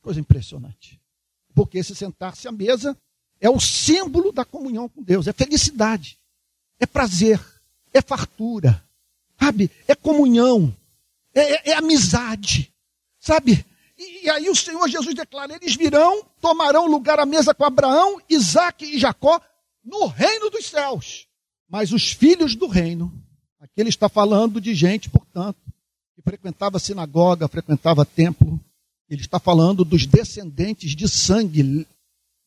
Coisa 0.00 0.18
impressionante. 0.18 0.98
Porque 1.54 1.78
esse 1.78 1.94
sentar-se 1.94 2.48
à 2.48 2.52
mesa 2.52 2.96
é 3.40 3.50
o 3.50 3.60
símbolo 3.60 4.32
da 4.32 4.44
comunhão 4.44 4.88
com 4.88 5.02
Deus. 5.02 5.26
É 5.26 5.32
felicidade. 5.32 6.18
É 6.80 6.86
prazer. 6.86 7.38
É 7.92 8.00
fartura. 8.00 8.82
Sabe? 9.38 9.70
É 9.86 9.94
comunhão. 9.94 10.74
É, 11.34 11.40
é, 11.40 11.70
é 11.70 11.74
amizade. 11.74 12.72
Sabe? 13.20 13.64
E, 14.22 14.30
aí 14.30 14.48
o 14.48 14.54
Senhor 14.54 14.88
Jesus 14.88 15.14
declara: 15.14 15.54
eles 15.54 15.76
virão, 15.76 16.24
tomarão 16.40 16.86
lugar 16.86 17.20
à 17.20 17.26
mesa 17.26 17.54
com 17.54 17.64
Abraão, 17.64 18.20
Isaac 18.28 18.84
e 18.84 18.98
Jacó 18.98 19.40
no 19.84 20.06
reino 20.06 20.50
dos 20.50 20.66
céus. 20.66 21.26
Mas 21.68 21.92
os 21.92 22.12
filhos 22.12 22.54
do 22.54 22.66
reino, 22.66 23.12
aqui 23.60 23.74
ele 23.80 23.88
está 23.88 24.08
falando 24.08 24.60
de 24.60 24.74
gente, 24.74 25.08
portanto, 25.08 25.58
que 26.14 26.22
frequentava 26.22 26.78
sinagoga, 26.78 27.48
frequentava 27.48 28.04
templo. 28.04 28.60
Ele 29.08 29.20
está 29.20 29.38
falando 29.38 29.84
dos 29.84 30.06
descendentes 30.06 30.94
de 30.96 31.08
sangue, 31.08 31.86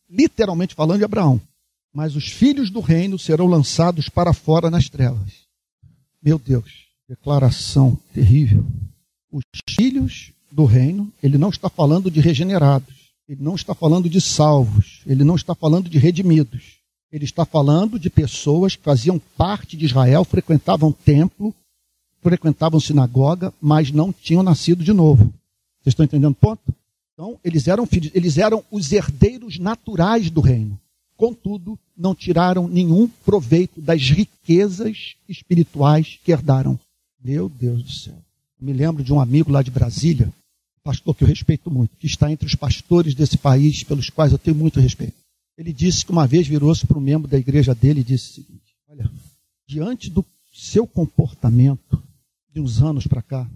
literalmente 0.10 0.76
falando 0.76 1.00
de 1.00 1.06
Abraão. 1.06 1.40
Mas 1.94 2.16
os 2.16 2.30
filhos 2.30 2.70
do 2.70 2.82
reino 2.82 3.18
serão 3.18 3.46
lançados 3.46 4.10
para 4.10 4.34
fora 4.34 4.70
nas 4.70 4.90
trevas. 4.90 5.46
Meu 6.22 6.38
Deus, 6.38 6.88
declaração 7.08 7.98
terrível. 8.14 8.66
Os 9.32 9.44
filhos 9.70 10.32
do 10.56 10.64
reino, 10.64 11.12
ele 11.22 11.38
não 11.38 11.50
está 11.50 11.70
falando 11.70 12.10
de 12.10 12.22
regenerados, 12.22 13.12
ele 13.28 13.44
não 13.44 13.56
está 13.56 13.76
falando 13.76 14.10
de 14.10 14.22
salvos, 14.22 15.02
ele 15.06 15.26
não 15.26 15.36
está 15.36 15.54
falando 15.54 15.90
de 15.90 15.98
redimidos. 16.00 16.76
Ele 17.12 17.26
está 17.26 17.46
falando 17.46 18.00
de 18.00 18.10
pessoas 18.10 18.76
que 18.76 18.84
faziam 18.84 19.20
parte 19.38 19.76
de 19.76 19.86
Israel, 19.86 20.24
frequentavam 20.24 20.92
templo, 20.92 21.54
frequentavam 22.22 22.80
sinagoga, 22.80 23.54
mas 23.62 23.92
não 23.92 24.14
tinham 24.14 24.44
nascido 24.44 24.84
de 24.84 24.94
novo. 24.94 25.26
Vocês 25.82 25.92
estão 25.92 26.06
entendendo 26.06 26.32
o 26.32 26.36
ponto? 26.36 26.74
Então, 27.14 27.38
eles 27.44 27.68
eram 27.68 27.86
filhos, 27.86 28.12
eles 28.14 28.38
eram 28.38 28.64
os 28.72 28.92
herdeiros 28.92 29.60
naturais 29.60 30.30
do 30.30 30.42
reino. 30.42 30.80
Contudo, 31.16 31.78
não 31.96 32.16
tiraram 32.16 32.68
nenhum 32.68 33.08
proveito 33.26 33.80
das 33.80 34.10
riquezas 34.10 35.16
espirituais 35.28 36.20
que 36.24 36.32
herdaram. 36.32 36.80
Meu 37.24 37.48
Deus 37.48 37.84
do 37.84 37.92
céu. 37.92 38.18
me 38.60 38.74
lembro 38.74 39.04
de 39.04 39.14
um 39.14 39.20
amigo 39.20 39.52
lá 39.52 39.62
de 39.62 39.72
Brasília, 39.72 40.34
pastor 40.86 41.16
que 41.16 41.24
eu 41.24 41.28
respeito 41.28 41.72
muito, 41.72 41.98
que 41.98 42.06
está 42.06 42.32
entre 42.32 42.46
os 42.46 42.54
pastores 42.54 43.16
desse 43.16 43.40
país, 43.40 43.84
pelos 43.84 44.12
quais 44.12 44.32
eu 44.32 44.38
tenho 44.38 44.56
muito 44.56 44.80
respeito. 44.80 45.16
Ele 45.58 45.74
disse 45.74 46.06
que 46.06 46.12
uma 46.12 46.28
vez 46.28 46.48
virou-se 46.48 46.86
para 46.86 46.98
um 46.98 47.02
membro 47.02 47.28
da 47.28 47.40
igreja 47.40 47.74
dele 47.74 48.02
e 48.02 48.04
disse 48.04 48.30
o 48.30 48.34
seguinte: 48.36 48.76
Olha, 48.88 49.12
diante 49.68 50.12
do 50.12 50.24
seu 50.54 50.86
comportamento 50.86 52.02
de 52.54 52.62
uns 52.62 52.84
anos 52.84 53.08
para 53.08 53.24
cá, 53.24 53.50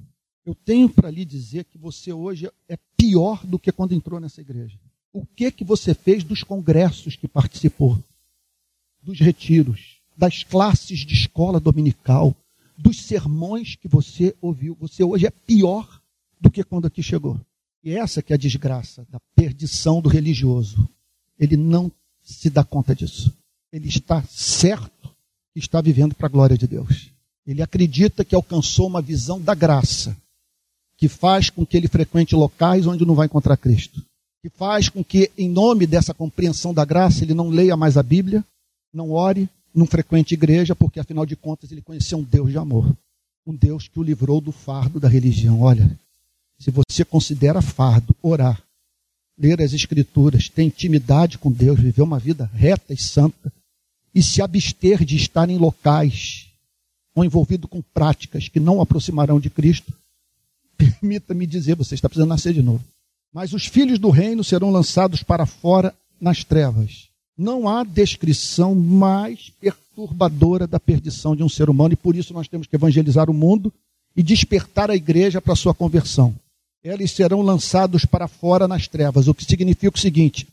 eu 0.43 0.55
tenho 0.55 0.89
para 0.89 1.11
lhe 1.11 1.23
dizer 1.23 1.65
que 1.65 1.77
você 1.77 2.11
hoje 2.11 2.49
é 2.67 2.75
pior 2.97 3.45
do 3.45 3.59
que 3.59 3.71
quando 3.71 3.93
entrou 3.93 4.19
nessa 4.19 4.41
igreja. 4.41 4.79
O 5.13 5.23
que 5.23 5.51
que 5.51 5.63
você 5.63 5.93
fez 5.93 6.23
dos 6.23 6.41
congressos 6.41 7.15
que 7.15 7.27
participou, 7.27 8.01
dos 9.03 9.19
retiros, 9.19 9.97
das 10.17 10.43
classes 10.43 11.05
de 11.05 11.13
escola 11.13 11.59
dominical, 11.59 12.35
dos 12.75 13.03
sermões 13.03 13.75
que 13.75 13.87
você 13.87 14.35
ouviu? 14.41 14.75
Você 14.79 15.03
hoje 15.03 15.27
é 15.27 15.31
pior 15.31 15.98
do 16.39 16.49
que 16.49 16.63
quando 16.63 16.87
aqui 16.87 17.03
chegou. 17.03 17.39
E 17.83 17.91
essa 17.91 18.21
que 18.21 18.33
é 18.33 18.35
a 18.35 18.39
desgraça 18.39 19.05
da 19.09 19.19
perdição 19.35 20.01
do 20.01 20.09
religioso. 20.09 20.87
Ele 21.39 21.55
não 21.55 21.91
se 22.23 22.49
dá 22.49 22.63
conta 22.63 22.93
disso. 22.95 23.33
Ele 23.71 23.87
está 23.87 24.23
certo 24.23 25.09
que 25.53 25.59
está 25.59 25.81
vivendo 25.81 26.13
para 26.13 26.27
a 26.27 26.31
glória 26.31 26.57
de 26.57 26.67
Deus. 26.67 27.11
Ele 27.45 27.61
acredita 27.61 28.23
que 28.23 28.35
alcançou 28.35 28.87
uma 28.87 29.01
visão 29.01 29.41
da 29.41 29.55
graça, 29.55 30.15
que 30.97 31.07
faz 31.07 31.49
com 31.49 31.65
que 31.65 31.77
ele 31.77 31.87
frequente 31.87 32.35
locais 32.35 32.85
onde 32.85 33.05
não 33.05 33.15
vai 33.15 33.25
encontrar 33.25 33.57
Cristo. 33.57 34.03
Que 34.41 34.49
faz 34.49 34.89
com 34.89 35.03
que, 35.03 35.31
em 35.37 35.49
nome 35.49 35.87
dessa 35.87 36.13
compreensão 36.13 36.73
da 36.73 36.85
graça, 36.85 37.23
ele 37.23 37.33
não 37.33 37.49
leia 37.49 37.75
mais 37.75 37.97
a 37.97 38.03
Bíblia, 38.03 38.43
não 38.93 39.11
ore, 39.11 39.49
não 39.73 39.85
frequente 39.85 40.33
igreja, 40.33 40.75
porque 40.75 40.99
afinal 40.99 41.25
de 41.25 41.35
contas 41.35 41.71
ele 41.71 41.81
conheceu 41.81 42.17
um 42.17 42.23
Deus 42.23 42.51
de 42.51 42.57
amor. 42.57 42.95
Um 43.45 43.55
Deus 43.55 43.87
que 43.87 43.99
o 43.99 44.03
livrou 44.03 44.39
do 44.39 44.51
fardo 44.51 44.99
da 44.99 45.07
religião. 45.07 45.61
Olha, 45.61 45.89
se 46.59 46.69
você 46.71 47.05
considera 47.05 47.61
fardo 47.61 48.13
orar, 48.21 48.61
ler 49.37 49.61
as 49.61 49.71
Escrituras, 49.71 50.49
ter 50.49 50.63
intimidade 50.63 51.37
com 51.37 51.49
Deus, 51.49 51.79
viver 51.79 52.01
uma 52.01 52.19
vida 52.19 52.49
reta 52.53 52.93
e 52.93 52.97
santa, 52.97 53.51
e 54.13 54.21
se 54.21 54.41
abster 54.41 55.05
de 55.05 55.15
estar 55.15 55.49
em 55.49 55.57
locais 55.57 56.47
ou 57.15 57.23
envolvido 57.23 57.67
com 57.67 57.81
práticas 57.81 58.49
que 58.49 58.59
não 58.59 58.77
o 58.77 58.81
aproximarão 58.81 59.39
de 59.39 59.49
Cristo, 59.49 59.93
permita-me 60.77 61.45
dizer, 61.47 61.75
você 61.75 61.95
está 61.95 62.09
precisando 62.09 62.29
nascer 62.29 62.53
de 62.53 62.61
novo. 62.61 62.83
Mas 63.33 63.53
os 63.53 63.65
filhos 63.65 63.99
do 63.99 64.09
reino 64.09 64.43
serão 64.43 64.71
lançados 64.71 65.23
para 65.23 65.45
fora 65.45 65.95
nas 66.19 66.43
trevas. 66.43 67.07
Não 67.37 67.69
há 67.69 67.83
descrição 67.83 68.75
mais 68.75 69.49
perturbadora 69.61 70.67
da 70.67 70.79
perdição 70.79 71.35
de 71.35 71.43
um 71.43 71.47
ser 71.47 71.69
humano 71.69 71.93
e 71.93 71.97
por 71.97 72.15
isso 72.15 72.33
nós 72.33 72.47
temos 72.47 72.67
que 72.67 72.75
evangelizar 72.75 73.29
o 73.29 73.33
mundo 73.33 73.71
e 74.15 74.21
despertar 74.21 74.91
a 74.91 74.95
igreja 74.95 75.39
para 75.39 75.53
a 75.53 75.55
sua 75.55 75.73
conversão. 75.73 76.35
Eles 76.83 77.11
serão 77.11 77.41
lançados 77.41 78.05
para 78.05 78.27
fora 78.27 78.67
nas 78.67 78.87
trevas, 78.87 79.27
o 79.27 79.33
que 79.33 79.43
significa 79.43 79.95
o 79.95 79.99
seguinte: 79.99 80.47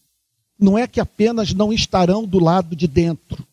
não 0.58 0.76
é 0.76 0.86
que 0.86 1.00
apenas 1.00 1.52
não 1.52 1.72
estarão 1.72 2.26
do 2.26 2.38
lado 2.38 2.74
de 2.74 2.86
dentro, 2.86 3.46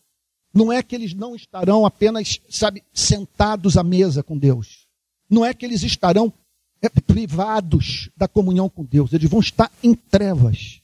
não 0.54 0.72
é 0.72 0.82
que 0.82 0.96
eles 0.96 1.14
não 1.14 1.36
estarão 1.36 1.86
apenas, 1.86 2.40
sabe, 2.50 2.84
sentados 2.94 3.78
à 3.78 3.84
mesa 3.84 4.24
com 4.24 4.38
Deus, 4.38 4.88
não 5.30 5.46
é 5.46 5.54
que 5.54 5.66
eles 5.66 5.84
estarão 5.84 6.34
é, 6.82 6.90
privados 6.90 8.10
da 8.18 8.28
comunhão 8.28 8.68
com 8.70 8.84
Deus, 8.84 9.14
eles 9.14 9.30
vão 9.30 9.40
estar 9.40 9.72
em 9.82 9.94
trevas. 9.94 10.82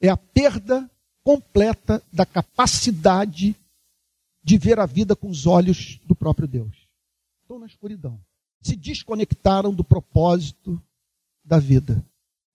É 0.00 0.08
a 0.08 0.16
perda 0.16 0.88
completa 1.24 2.02
da 2.12 2.24
capacidade 2.24 3.54
de 4.42 4.56
ver 4.56 4.78
a 4.78 4.86
vida 4.86 5.14
com 5.14 5.28
os 5.28 5.46
olhos 5.46 6.00
do 6.06 6.14
próprio 6.14 6.48
Deus. 6.48 6.88
Estão 7.42 7.58
na 7.58 7.66
escuridão. 7.66 8.18
Se 8.62 8.74
desconectaram 8.74 9.74
do 9.74 9.84
propósito 9.84 10.80
da 11.48 11.58
vida. 11.58 12.04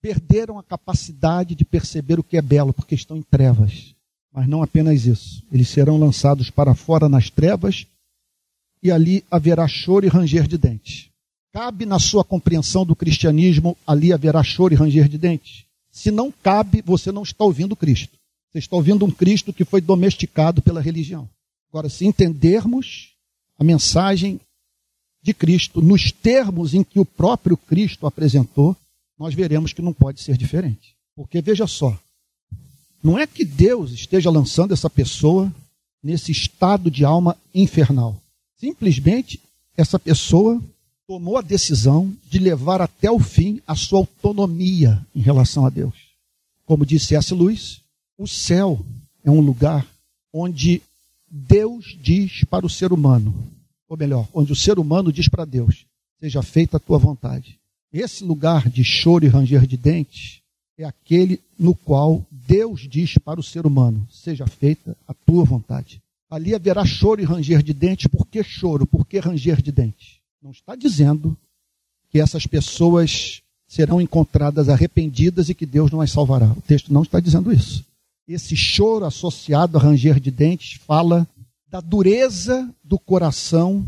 Perderam 0.00 0.58
a 0.58 0.62
capacidade 0.62 1.54
de 1.54 1.64
perceber 1.64 2.18
o 2.18 2.22
que 2.22 2.36
é 2.36 2.42
belo, 2.42 2.72
porque 2.72 2.94
estão 2.94 3.16
em 3.16 3.22
trevas. 3.22 3.94
Mas 4.32 4.46
não 4.46 4.62
apenas 4.62 5.04
isso. 5.04 5.42
Eles 5.50 5.68
serão 5.68 5.98
lançados 5.98 6.50
para 6.50 6.74
fora 6.74 7.08
nas 7.08 7.28
trevas 7.28 7.86
e 8.82 8.90
ali 8.90 9.24
haverá 9.30 9.66
choro 9.66 10.04
e 10.06 10.08
ranger 10.08 10.46
de 10.46 10.58
dentes. 10.58 11.08
Cabe 11.52 11.86
na 11.86 11.98
sua 11.98 12.24
compreensão 12.24 12.84
do 12.84 12.94
cristianismo, 12.94 13.76
ali 13.86 14.12
haverá 14.12 14.42
choro 14.42 14.74
e 14.74 14.76
ranger 14.76 15.08
de 15.08 15.16
dentes? 15.16 15.64
Se 15.90 16.10
não 16.10 16.30
cabe, 16.30 16.82
você 16.82 17.12
não 17.12 17.22
está 17.22 17.44
ouvindo 17.44 17.76
Cristo. 17.76 18.18
Você 18.50 18.58
está 18.58 18.76
ouvindo 18.76 19.04
um 19.04 19.10
Cristo 19.10 19.52
que 19.52 19.64
foi 19.64 19.80
domesticado 19.80 20.60
pela 20.60 20.80
religião. 20.80 21.28
Agora, 21.70 21.88
se 21.88 22.04
entendermos 22.04 23.14
a 23.58 23.64
mensagem 23.64 24.40
de 25.22 25.32
Cristo 25.32 25.80
nos 25.80 26.12
termos 26.12 26.74
em 26.74 26.84
que 26.84 27.00
o 27.00 27.04
próprio 27.04 27.56
Cristo 27.56 28.06
apresentou, 28.06 28.76
nós 29.18 29.34
veremos 29.34 29.72
que 29.72 29.82
não 29.82 29.92
pode 29.92 30.20
ser 30.20 30.36
diferente. 30.36 30.94
Porque 31.14 31.40
veja 31.40 31.66
só, 31.66 31.96
não 33.02 33.18
é 33.18 33.26
que 33.26 33.44
Deus 33.44 33.92
esteja 33.92 34.30
lançando 34.30 34.72
essa 34.72 34.88
pessoa 34.88 35.52
nesse 36.02 36.32
estado 36.32 36.90
de 36.90 37.04
alma 37.04 37.36
infernal. 37.54 38.20
Simplesmente 38.56 39.40
essa 39.76 39.98
pessoa 39.98 40.60
tomou 41.06 41.36
a 41.36 41.42
decisão 41.42 42.12
de 42.30 42.38
levar 42.38 42.80
até 42.80 43.10
o 43.10 43.18
fim 43.18 43.60
a 43.66 43.74
sua 43.74 43.98
autonomia 43.98 45.04
em 45.14 45.20
relação 45.20 45.66
a 45.66 45.70
Deus. 45.70 45.94
Como 46.64 46.86
disse 46.86 47.14
S. 47.14 47.34
Luz, 47.34 47.80
o 48.16 48.26
céu 48.26 48.84
é 49.22 49.30
um 49.30 49.40
lugar 49.40 49.86
onde 50.32 50.82
Deus 51.30 51.96
diz 52.00 52.44
para 52.44 52.64
o 52.64 52.70
ser 52.70 52.92
humano, 52.92 53.34
ou 53.88 53.96
melhor, 53.96 54.26
onde 54.32 54.52
o 54.52 54.56
ser 54.56 54.78
humano 54.78 55.12
diz 55.12 55.28
para 55.28 55.44
Deus: 55.44 55.84
seja 56.20 56.42
feita 56.42 56.76
a 56.76 56.80
tua 56.80 56.98
vontade. 56.98 57.58
Esse 57.94 58.24
lugar 58.24 58.68
de 58.68 58.82
choro 58.82 59.24
e 59.24 59.28
ranger 59.28 59.68
de 59.68 59.76
dentes 59.76 60.40
é 60.76 60.82
aquele 60.82 61.40
no 61.56 61.76
qual 61.76 62.26
Deus 62.28 62.88
diz 62.90 63.16
para 63.18 63.38
o 63.38 63.42
ser 63.42 63.64
humano: 63.64 64.04
seja 64.10 64.48
feita 64.48 64.96
a 65.06 65.14
tua 65.14 65.44
vontade. 65.44 66.02
Ali 66.28 66.56
haverá 66.56 66.84
choro 66.84 67.20
e 67.20 67.24
ranger 67.24 67.62
de 67.62 67.72
dentes. 67.72 68.08
Por 68.08 68.26
que 68.26 68.42
choro? 68.42 68.84
Por 68.84 69.06
que 69.06 69.20
ranger 69.20 69.62
de 69.62 69.70
dentes? 69.70 70.16
Não 70.42 70.50
está 70.50 70.74
dizendo 70.74 71.36
que 72.10 72.18
essas 72.18 72.48
pessoas 72.48 73.42
serão 73.64 74.00
encontradas 74.00 74.68
arrependidas 74.68 75.48
e 75.48 75.54
que 75.54 75.64
Deus 75.64 75.92
não 75.92 76.00
as 76.00 76.10
salvará. 76.10 76.50
O 76.50 76.62
texto 76.62 76.92
não 76.92 77.04
está 77.04 77.20
dizendo 77.20 77.52
isso. 77.52 77.84
Esse 78.26 78.56
choro 78.56 79.04
associado 79.04 79.78
a 79.78 79.80
ranger 79.80 80.18
de 80.18 80.32
dentes 80.32 80.80
fala 80.84 81.28
da 81.70 81.80
dureza 81.80 82.68
do 82.82 82.98
coração 82.98 83.86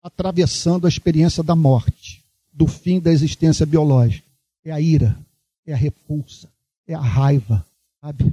atravessando 0.00 0.86
a 0.86 0.88
experiência 0.88 1.42
da 1.42 1.56
morte 1.56 2.19
do 2.60 2.66
fim 2.66 3.00
da 3.00 3.10
existência 3.10 3.64
biológica. 3.64 4.28
É 4.62 4.70
a 4.70 4.78
ira, 4.78 5.18
é 5.66 5.72
a 5.72 5.76
repulsa, 5.76 6.46
é 6.86 6.92
a 6.92 7.00
raiva, 7.00 7.64
sabe? 8.02 8.30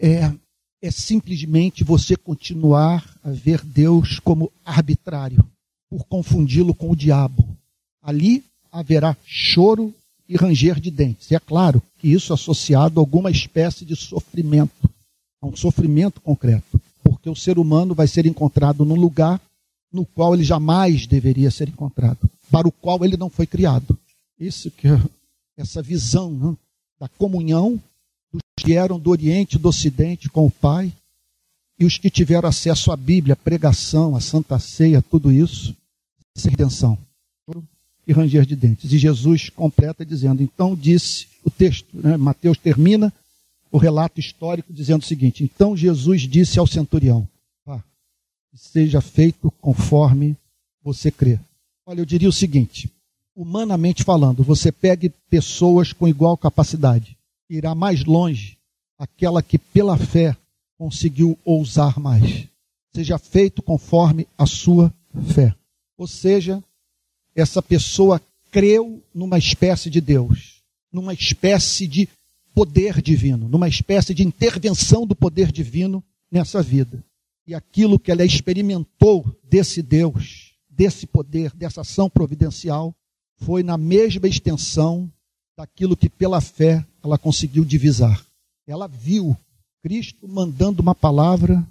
É, 0.00 0.32
é 0.80 0.90
simplesmente 0.90 1.84
você 1.84 2.16
continuar 2.16 3.06
a 3.22 3.28
ver 3.28 3.60
Deus 3.62 4.18
como 4.18 4.50
arbitrário, 4.64 5.44
por 5.90 6.06
confundi-lo 6.06 6.72
com 6.72 6.90
o 6.90 6.96
diabo. 6.96 7.46
Ali 8.02 8.42
haverá 8.72 9.14
choro 9.26 9.92
e 10.26 10.38
ranger 10.38 10.80
de 10.80 10.90
dentes. 10.90 11.30
E 11.30 11.34
é 11.34 11.38
claro 11.38 11.82
que 11.98 12.08
isso 12.08 12.32
é 12.32 12.34
associado 12.34 12.98
a 12.98 13.02
alguma 13.02 13.30
espécie 13.30 13.84
de 13.84 13.94
sofrimento, 13.94 14.88
a 15.42 15.46
um 15.46 15.54
sofrimento 15.54 16.18
concreto, 16.18 16.80
porque 17.02 17.28
o 17.28 17.36
ser 17.36 17.58
humano 17.58 17.94
vai 17.94 18.06
ser 18.06 18.24
encontrado 18.24 18.86
num 18.86 18.96
lugar 18.96 19.38
no 19.92 20.06
qual 20.06 20.32
ele 20.32 20.44
jamais 20.44 21.06
deveria 21.06 21.50
ser 21.50 21.68
encontrado 21.68 22.30
para 22.50 22.68
o 22.68 22.72
qual 22.72 23.04
ele 23.04 23.16
não 23.16 23.30
foi 23.30 23.46
criado. 23.46 23.98
Isso 24.38 24.70
que 24.70 24.88
é 24.88 25.00
essa 25.56 25.82
visão 25.82 26.30
né, 26.30 26.56
da 26.98 27.08
comunhão 27.08 27.80
dos 28.32 28.42
que 28.56 28.74
eram 28.74 28.98
do 28.98 29.10
Oriente 29.10 29.56
e 29.56 29.58
do 29.58 29.68
Ocidente 29.68 30.28
com 30.28 30.46
o 30.46 30.50
Pai 30.50 30.92
e 31.78 31.84
os 31.84 31.98
que 31.98 32.10
tiveram 32.10 32.48
acesso 32.48 32.92
à 32.92 32.96
Bíblia, 32.96 33.34
a 33.34 33.36
pregação, 33.36 34.14
a 34.14 34.20
Santa 34.20 34.58
Ceia, 34.58 35.02
tudo 35.02 35.32
isso, 35.32 35.74
essa 36.36 36.48
redenção 36.48 36.98
e 38.06 38.12
ranger 38.12 38.44
de 38.44 38.54
dentes. 38.54 38.92
E 38.92 38.98
Jesus 38.98 39.48
completa 39.48 40.04
dizendo: 40.04 40.42
então 40.42 40.74
disse 40.74 41.28
o 41.42 41.50
texto, 41.50 41.88
né, 41.94 42.16
Mateus 42.16 42.58
termina 42.58 43.12
o 43.70 43.78
relato 43.78 44.20
histórico 44.20 44.72
dizendo 44.72 45.02
o 45.02 45.06
seguinte: 45.06 45.42
então 45.42 45.76
Jesus 45.76 46.22
disse 46.22 46.58
ao 46.58 46.66
centurião: 46.66 47.28
ah, 47.66 47.82
seja 48.54 49.00
feito 49.00 49.50
conforme 49.60 50.36
você 50.82 51.10
crê. 51.10 51.38
Olha, 51.86 52.00
eu 52.00 52.04
diria 52.06 52.28
o 52.28 52.32
seguinte: 52.32 52.90
humanamente 53.34 54.02
falando, 54.02 54.42
você 54.42 54.72
pegue 54.72 55.10
pessoas 55.28 55.92
com 55.92 56.08
igual 56.08 56.36
capacidade, 56.36 57.16
irá 57.48 57.74
mais 57.74 58.04
longe 58.04 58.56
aquela 58.98 59.42
que 59.42 59.58
pela 59.58 59.96
fé 59.98 60.36
conseguiu 60.78 61.38
ousar 61.44 61.98
mais. 61.98 62.46
Seja 62.94 63.18
feito 63.18 63.62
conforme 63.62 64.26
a 64.38 64.46
sua 64.46 64.92
fé. 65.34 65.54
Ou 65.98 66.06
seja, 66.06 66.62
essa 67.34 67.60
pessoa 67.60 68.20
creu 68.50 69.02
numa 69.12 69.36
espécie 69.36 69.90
de 69.90 70.00
Deus, 70.00 70.62
numa 70.92 71.12
espécie 71.12 71.86
de 71.86 72.08
poder 72.54 73.02
divino, 73.02 73.48
numa 73.48 73.68
espécie 73.68 74.14
de 74.14 74.24
intervenção 74.24 75.06
do 75.06 75.14
poder 75.14 75.50
divino 75.50 76.02
nessa 76.30 76.62
vida. 76.62 77.04
E 77.46 77.54
aquilo 77.54 77.98
que 77.98 78.12
ela 78.12 78.24
experimentou 78.24 79.26
desse 79.42 79.82
Deus 79.82 80.43
desse 80.76 81.06
poder, 81.06 81.52
dessa 81.54 81.80
ação 81.82 82.10
providencial, 82.10 82.94
foi 83.36 83.62
na 83.62 83.76
mesma 83.76 84.26
extensão 84.28 85.10
daquilo 85.56 85.96
que 85.96 86.08
pela 86.08 86.40
fé 86.40 86.84
ela 87.02 87.18
conseguiu 87.18 87.64
divisar. 87.64 88.24
Ela 88.66 88.88
viu 88.88 89.36
Cristo 89.82 90.26
mandando 90.26 90.82
uma 90.82 90.94
palavra 90.94 91.64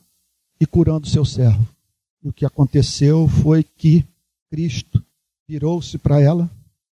e 0.60 0.66
curando 0.66 1.08
seu 1.08 1.26
servo. 1.26 1.68
E 2.24 2.30
o 2.30 2.34
que 2.34 2.46
aconteceu 2.46 3.28
foi 3.28 3.64
que 3.64 4.06
Cristo 4.50 5.04
virou-se 5.48 5.98
para 5.98 6.22
ela 6.22 6.50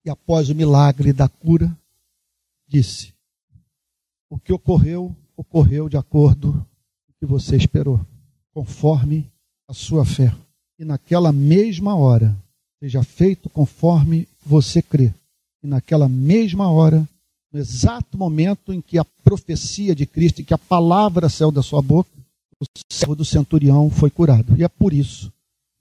e, 0.05 0.11
após 0.11 0.51
o 0.51 0.55
milagre 0.55 1.13
da 1.13 1.29
cura, 1.29 1.77
disse: 2.69 3.13
O 4.31 4.39
que 4.39 4.53
ocorreu, 4.53 5.15
ocorreu 5.37 5.89
de 5.89 5.97
acordo 5.97 6.53
com 6.53 7.13
o 7.13 7.15
que 7.19 7.27
você 7.27 7.57
esperou, 7.57 8.01
conforme 8.53 9.29
a 9.67 9.75
sua 9.75 10.05
fé 10.05 10.33
e 10.79 10.85
naquela 10.85 11.33
mesma 11.33 11.95
hora 11.95 12.37
seja 12.81 13.03
feito 13.03 13.49
conforme 13.49 14.29
você 14.45 14.83
crê. 14.83 15.13
E 15.63 15.67
naquela 15.67 16.09
mesma 16.09 16.71
hora, 16.71 17.09
no 17.53 17.59
exato 17.59 18.19
momento 18.19 18.73
em 18.73 18.81
que 18.81 18.99
a 18.99 19.05
profecia 19.05 19.95
de 19.95 20.07
Cristo, 20.07 20.41
em 20.41 20.45
que 20.45 20.55
a 20.55 20.59
palavra 20.59 21.29
saiu 21.29 21.51
da 21.51 21.63
sua 21.63 21.81
boca, 21.81 22.11
o 22.61 22.67
servo 22.91 23.17
do 23.17 23.25
centurião 23.25 23.91
foi 23.91 24.11
curado. 24.11 24.57
E 24.57 24.65
é 24.65 24.69
por 24.69 24.93
isso 24.93 25.33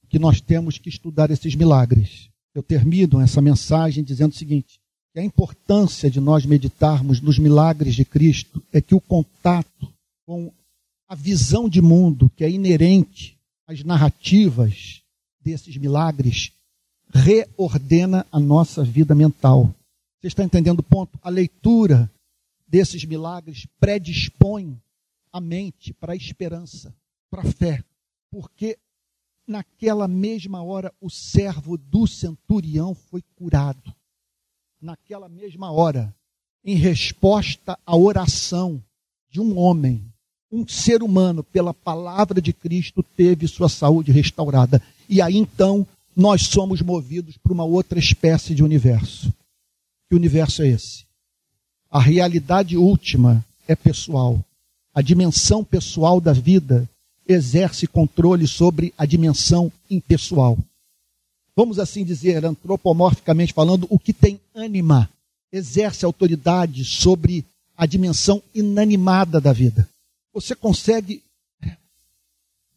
que 0.09 0.19
nós 0.19 0.39
temos 0.39 0.77
que 0.77 0.89
estudar 0.89 1.31
esses 1.31 1.55
milagres. 1.55 2.29
Eu 2.53 2.63
termino 2.63 3.19
essa 3.19 3.41
mensagem 3.41 4.03
dizendo 4.03 4.31
o 4.31 4.35
seguinte: 4.35 4.79
a 5.15 5.23
importância 5.23 6.09
de 6.09 6.19
nós 6.19 6.45
meditarmos 6.45 7.21
nos 7.21 7.37
milagres 7.37 7.95
de 7.95 8.05
Cristo 8.05 8.61
é 8.71 8.81
que 8.81 8.95
o 8.95 9.01
contato 9.01 9.91
com 10.25 10.51
a 11.07 11.15
visão 11.15 11.69
de 11.69 11.81
mundo 11.81 12.31
que 12.35 12.43
é 12.43 12.49
inerente 12.49 13.34
as 13.67 13.83
narrativas 13.83 15.01
desses 15.39 15.77
milagres 15.77 16.51
reordena 17.13 18.25
a 18.31 18.39
nossa 18.39 18.83
vida 18.83 19.15
mental. 19.15 19.73
Você 20.19 20.27
está 20.27 20.43
entendendo 20.43 20.79
o 20.79 20.83
ponto? 20.83 21.19
A 21.21 21.29
leitura 21.29 22.11
desses 22.67 23.03
milagres 23.05 23.67
predispõe 23.79 24.79
a 25.31 25.39
mente 25.39 25.93
para 25.93 26.13
a 26.13 26.15
esperança, 26.15 26.95
para 27.29 27.41
a 27.41 27.51
fé, 27.51 27.83
porque 28.31 28.77
naquela 29.47 30.07
mesma 30.07 30.63
hora 30.63 30.93
o 30.99 31.09
servo 31.09 31.77
do 31.77 32.07
centurião 32.07 32.95
foi 32.95 33.21
curado. 33.35 33.93
Naquela 34.81 35.29
mesma 35.29 35.71
hora, 35.71 36.13
em 36.63 36.75
resposta 36.75 37.77
à 37.85 37.95
oração 37.95 38.83
de 39.29 39.39
um 39.39 39.57
homem 39.57 40.11
um 40.51 40.67
ser 40.67 41.03
humano, 41.03 41.43
pela 41.43 41.73
palavra 41.73 42.41
de 42.41 42.53
Cristo, 42.53 43.03
teve 43.03 43.47
sua 43.47 43.69
saúde 43.69 44.11
restaurada. 44.11 44.81
E 45.09 45.21
aí 45.21 45.35
então 45.35 45.85
nós 46.15 46.43
somos 46.43 46.81
movidos 46.81 47.35
para 47.37 47.51
uma 47.51 47.63
outra 47.63 47.99
espécie 47.99 48.55
de 48.55 48.63
universo. 48.63 49.33
Que 50.09 50.15
universo 50.15 50.61
é 50.61 50.67
esse? 50.67 51.05
A 51.91 51.99
realidade 51.99 52.77
última 52.77 53.43
é 53.67 53.75
pessoal. 53.75 54.39
A 54.93 55.01
dimensão 55.01 55.63
pessoal 55.63 56.21
da 56.21 56.31
vida 56.31 56.89
exerce 57.27 57.87
controle 57.87 58.47
sobre 58.47 58.93
a 58.97 59.05
dimensão 59.05 59.71
impessoal. 59.89 60.57
Vamos 61.55 61.79
assim 61.79 62.03
dizer, 62.03 62.45
antropomorficamente 62.45 63.53
falando, 63.53 63.87
o 63.89 63.97
que 63.97 64.13
tem 64.13 64.39
ânima 64.53 65.09
exerce 65.51 66.05
autoridade 66.05 66.83
sobre 66.83 67.45
a 67.77 67.85
dimensão 67.85 68.41
inanimada 68.53 69.39
da 69.39 69.53
vida. 69.53 69.87
Você 70.35 70.53
consegue 70.53 71.23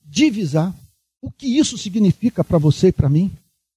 divisar 0.05 0.73
o 1.21 1.29
que 1.29 1.59
isso 1.59 1.77
significa 1.77 2.45
para 2.45 2.57
você 2.57 2.89
e 2.89 2.93
para 2.93 3.09
mim? 3.09 3.33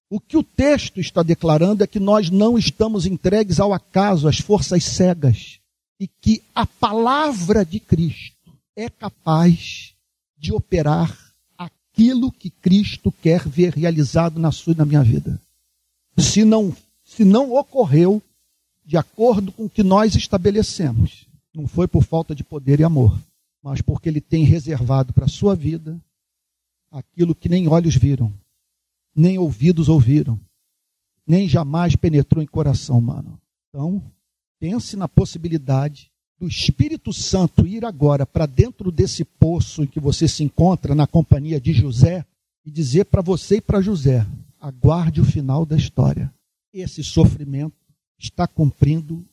O 0.08 0.20
que 0.20 0.38
o 0.38 0.44
texto 0.44 1.00
está 1.02 1.24
declarando 1.24 1.84
é 1.84 1.88
que 1.88 2.00
nós 2.00 2.30
não 2.30 2.60
estamos 2.60 3.08
entregues 3.08 3.60
ao 3.60 3.74
acaso, 3.74 4.28
às 4.28 4.38
forças 4.38 4.84
cegas, 4.84 5.60
e 6.00 6.08
que 6.08 6.44
a 6.54 6.68
palavra 6.68 7.66
de 7.66 7.80
Cristo 7.80 8.54
é 8.76 8.88
capaz 8.88 9.96
de 10.38 10.54
operar 10.54 11.18
aquilo 11.58 12.32
que 12.32 12.52
Cristo 12.52 13.12
quer 13.12 13.48
ver 13.48 13.74
realizado 13.74 14.40
na 14.40 14.52
sua 14.52 14.74
e 14.74 14.78
na 14.78 14.86
minha 14.86 15.04
vida. 15.04 15.42
Se 16.20 16.46
não, 16.46 16.76
se 17.04 17.26
não 17.26 17.52
ocorreu 17.54 18.22
de 18.86 18.96
acordo 18.96 19.52
com 19.52 19.66
o 19.66 19.70
que 19.70 19.82
nós 19.82 20.14
estabelecemos, 20.14 21.26
não 21.52 21.68
foi 21.68 21.88
por 21.88 22.04
falta 22.04 22.36
de 22.36 22.44
poder 22.44 22.80
e 22.80 22.84
amor, 22.84 23.18
mas 23.62 23.82
porque 23.82 24.10
Ele 24.10 24.22
tem 24.22 24.44
reservado 24.44 25.14
para 25.14 25.26
a 25.26 25.30
sua 25.30 25.56
vida 25.56 26.02
aquilo 26.92 27.36
que 27.36 27.48
nem 27.48 27.68
olhos 27.68 27.96
viram, 27.96 28.34
nem 29.16 29.38
ouvidos 29.38 29.88
ouviram, 29.88 30.40
nem 31.26 31.48
jamais 31.48 31.96
penetrou 31.96 32.44
em 32.44 32.48
coração 32.48 32.98
humano. 32.98 33.40
Então, 33.70 34.04
pense 34.60 34.98
na 34.98 35.08
possibilidade 35.08 36.12
do 36.38 36.48
Espírito 36.48 37.14
Santo 37.14 37.68
ir 37.68 37.86
agora 37.86 38.26
para 38.26 38.46
dentro 38.46 38.92
desse 38.92 39.24
poço 39.24 39.84
em 39.84 39.88
que 39.88 40.00
você 40.00 40.28
se 40.28 40.44
encontra, 40.44 40.96
na 40.96 41.06
companhia 41.06 41.62
de 41.62 41.72
José, 41.72 42.26
e 42.66 42.72
dizer 42.72 43.06
para 43.06 43.22
você 43.22 43.58
e 43.58 43.62
para 43.62 43.82
José: 43.82 44.26
aguarde 44.60 45.22
o 45.22 45.26
final 45.26 45.66
da 45.66 45.78
história. 45.78 46.34
Esse 46.74 47.04
sofrimento 47.04 47.76
está 48.18 48.48
cumprindo 48.48 49.26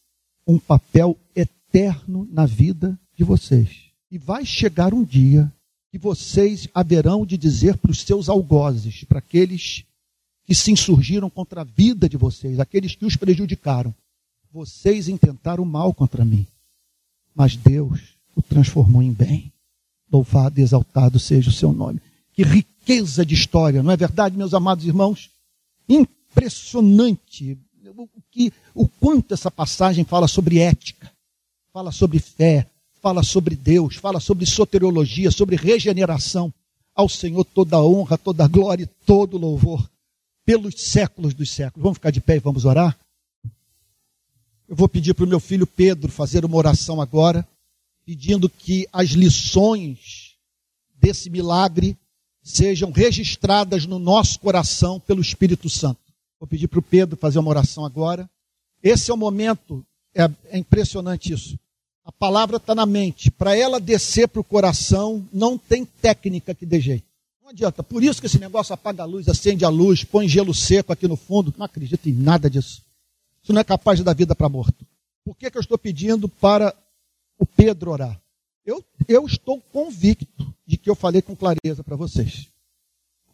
um 0.46 0.58
papel 0.58 1.18
eterno 1.34 2.28
na 2.30 2.46
vida 2.46 2.98
de 3.14 3.24
vocês. 3.24 3.87
E 4.10 4.18
vai 4.18 4.44
chegar 4.44 4.94
um 4.94 5.04
dia 5.04 5.52
que 5.90 5.98
vocês 5.98 6.68
haverão 6.74 7.24
de 7.24 7.36
dizer 7.36 7.76
para 7.76 7.90
os 7.90 8.00
seus 8.02 8.28
algozes, 8.28 9.04
para 9.04 9.18
aqueles 9.18 9.84
que 10.44 10.54
se 10.54 10.70
insurgiram 10.70 11.28
contra 11.28 11.60
a 11.60 11.64
vida 11.64 12.08
de 12.08 12.16
vocês, 12.16 12.58
aqueles 12.58 12.94
que 12.94 13.04
os 13.04 13.16
prejudicaram: 13.16 13.94
vocês 14.52 15.08
intentaram 15.08 15.64
mal 15.64 15.92
contra 15.92 16.24
mim 16.24 16.46
mas 17.38 17.54
Deus 17.54 18.00
o 18.34 18.42
transformou 18.42 19.00
em 19.00 19.12
bem. 19.12 19.52
Louvado 20.10 20.58
e 20.58 20.62
exaltado 20.62 21.20
seja 21.20 21.50
o 21.50 21.52
seu 21.52 21.72
nome. 21.72 22.02
Que 22.32 22.42
riqueza 22.42 23.24
de 23.24 23.32
história, 23.32 23.80
não 23.80 23.92
é 23.92 23.96
verdade, 23.96 24.36
meus 24.36 24.54
amados 24.54 24.84
irmãos? 24.84 25.30
Impressionante 25.88 27.56
o, 27.96 28.08
que, 28.28 28.52
o 28.74 28.88
quanto 28.88 29.34
essa 29.34 29.52
passagem 29.52 30.04
fala 30.04 30.26
sobre 30.26 30.58
ética, 30.58 31.12
fala 31.72 31.92
sobre 31.92 32.18
fé, 32.18 32.66
fala 33.00 33.22
sobre 33.22 33.56
Deus, 33.56 33.96
fala 33.96 34.20
sobre 34.20 34.46
soteriologia, 34.46 35.30
sobre 35.30 35.56
regeneração. 35.56 36.52
Ao 36.94 37.08
Senhor 37.08 37.44
toda 37.44 37.76
a 37.76 37.82
honra, 37.82 38.18
toda 38.18 38.44
a 38.44 38.48
glória 38.48 38.84
e 38.84 39.04
todo 39.06 39.34
o 39.34 39.40
louvor 39.40 39.88
pelos 40.44 40.74
séculos 40.90 41.34
dos 41.34 41.50
séculos. 41.50 41.82
Vamos 41.82 41.98
ficar 41.98 42.10
de 42.10 42.20
pé 42.20 42.36
e 42.36 42.40
vamos 42.40 42.64
orar? 42.64 42.98
Eu 44.66 44.74
vou 44.74 44.88
pedir 44.88 45.14
para 45.14 45.24
o 45.24 45.28
meu 45.28 45.38
filho 45.38 45.66
Pedro 45.66 46.10
fazer 46.10 46.44
uma 46.44 46.56
oração 46.56 47.00
agora, 47.00 47.46
pedindo 48.04 48.48
que 48.48 48.88
as 48.92 49.10
lições 49.10 50.36
desse 50.94 51.30
milagre 51.30 51.96
sejam 52.42 52.90
registradas 52.90 53.84
no 53.84 53.98
nosso 53.98 54.40
coração 54.40 54.98
pelo 54.98 55.20
Espírito 55.20 55.68
Santo. 55.68 56.00
Vou 56.40 56.48
pedir 56.48 56.66
para 56.66 56.78
o 56.78 56.82
Pedro 56.82 57.16
fazer 57.16 57.38
uma 57.38 57.50
oração 57.50 57.84
agora. 57.84 58.28
Esse 58.82 59.10
é 59.10 59.14
o 59.14 59.18
momento, 59.18 59.84
é, 60.14 60.30
é 60.46 60.58
impressionante 60.58 61.32
isso. 61.32 61.58
A 62.08 62.12
palavra 62.12 62.56
está 62.56 62.74
na 62.74 62.86
mente. 62.86 63.30
Para 63.30 63.54
ela 63.54 63.78
descer 63.78 64.28
para 64.28 64.40
o 64.40 64.44
coração, 64.44 65.28
não 65.30 65.58
tem 65.58 65.84
técnica 65.84 66.54
que 66.54 66.64
dê 66.64 66.80
jeito. 66.80 67.04
Não 67.42 67.50
adianta. 67.50 67.82
Por 67.82 68.02
isso 68.02 68.18
que 68.18 68.26
esse 68.26 68.38
negócio 68.38 68.72
apaga 68.72 69.02
a 69.02 69.06
luz, 69.06 69.28
acende 69.28 69.62
a 69.62 69.68
luz, 69.68 70.04
põe 70.04 70.26
gelo 70.26 70.54
seco 70.54 70.90
aqui 70.90 71.06
no 71.06 71.16
fundo. 71.16 71.52
Não 71.58 71.66
acredito 71.66 72.08
em 72.08 72.14
nada 72.14 72.48
disso. 72.48 72.80
Isso 73.42 73.52
não 73.52 73.60
é 73.60 73.64
capaz 73.64 73.98
de 73.98 74.04
dar 74.04 74.14
vida 74.14 74.34
para 74.34 74.48
morto. 74.48 74.86
Por 75.22 75.36
que, 75.36 75.50
que 75.50 75.58
eu 75.58 75.60
estou 75.60 75.76
pedindo 75.76 76.30
para 76.30 76.74
o 77.38 77.44
Pedro 77.44 77.90
orar? 77.90 78.18
Eu, 78.64 78.82
eu 79.06 79.26
estou 79.26 79.60
convicto 79.70 80.54
de 80.66 80.78
que 80.78 80.88
eu 80.88 80.94
falei 80.94 81.20
com 81.20 81.36
clareza 81.36 81.84
para 81.84 81.94
vocês. 81.94 82.48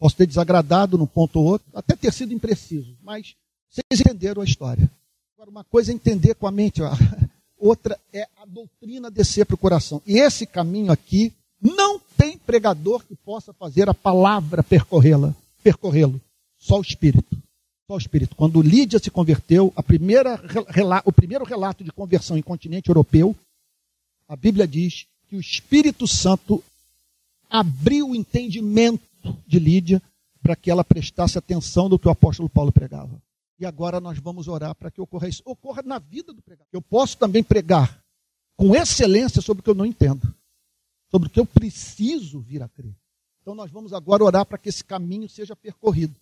Posso 0.01 0.17
ter 0.17 0.27
desagradado 0.27 0.99
num 0.99 1.07
ponto 1.07 1.39
ou 1.39 1.47
outro, 1.47 1.69
até 1.73 1.95
ter 1.95 2.13
sido 2.13 2.35
impreciso, 2.35 2.97
mas 3.05 3.37
vocês 3.71 4.01
entenderam 4.01 4.43
a 4.43 4.45
história. 4.45 4.91
Agora, 5.37 5.49
uma 5.49 5.63
coisa 5.63 5.93
é 5.93 5.95
entender 5.95 6.35
com 6.35 6.49
a 6.49 6.51
mente, 6.51 6.81
outra 7.65 7.99
é 8.13 8.29
a 8.37 8.45
doutrina 8.45 9.11
descer 9.11 9.47
para 9.47 9.55
o 9.55 9.59
coração. 9.59 10.03
E 10.07 10.19
esse 10.19 10.47
caminho 10.47 10.93
aqui 10.93 11.33
não 11.61 11.99
tem 11.99 12.37
pregador 12.37 13.03
que 13.05 13.17
possa 13.17 13.55
fazer 13.55 13.89
a 13.89 13.95
palavra 13.95 14.63
percorrê-la, 14.63 15.35
percorrê-lo, 15.63 16.21
só 16.59 16.79
o 16.79 16.83
Espírito. 16.83 17.37
Só 17.87 17.95
o 17.95 17.99
Espírito. 17.99 18.37
Quando 18.37 18.63
Lídia 18.63 18.99
se 18.99 19.11
converteu, 19.11 19.73
primeira, 19.87 20.41
o 21.05 21.13
primeiro 21.13 21.45
relato 21.45 21.83
de 21.83 21.91
conversão 21.91 22.37
em 22.37 22.43
continente 22.43 22.89
europeu, 22.89 23.35
a 24.29 24.37
Bíblia 24.37 24.67
diz 24.67 25.07
que 25.29 25.37
o 25.37 25.41
Espírito 25.41 26.07
Santo 26.07 26.63
abriu 27.49 28.11
o 28.11 28.17
entendimento 28.17 29.03
de 29.47 29.59
Lídia 29.59 30.03
para 30.43 30.57
que 30.57 30.71
ela 30.71 30.85
prestasse 30.85 31.39
atenção 31.39 31.89
do 31.89 31.99
que 31.99 32.09
o 32.09 32.11
apóstolo 32.11 32.49
Paulo 32.49 32.73
pregava. 32.73 33.11
E 33.59 33.65
agora 33.65 34.01
nós 34.01 34.19
vamos 34.19 34.49
orar 34.49 34.75
para 34.75 34.91
que 34.91 35.01
ocorra 35.01 35.29
isso. 35.29 35.43
Ocorra 35.45 35.83
na 35.83 35.99
vida 35.99 36.33
do 36.33 36.43
pregador. 36.43 36.69
Eu 36.73 36.83
posso 36.83 37.17
também 37.17 37.43
pregar 37.43 38.03
com 38.57 38.75
excelência 38.75 39.41
sobre 39.41 39.61
o 39.61 39.65
que 39.65 39.71
eu 39.71 39.75
não 39.75 39.87
entendo, 39.87 40.35
sobre 41.11 41.29
o 41.29 41.31
que 41.31 41.41
eu 41.41 41.47
preciso 41.47 42.41
vir 42.41 42.63
a 42.63 42.69
crer. 42.69 42.95
Então 43.43 43.55
nós 43.55 43.71
vamos 43.71 43.93
agora 43.93 44.25
orar 44.25 44.47
para 44.47 44.59
que 44.59 44.69
esse 44.69 44.83
caminho 44.83 45.29
seja 45.29 45.55
percorrido, 45.55 46.15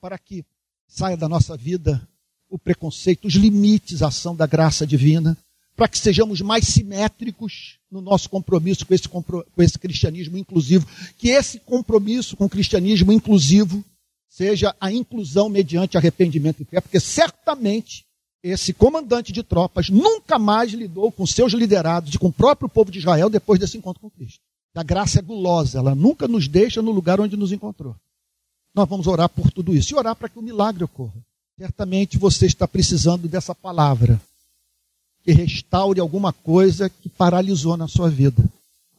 para 0.00 0.18
que 0.18 0.44
saia 0.86 1.16
da 1.16 1.28
nossa 1.28 1.56
vida 1.56 2.06
o 2.48 2.58
preconceito, 2.58 3.26
os 3.26 3.34
limites 3.34 4.02
à 4.02 4.08
ação 4.08 4.36
da 4.36 4.46
graça 4.46 4.86
divina, 4.86 5.36
para 5.74 5.88
que 5.88 5.98
sejamos 5.98 6.40
mais 6.40 6.66
simétricos 6.66 7.78
no 7.90 8.00
nosso 8.00 8.30
compromisso 8.30 8.86
com 8.86 8.94
esse, 8.94 9.08
com 9.08 9.44
esse 9.58 9.78
cristianismo 9.78 10.38
inclusivo. 10.38 10.86
Que 11.18 11.28
esse 11.28 11.58
compromisso 11.60 12.36
com 12.36 12.46
o 12.46 12.48
cristianismo 12.48 13.12
inclusivo 13.12 13.84
seja 14.28 14.74
a 14.80 14.92
inclusão 14.92 15.48
mediante 15.48 15.96
arrependimento 15.96 16.62
e 16.62 16.64
fé, 16.64 16.80
porque 16.80 17.00
certamente 17.00 18.04
esse 18.42 18.72
comandante 18.72 19.32
de 19.32 19.42
tropas 19.42 19.88
nunca 19.88 20.38
mais 20.38 20.72
lidou 20.72 21.10
com 21.10 21.26
seus 21.26 21.52
liderados 21.52 22.14
e 22.14 22.18
com 22.18 22.28
o 22.28 22.32
próprio 22.32 22.68
povo 22.68 22.90
de 22.90 22.98
Israel 22.98 23.28
depois 23.28 23.58
desse 23.58 23.76
encontro 23.76 24.00
com 24.00 24.10
Cristo. 24.10 24.40
A 24.74 24.82
graça 24.82 25.18
é 25.18 25.22
gulosa, 25.22 25.78
ela 25.78 25.94
nunca 25.94 26.28
nos 26.28 26.46
deixa 26.46 26.82
no 26.82 26.90
lugar 26.92 27.20
onde 27.20 27.36
nos 27.36 27.50
encontrou. 27.50 27.96
Nós 28.74 28.88
vamos 28.88 29.06
orar 29.06 29.28
por 29.30 29.50
tudo 29.50 29.74
isso 29.74 29.94
e 29.94 29.96
orar 29.96 30.14
para 30.14 30.28
que 30.28 30.38
o 30.38 30.42
milagre 30.42 30.84
ocorra. 30.84 31.14
Certamente 31.58 32.18
você 32.18 32.44
está 32.44 32.68
precisando 32.68 33.26
dessa 33.26 33.54
palavra 33.54 34.20
que 35.24 35.32
restaure 35.32 35.98
alguma 35.98 36.30
coisa 36.32 36.90
que 36.90 37.08
paralisou 37.08 37.76
na 37.76 37.88
sua 37.88 38.10
vida. 38.10 38.44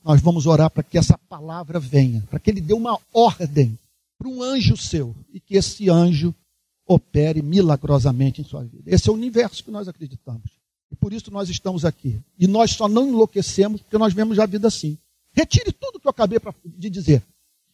Nós 0.03 0.19
vamos 0.19 0.47
orar 0.47 0.71
para 0.71 0.81
que 0.81 0.97
essa 0.97 1.17
palavra 1.29 1.79
venha, 1.79 2.23
para 2.29 2.39
que 2.39 2.49
ele 2.49 2.59
dê 2.59 2.73
uma 2.73 2.99
ordem 3.13 3.77
para 4.17 4.27
um 4.27 4.41
anjo 4.41 4.75
seu 4.75 5.15
e 5.31 5.39
que 5.39 5.55
esse 5.55 5.89
anjo 5.89 6.33
opere 6.87 7.41
milagrosamente 7.41 8.41
em 8.41 8.43
sua 8.43 8.63
vida. 8.63 8.83
Esse 8.85 9.09
é 9.09 9.11
o 9.11 9.15
universo 9.15 9.63
que 9.63 9.71
nós 9.71 9.87
acreditamos. 9.87 10.57
E 10.91 10.95
por 10.95 11.11
isso 11.11 11.29
nós 11.31 11.49
estamos 11.49 11.83
aqui. 11.83 12.21
E 12.39 12.47
nós 12.47 12.71
só 12.71 12.87
não 12.87 13.07
enlouquecemos 13.07 13.81
porque 13.81 13.97
nós 13.97 14.13
vemos 14.13 14.39
a 14.39 14.45
vida 14.45 14.67
assim. 14.67 14.97
Retire 15.33 15.71
tudo 15.71 15.99
que 15.99 16.07
eu 16.07 16.11
acabei 16.11 16.39
de 16.65 16.89
dizer. 16.89 17.23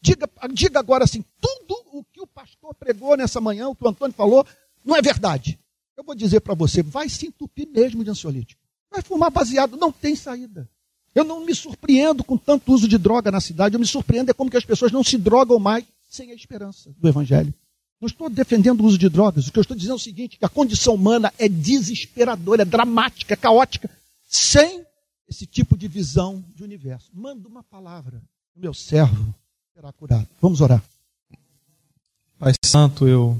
Diga, 0.01 0.29
diga 0.51 0.79
agora 0.79 1.03
assim: 1.03 1.23
tudo 1.39 1.75
o 1.93 2.03
que 2.03 2.19
o 2.19 2.27
pastor 2.27 2.73
pregou 2.73 3.15
nessa 3.15 3.39
manhã, 3.39 3.69
o 3.69 3.75
que 3.75 3.85
o 3.85 3.87
Antônio 3.87 4.13
falou, 4.13 4.45
não 4.83 4.95
é 4.95 5.01
verdade. 5.01 5.59
Eu 5.95 6.03
vou 6.03 6.15
dizer 6.15 6.41
para 6.41 6.55
você: 6.55 6.81
vai 6.81 7.07
se 7.07 7.27
entupir 7.27 7.69
mesmo 7.69 8.03
de 8.03 8.09
ansiolítico. 8.09 8.61
Vai 8.91 9.01
fumar 9.01 9.31
baseado, 9.31 9.77
não 9.77 9.91
tem 9.91 10.15
saída. 10.15 10.69
Eu 11.15 11.23
não 11.23 11.45
me 11.45 11.53
surpreendo 11.53 12.23
com 12.23 12.37
tanto 12.37 12.73
uso 12.73 12.87
de 12.87 12.97
droga 12.97 13.31
na 13.31 13.39
cidade, 13.39 13.75
eu 13.75 13.79
me 13.79 13.85
surpreendo 13.85 14.31
é 14.31 14.33
como 14.33 14.49
que 14.49 14.57
as 14.57 14.65
pessoas 14.65 14.91
não 14.91 15.03
se 15.03 15.17
drogam 15.17 15.59
mais 15.59 15.85
sem 16.13 16.31
a 16.31 16.35
esperança 16.35 16.93
do 16.97 17.07
Evangelho. 17.07 17.53
Não 17.99 18.07
estou 18.07 18.29
defendendo 18.29 18.81
o 18.81 18.85
uso 18.85 18.97
de 18.97 19.09
drogas, 19.09 19.47
o 19.47 19.51
que 19.51 19.57
eu 19.57 19.61
estou 19.61 19.75
dizendo 19.75 19.93
é 19.93 19.95
o 19.95 19.99
seguinte: 19.99 20.37
que 20.37 20.45
a 20.45 20.49
condição 20.49 20.93
humana 20.93 21.33
é 21.39 21.49
desesperadora, 21.49 22.61
é 22.61 22.65
dramática, 22.65 23.33
é 23.33 23.37
caótica, 23.37 23.89
sem 24.27 24.85
esse 25.27 25.45
tipo 25.45 25.75
de 25.75 25.87
visão 25.87 26.43
de 26.53 26.63
universo. 26.63 27.09
Manda 27.13 27.47
uma 27.47 27.63
palavra, 27.63 28.21
o 28.55 28.59
meu 28.59 28.73
servo 28.73 29.33
será 29.73 29.91
curado. 29.91 30.27
Vamos 30.39 30.61
orar. 30.61 30.83
Pai 32.37 32.53
Santo, 32.63 33.07
eu, 33.07 33.39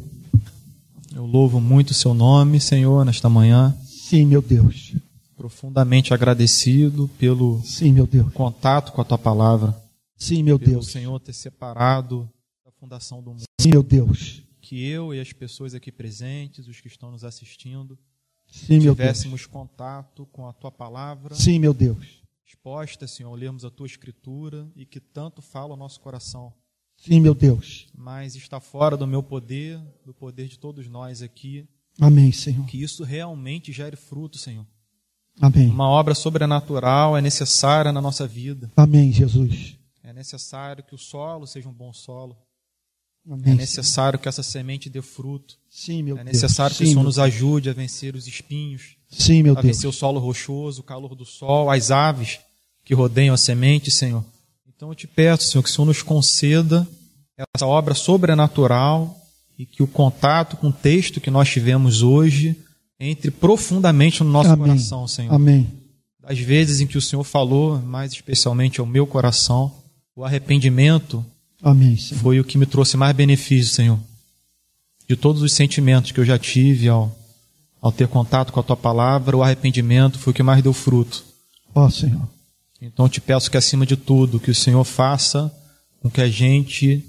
eu 1.14 1.26
louvo 1.26 1.60
muito 1.60 1.92
o 1.92 1.94
seu 1.94 2.14
nome, 2.14 2.60
Senhor, 2.60 3.06
nesta 3.06 3.30
manhã. 3.30 3.78
Sim, 3.86 4.26
meu 4.26 4.42
Deus. 4.42 4.94
Profundamente 5.36 6.14
agradecido 6.14 7.10
pelo 7.20 7.62
Sim, 7.64 7.92
meu 7.92 8.08
Deus. 8.08 8.32
contato 8.34 8.94
com 8.94 9.02
a 9.02 9.06
tua 9.06 9.18
palavra. 9.18 9.78
Sim, 10.16 10.42
meu 10.42 10.58
pelo 10.58 10.72
Deus. 10.72 10.88
Senhor 10.88 11.20
ter 11.20 11.34
separado 11.34 12.30
fundação 12.84 13.24
do 13.24 13.32
mundo. 13.32 13.44
Sim, 13.62 13.70
meu 13.70 13.82
Deus. 13.82 14.44
Que 14.60 14.86
eu 14.86 15.14
e 15.14 15.20
as 15.22 15.32
pessoas 15.32 15.74
aqui 15.74 15.90
presentes, 15.90 16.68
os 16.68 16.82
que 16.82 16.90
estão 16.90 17.12
nos 17.12 17.24
assistindo, 17.24 17.98
Sim, 18.46 18.80
tivéssemos 18.80 19.46
contato 19.46 20.26
com 20.34 20.46
a 20.48 20.54
tua 20.54 20.70
palavra 20.72 21.34
Sim, 21.34 21.60
meu 21.60 21.74
Deus. 21.74 22.22
exposta, 22.46 23.08
Senhor, 23.08 23.30
ao 23.30 23.36
lermos 23.36 23.64
a 23.64 23.70
tua 23.72 23.88
escritura 23.88 24.70
e 24.76 24.86
que 24.86 25.00
tanto 25.00 25.42
fala 25.42 25.72
ao 25.72 25.78
nosso 25.78 26.02
coração. 26.02 26.54
Sim, 26.98 27.22
meu 27.22 27.34
Deus. 27.34 27.88
Mas 27.96 28.36
está 28.36 28.60
fora 28.60 28.98
do 28.98 29.08
meu 29.08 29.24
poder, 29.24 29.80
do 30.06 30.14
poder 30.14 30.48
de 30.50 30.60
todos 30.60 30.88
nós 30.90 31.22
aqui, 31.22 31.66
Amém, 32.00 32.32
Senhor. 32.34 32.66
que 32.66 32.82
isso 32.82 33.04
realmente 33.04 33.72
gere 33.72 33.96
fruto, 33.96 34.38
Senhor. 34.38 34.66
Amém. 35.40 35.70
Uma 35.70 35.88
obra 35.88 36.14
sobrenatural 36.14 37.18
é 37.18 37.22
necessária 37.22 37.92
na 37.94 38.02
nossa 38.02 38.28
vida. 38.28 38.70
Amém, 38.76 39.12
Jesus. 39.12 39.78
É 40.04 40.12
necessário 40.12 40.84
que 40.84 40.94
o 40.94 40.98
solo 40.98 41.48
seja 41.48 41.70
um 41.70 41.74
bom 41.74 41.94
solo. 41.94 42.38
Amém. 43.30 43.54
É 43.54 43.56
necessário 43.56 44.20
que 44.20 44.28
essa 44.28 44.44
semente 44.44 44.90
dê 44.90 45.02
fruto. 45.02 45.56
Sim, 45.70 46.04
meu 46.04 46.18
É 46.18 46.24
Deus. 46.24 46.34
necessário 46.34 46.76
que 46.76 46.84
Sim, 46.84 46.92
o 46.92 46.94
Senhor 46.94 47.04
nos 47.04 47.20
ajude 47.20 47.70
a 47.70 47.74
vencer 47.74 48.16
os 48.16 48.28
espinhos, 48.28 48.96
Sim, 49.10 49.44
meu 49.44 49.54
a 49.58 49.62
Deus. 49.62 49.76
vencer 49.78 49.90
o 49.90 49.94
solo 49.94 50.20
rochoso, 50.20 50.82
o 50.82 50.84
calor 50.84 51.16
do 51.16 51.26
sol, 51.26 51.70
as 51.72 51.90
aves 51.92 52.40
que 52.84 52.94
rodeiam 52.94 53.34
a 53.34 53.38
semente, 53.38 53.90
Senhor. 53.90 54.24
Então 54.76 54.90
eu 54.90 54.96
te 54.96 55.08
peço, 55.08 55.50
Senhor, 55.50 55.64
que 55.64 55.70
o 55.70 55.72
Senhor 55.72 55.86
nos 55.86 56.02
conceda 56.02 56.86
essa 57.56 57.66
obra 57.66 57.94
sobrenatural 57.94 59.18
e 59.58 59.66
que 59.66 59.82
o 59.82 59.88
contato 59.88 60.58
com 60.58 60.68
o 60.68 60.74
texto 60.74 61.22
que 61.22 61.32
nós 61.32 61.50
tivemos 61.50 62.02
hoje 62.02 62.56
entre 63.00 63.32
profundamente 63.32 64.24
no 64.24 64.30
nosso 64.30 64.50
Amém. 64.50 64.68
coração, 64.68 65.08
Senhor. 65.08 65.34
Amém. 65.34 65.68
Das 66.20 66.40
vezes 66.40 66.80
em 66.82 66.88
que 66.88 66.98
o 66.98 67.02
Senhor 67.02 67.24
falou, 67.24 67.80
mais 67.82 68.12
especialmente 68.14 68.80
ao 68.80 68.86
meu 68.86 69.06
coração, 69.08 69.72
o 70.16 70.24
arrependimento 70.26 71.26
Amém, 71.64 71.96
Senhor. 71.98 72.22
foi 72.22 72.40
o 72.40 72.44
que 72.44 72.58
me 72.58 72.66
trouxe 72.66 72.98
mais 72.98 73.16
benefício, 73.16 73.74
Senhor. 73.74 74.00
De 75.08 75.16
todos 75.16 75.42
os 75.42 75.54
sentimentos 75.54 76.12
que 76.12 76.20
eu 76.20 76.26
já 76.26 76.38
tive 76.38 76.90
ao, 76.90 77.18
ao 77.82 77.92
ter 77.92 78.08
contato 78.08 78.52
com 78.52 78.60
a 78.60 78.64
tua 78.64 78.76
palavra, 78.78 79.36
o 79.38 79.44
arrependimento 79.44 80.20
foi 80.20 80.32
o 80.32 80.34
que 80.36 80.44
mais 80.44 80.62
deu 80.62 80.74
fruto. 80.74 81.24
Ó, 81.74 81.90
Senhor. 81.90 82.28
Então 82.82 83.06
eu 83.06 83.10
te 83.10 83.22
peço 83.22 83.50
que, 83.50 83.58
acima 83.58 83.86
de 83.86 83.96
tudo, 83.96 84.40
que 84.40 84.52
o 84.52 84.56
Senhor 84.56 84.84
faça 84.84 85.52
com 86.02 86.10
que 86.10 86.20
a 86.20 86.28
gente 86.30 87.02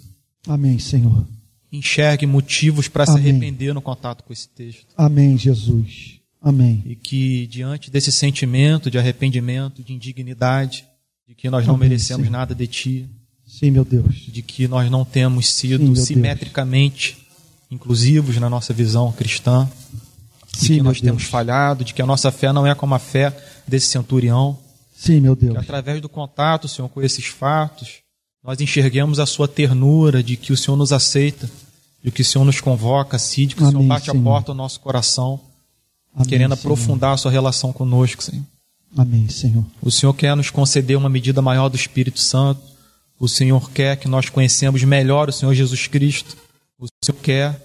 Amém, 0.47 0.79
Senhor. 0.79 1.27
enxergue 1.73 2.27
motivos 2.27 2.87
para 2.87 3.07
se 3.07 3.13
arrepender 3.19 3.75
no 3.75 3.83
contato 3.83 4.23
com 4.23 4.33
esse 4.33 4.49
texto. 4.49 4.87
Amém, 4.97 5.37
Jesus. 5.37 6.21
Amém. 6.41 6.83
E 6.87 6.95
que, 6.95 7.47
diante 7.49 7.91
desse 7.91 8.13
sentimento 8.13 8.91
de 8.91 8.99
arrependimento, 8.99 9.83
de 9.83 9.93
indignidade, 9.93 10.85
de 11.27 11.35
que 11.35 11.51
nós 11.51 11.67
não 11.67 11.75
Amém, 11.75 11.89
merecemos 11.89 12.27
Senhor. 12.27 12.39
nada 12.39 12.55
de 12.55 12.67
ti, 12.67 13.09
Sim, 13.59 13.71
meu 13.71 13.85
Deus. 13.85 14.15
de 14.29 14.43
que 14.43 14.67
nós 14.67 14.91
não 14.91 15.05
temos 15.05 15.47
Sim, 15.47 15.69
sido 15.69 15.85
Deus. 15.93 16.01
simetricamente 16.07 17.19
inclusivos 17.71 18.37
na 18.39 18.49
nossa 18.51 18.73
visão 18.75 19.11
cristã, 19.13 19.69
de 20.53 20.59
Sim, 20.61 20.75
que 20.77 20.83
nós 20.83 21.01
temos 21.01 21.23
Deus. 21.23 21.31
falhado, 21.31 21.85
de 21.85 21.93
que 21.95 22.03
a 22.03 22.07
nossa 22.07 22.31
fé 22.31 22.53
não 22.53 22.67
é 22.67 22.75
como 22.75 22.95
a 22.95 22.99
fé 22.99 23.37
desse 23.67 23.87
centurião, 23.89 24.57
Sim, 24.97 25.21
meu 25.21 25.37
que 25.37 25.47
Deus. 25.47 25.57
através 25.59 26.01
do 26.01 26.09
contato, 26.09 26.69
Senhor, 26.69 26.89
com 26.89 27.03
esses 27.03 27.27
fatos, 27.27 28.01
nós 28.43 28.61
enxerguemos 28.61 29.19
a 29.19 29.27
sua 29.27 29.49
ternura, 29.49 30.23
de 30.23 30.37
que 30.37 30.53
o 30.53 30.57
Senhor 30.57 30.77
nos 30.77 30.93
aceita, 30.93 31.49
de 32.03 32.11
que 32.11 32.23
o 32.23 32.25
Senhor 32.25 32.45
nos 32.45 32.61
convoca 32.61 33.17
a 33.17 33.19
si, 33.19 33.47
de 33.47 33.55
que 33.57 33.63
o 33.63 33.67
Senhor 33.67 33.79
Amém, 33.79 33.89
bate 33.89 34.11
a 34.11 34.13
Senhor. 34.13 34.25
porta 34.25 34.53
ao 34.53 34.57
nosso 34.57 34.79
coração, 34.81 35.41
Amém, 36.15 36.29
querendo 36.29 36.55
Senhor. 36.55 36.61
aprofundar 36.73 37.15
a 37.15 37.17
sua 37.17 37.31
relação 37.31 37.73
conosco, 37.73 38.23
Senhor. 38.23 38.45
Amém, 38.97 39.29
Senhor. 39.29 39.65
O 39.83 39.91
Senhor 39.91 40.13
quer 40.13 40.37
nos 40.37 40.51
conceder 40.51 40.97
uma 40.97 41.09
medida 41.09 41.41
maior 41.43 41.69
do 41.69 41.77
Espírito 41.77 42.21
Santo. 42.21 42.61
O 43.19 43.29
Senhor 43.29 43.71
quer 43.71 43.97
que 43.97 44.09
nós 44.09 44.29
conhecemos 44.29 44.83
melhor 44.83 45.29
o 45.29 45.33
Senhor 45.33 45.55
Jesus 45.55 45.87
Cristo. 45.87 46.37
O 46.79 46.87
Senhor 47.05 47.21
quer 47.21 47.63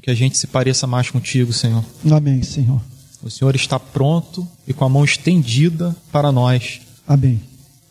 que 0.00 0.10
a 0.10 0.14
gente 0.14 0.36
se 0.36 0.46
pareça 0.46 0.86
mais 0.86 1.10
contigo, 1.10 1.52
Senhor. 1.52 1.84
Amém, 2.10 2.42
Senhor. 2.42 2.80
O 3.22 3.30
Senhor 3.30 3.54
está 3.54 3.78
pronto 3.78 4.46
e 4.66 4.74
com 4.74 4.84
a 4.84 4.88
mão 4.88 5.04
estendida 5.04 5.96
para 6.12 6.30
nós. 6.30 6.80
Amém. 7.06 7.40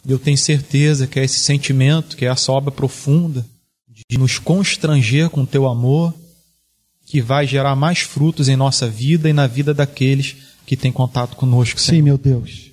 E 0.06 0.12
eu 0.12 0.20
tenho 0.20 0.38
certeza 0.38 1.08
que 1.08 1.20
é 1.20 1.24
esse 1.24 1.39
sentimento, 1.39 2.18
que 2.18 2.26
é 2.26 2.30
essa 2.30 2.52
obra 2.52 2.72
profunda 2.72 3.46
de 4.10 4.18
nos 4.18 4.38
constranger 4.38 5.30
com 5.30 5.41
o 5.41 5.48
teu 5.48 5.68
amor, 5.68 6.14
que 7.06 7.22
vai 7.22 7.48
gerar 7.48 7.76
mais 7.76 8.00
frutos 8.00 8.50
em 8.50 8.56
nossa 8.56 8.88
vida 8.88 9.30
e 9.30 9.34
na 9.34 9.48
vida 9.48 9.74
daqueles 9.74 10.36
que 10.66 10.76
têm 10.76 10.91
contato 10.91 11.36
conosco, 11.36 11.80
Senhor. 11.80 11.98
Sim, 11.98 12.04
meu 12.04 12.18
Deus. 12.18 12.72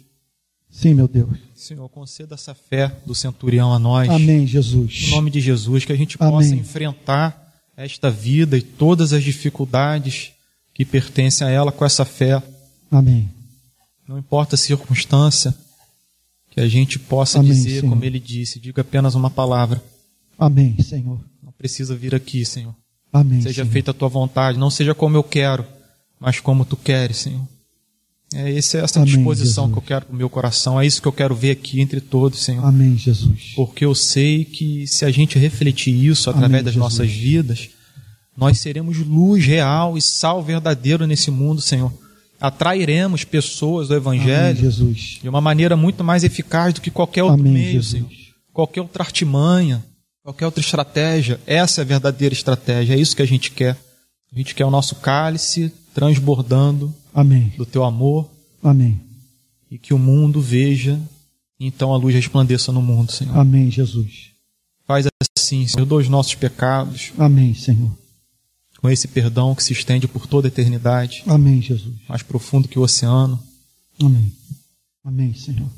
Sim, 0.71 0.95
meu 0.95 1.09
Deus. 1.09 1.50
Senhor, 1.61 1.89
conceda 1.89 2.35
essa 2.35 2.55
fé 2.55 2.91
do 3.07 3.15
centurião 3.15 3.73
a 3.73 3.79
nós. 3.79 4.09
Amém, 4.09 4.45
Em 4.45 4.47
Jesus. 4.47 5.11
nome 5.11 5.31
de 5.31 5.41
Jesus, 5.41 5.85
que 5.85 5.93
a 5.93 5.97
gente 5.97 6.17
Amém. 6.19 6.33
possa 6.33 6.55
enfrentar 6.55 7.53
esta 7.77 8.11
vida 8.11 8.57
e 8.59 8.63
todas 8.63 9.13
as 9.13 9.23
dificuldades 9.23 10.33
que 10.75 10.85
pertencem 10.85 11.47
a 11.47 11.51
ela 11.51 11.71
com 11.71 11.85
essa 11.85 12.05
fé. 12.05 12.43
Amém. 12.91 13.29
Não 14.09 14.19
importa 14.19 14.55
a 14.55 14.59
circunstância, 14.59 15.55
que 16.51 16.61
a 16.61 16.67
gente 16.67 16.99
possa 16.99 17.39
Amém, 17.39 17.53
dizer, 17.53 17.81
Senhor. 17.81 17.91
como 17.91 18.05
ele 18.05 18.19
disse, 18.19 18.59
diga 18.59 18.81
apenas 18.83 19.15
uma 19.15 19.31
palavra. 19.31 19.83
Amém, 20.39 20.77
Senhor. 20.83 21.21
Não 21.43 21.53
precisa 21.53 21.95
vir 21.95 22.15
aqui, 22.15 22.45
Senhor. 22.45 22.75
Amém. 23.13 23.41
Seja 23.41 23.63
Senhor. 23.63 23.73
feita 23.73 23.91
a 23.93 23.95
tua 23.95 24.09
vontade, 24.09 24.59
não 24.59 24.71
seja 24.71 24.95
como 24.95 25.17
eu 25.17 25.23
quero, 25.23 25.65
mas 26.19 26.41
como 26.41 26.65
tu 26.65 26.77
queres, 26.77 27.19
Senhor. 27.19 27.47
É 28.33 28.57
essa, 28.57 28.79
é 28.79 28.83
essa 28.83 29.01
Amém, 29.01 29.15
disposição 29.15 29.65
Jesus. 29.65 29.73
que 29.73 29.79
eu 29.79 29.83
quero 29.83 30.07
para 30.07 30.15
o 30.15 30.17
meu 30.17 30.31
coração, 30.31 30.81
é 30.81 30.87
isso 30.87 31.03
que 31.03 31.09
eu 31.09 31.13
quero 31.13 31.35
ver 31.35 31.51
aqui 31.51 31.81
entre 31.81 32.01
todos, 32.01 32.43
Senhor. 32.45 32.65
Amém, 32.65 32.97
Jesus. 32.97 33.53
Porque 33.57 33.85
eu 33.85 33.95
sei 33.95 34.45
que 34.45 34.87
se 34.87 35.05
a 35.05 35.11
gente 35.11 35.39
refletir 35.39 35.93
isso 35.93 36.31
através 36.31 36.53
Amém, 36.53 36.65
das 36.65 36.75
Jesus. 36.75 36.93
nossas 36.93 37.11
vidas, 37.11 37.71
nós 38.37 38.61
seremos 38.61 38.99
luz 38.99 39.45
real 39.45 39.99
e 39.99 40.03
sal 40.03 40.43
verdadeiro 40.43 41.07
nesse 41.07 41.31
mundo, 41.31 41.61
Senhor. 41.61 41.93
Atrairemos 42.41 43.25
pessoas 43.25 43.89
do 43.89 43.95
Amém, 43.95 44.21
Evangelho 44.21 44.61
Jesus. 44.61 45.19
de 45.21 45.29
uma 45.29 45.41
maneira 45.41 45.77
muito 45.77 46.05
mais 46.05 46.23
eficaz 46.23 46.73
do 46.73 46.81
que 46.81 46.91
qualquer 46.91 47.25
outro 47.25 47.41
Amém, 47.41 47.53
meio, 47.53 47.73
Jesus. 47.73 47.91
Senhor. 47.91 48.09
Qualquer 48.53 48.81
outra 48.81 49.03
artimanha, 49.03 49.85
qualquer 50.23 50.47
outra 50.47 50.61
estratégia. 50.61 51.41
Essa 51.47 51.81
é 51.81 51.83
a 51.83 51.87
verdadeira 51.87 52.33
estratégia, 52.33 52.95
é 52.95 52.99
isso 52.99 53.17
que 53.17 53.23
a 53.23 53.27
gente 53.27 53.51
quer. 53.51 53.77
A 54.33 54.39
gente 54.39 54.55
quer 54.55 54.65
o 54.65 54.71
nosso 54.71 54.95
cálice 54.95 55.73
transbordando 55.93 56.95
Amém. 57.15 57.53
do 57.57 57.67
teu 57.67 57.85
amor 57.85 58.29
Amém. 58.63 59.01
e 59.71 59.79
que 59.79 59.93
o 59.95 59.99
mundo 59.99 60.41
veja, 60.41 61.01
e 61.59 61.67
então 61.67 61.93
a 61.93 61.97
luz 61.97 62.15
resplandeça 62.15 62.73
no 62.73 62.81
mundo, 62.83 63.13
Senhor. 63.13 63.37
Amém, 63.37 63.71
Jesus. 63.71 64.31
Faz 64.87 65.07
assim, 65.39 65.67
Senhor, 65.67 65.77
perdoa 65.77 66.01
os 66.01 66.09
nossos 66.09 66.35
pecados, 66.35 67.13
Amém, 67.19 67.55
Senhor. 67.55 67.91
com 68.81 68.89
esse 68.91 69.07
perdão 69.09 69.55
que 69.55 69.63
se 69.63 69.73
estende 69.73 70.09
por 70.09 70.27
toda 70.27 70.49
a 70.49 70.51
eternidade, 70.51 71.23
Amém, 71.27 71.61
Jesus. 71.63 71.95
mais 72.09 72.23
profundo 72.23 72.67
que 72.69 72.79
o 72.79 72.83
oceano. 72.83 73.39
Amém. 74.03 74.33
Amém, 75.05 75.35
Senhor. 75.35 75.69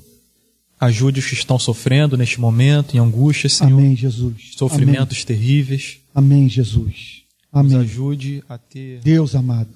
Ajude 0.80 1.20
os 1.20 1.26
que 1.26 1.34
estão 1.34 1.58
sofrendo 1.58 2.16
neste 2.16 2.40
momento, 2.40 2.96
em 2.96 2.98
angústia, 2.98 3.48
Senhor, 3.48 3.78
Amém, 3.78 3.94
Jesus. 3.94 4.52
sofrimentos 4.56 5.24
terríveis. 5.24 5.98
Amém, 6.14 6.38
Amém, 6.38 6.48
Jesus. 6.48 7.22
Nos 7.52 7.72
Amém. 7.72 7.76
ajude 7.78 8.42
a 8.48 8.56
ter 8.58 9.00
Deus 9.00 9.34
amado. 9.34 9.70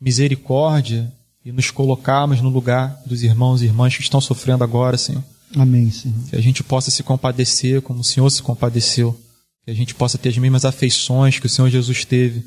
Misericórdia 0.00 1.12
e 1.44 1.52
nos 1.52 1.70
colocarmos 1.70 2.40
no 2.40 2.48
lugar 2.48 3.00
dos 3.06 3.22
irmãos 3.22 3.62
e 3.62 3.66
irmãs 3.66 3.96
que 3.96 4.02
estão 4.02 4.20
sofrendo 4.20 4.64
agora, 4.64 4.98
Senhor. 4.98 5.22
Amém, 5.54 5.90
Senhor. 5.90 6.18
Que 6.28 6.36
a 6.36 6.40
gente 6.40 6.64
possa 6.64 6.90
se 6.90 7.02
compadecer 7.02 7.80
como 7.82 8.00
o 8.00 8.04
Senhor 8.04 8.28
se 8.30 8.42
compadeceu. 8.42 9.18
Que 9.64 9.70
a 9.70 9.74
gente 9.74 9.94
possa 9.94 10.18
ter 10.18 10.28
as 10.30 10.38
mesmas 10.38 10.64
afeições 10.64 11.38
que 11.38 11.46
o 11.46 11.50
Senhor 11.50 11.68
Jesus 11.70 12.04
teve 12.04 12.44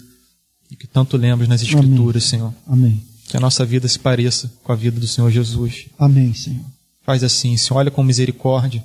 e 0.72 0.76
que 0.76 0.86
tanto 0.88 1.18
lemos 1.18 1.47
nas 1.47 1.62
Escrituras, 1.62 2.26
Senhor. 2.26 2.54
Amém. 2.68 3.02
Que 3.28 3.38
a 3.38 3.39
nossa 3.39 3.66
vida 3.66 3.88
se 3.88 4.00
pareça 4.00 4.52
com 4.64 4.72
a 4.72 4.76
vida 4.76 5.00
do 5.00 5.08
Senhor 5.08 5.32
Jesus. 5.32 5.88
Amém, 5.97 6.34
Senhor. 6.34 6.66
Faz 7.02 7.24
assim, 7.24 7.58
Senhor, 7.58 7.80
olha 7.80 7.91
com 7.91 8.04
misericórdia, 8.04 8.84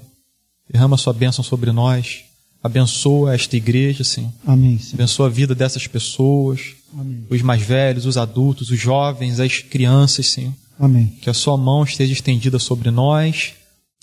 derrama 0.71 0.97
sua 0.97 1.13
bênção 1.13 1.45
sobre 1.45 1.73
nós, 1.73 2.25
abençoa 2.63 3.35
esta 3.35 3.57
igreja, 3.57 4.03
Senhor, 4.03 4.33
Amém, 4.47 4.79
Senhor. 4.79 4.95
abençoa 4.95 5.27
a 5.27 5.31
vida 5.31 5.55
dessas 5.55 5.87
pessoas, 5.87 6.75
Amém. 6.99 7.27
os 7.29 7.43
mais 7.43 7.63
velhos, 7.63 8.07
os 8.07 8.17
adultos, 8.17 8.71
os 8.71 8.79
jovens, 8.79 9.41
as 9.41 9.59
crianças, 9.59 10.29
Senhor. 10.29 10.53
Amém. 10.79 11.07
Que 11.21 11.31
a 11.31 11.35
sua 11.35 11.57
mão 11.57 11.85
esteja 11.85 12.13
estendida 12.13 12.59
sobre 12.59 12.91
nós 12.91 13.53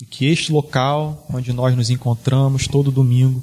e 0.00 0.04
que 0.06 0.26
este 0.26 0.50
local 0.52 1.26
onde 1.32 1.52
nós 1.52 1.76
nos 1.76 1.90
encontramos 1.90 2.66
todo 2.66 2.90
domingo 2.90 3.42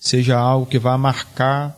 seja 0.00 0.38
algo 0.38 0.66
que 0.66 0.78
vá 0.78 0.96
marcar 0.96 1.76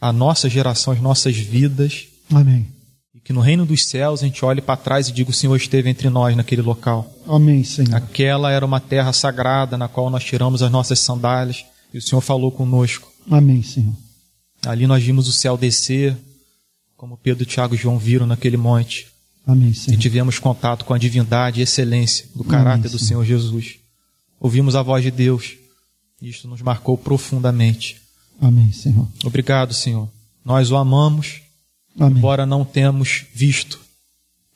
a 0.00 0.12
nossa 0.12 0.48
geração, 0.48 0.92
as 0.92 1.00
nossas 1.00 1.36
vidas 1.36 2.06
Amém. 2.32 2.66
e 3.14 3.20
Que 3.20 3.32
no 3.32 3.40
reino 3.40 3.66
dos 3.66 3.86
céus 3.86 4.22
a 4.22 4.26
gente 4.26 4.44
olhe 4.44 4.60
para 4.60 4.76
trás 4.76 5.08
e 5.08 5.12
diga: 5.12 5.30
O 5.30 5.34
Senhor 5.34 5.56
esteve 5.56 5.88
entre 5.90 6.08
nós 6.08 6.36
naquele 6.36 6.62
local. 6.62 7.12
Amém, 7.26 7.62
Senhor. 7.64 7.94
Aquela 7.94 8.50
era 8.50 8.64
uma 8.64 8.80
terra 8.80 9.12
sagrada 9.12 9.76
na 9.76 9.88
qual 9.88 10.08
nós 10.10 10.24
tiramos 10.24 10.62
as 10.62 10.70
nossas 10.70 10.98
sandálias 11.00 11.64
e 11.92 11.98
o 11.98 12.02
Senhor 12.02 12.20
falou 12.20 12.50
conosco. 12.52 13.10
Amém, 13.30 13.62
Senhor. 13.62 13.94
Ali 14.66 14.86
nós 14.86 15.02
vimos 15.02 15.28
o 15.28 15.32
céu 15.32 15.56
descer, 15.56 16.16
como 16.98 17.16
Pedro, 17.16 17.46
Tiago 17.46 17.76
e 17.76 17.78
João 17.78 17.96
viram 17.96 18.26
naquele 18.26 18.56
monte. 18.56 19.06
Amém, 19.46 19.70
E 19.70 19.74
Senhor. 19.74 19.98
tivemos 19.98 20.38
contato 20.40 20.84
com 20.84 20.92
a 20.92 20.98
divindade 20.98 21.60
e 21.60 21.62
excelência 21.62 22.26
do 22.34 22.42
caráter 22.42 22.80
Amém, 22.88 22.90
do 22.90 22.98
Senhor. 22.98 23.24
Jesus. 23.24 23.76
Ouvimos 24.40 24.74
a 24.74 24.82
voz 24.82 25.02
de 25.04 25.10
Deus. 25.12 25.54
E 26.20 26.28
isto 26.28 26.48
nos 26.48 26.60
marcou 26.60 26.98
profundamente. 26.98 27.96
Amém, 28.40 28.72
Senhor. 28.72 29.08
Obrigado, 29.24 29.72
Senhor. 29.72 30.08
Nós 30.44 30.72
o 30.72 30.76
amamos, 30.76 31.40
Amém. 31.98 32.18
embora 32.18 32.44
não 32.44 32.64
tenhamos 32.64 33.24
visto. 33.32 33.80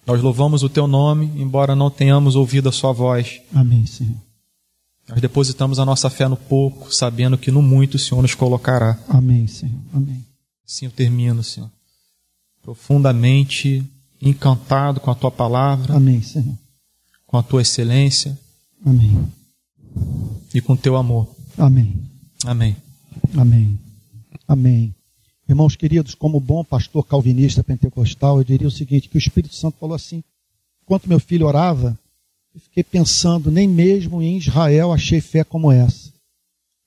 Nós 0.04 0.20
louvamos 0.20 0.64
o 0.64 0.68
teu 0.68 0.88
nome, 0.88 1.26
embora 1.36 1.76
não 1.76 1.90
tenhamos 1.90 2.34
ouvido 2.34 2.68
a 2.68 2.72
sua 2.72 2.92
voz. 2.92 3.40
Amém, 3.54 3.86
Senhor. 3.86 4.16
Nós 5.08 5.20
depositamos 5.20 5.78
a 5.78 5.84
nossa 5.84 6.10
fé 6.10 6.26
no 6.26 6.36
pouco, 6.36 6.92
sabendo 6.92 7.38
que 7.38 7.52
no 7.52 7.62
muito 7.62 7.94
o 7.94 7.98
Senhor 8.00 8.20
nos 8.20 8.34
colocará. 8.34 8.98
Amém, 9.08 9.46
Senhor. 9.46 9.78
Amém. 9.94 10.24
Assim 10.68 10.86
eu 10.86 10.90
termino, 10.90 11.44
Senhor. 11.44 11.70
Profundamente 12.62 13.84
encantado 14.20 15.00
com 15.00 15.10
a 15.10 15.14
tua 15.14 15.30
palavra, 15.30 15.96
Amém, 15.96 16.22
Senhor. 16.22 16.56
com 17.26 17.36
a 17.36 17.42
tua 17.42 17.62
excelência 17.62 18.38
Amém. 18.84 19.26
e 20.54 20.60
com 20.60 20.74
o 20.74 20.76
teu 20.76 20.96
amor. 20.96 21.28
Amém. 21.58 22.00
Amém. 22.44 22.76
Amém. 23.36 23.78
Amém. 24.46 24.94
Irmãos 25.48 25.76
queridos, 25.76 26.14
como 26.14 26.38
bom 26.40 26.64
pastor 26.64 27.04
calvinista 27.04 27.64
pentecostal, 27.64 28.38
eu 28.38 28.44
diria 28.44 28.68
o 28.68 28.70
seguinte, 28.70 29.08
que 29.08 29.16
o 29.16 29.18
Espírito 29.18 29.54
Santo 29.54 29.76
falou 29.78 29.94
assim, 29.94 30.22
enquanto 30.82 31.08
meu 31.08 31.18
filho 31.18 31.46
orava, 31.46 31.98
eu 32.54 32.60
fiquei 32.60 32.84
pensando, 32.84 33.50
nem 33.50 33.66
mesmo 33.66 34.22
em 34.22 34.36
Israel 34.36 34.92
achei 34.92 35.20
fé 35.20 35.42
como 35.42 35.72
essa. 35.72 36.12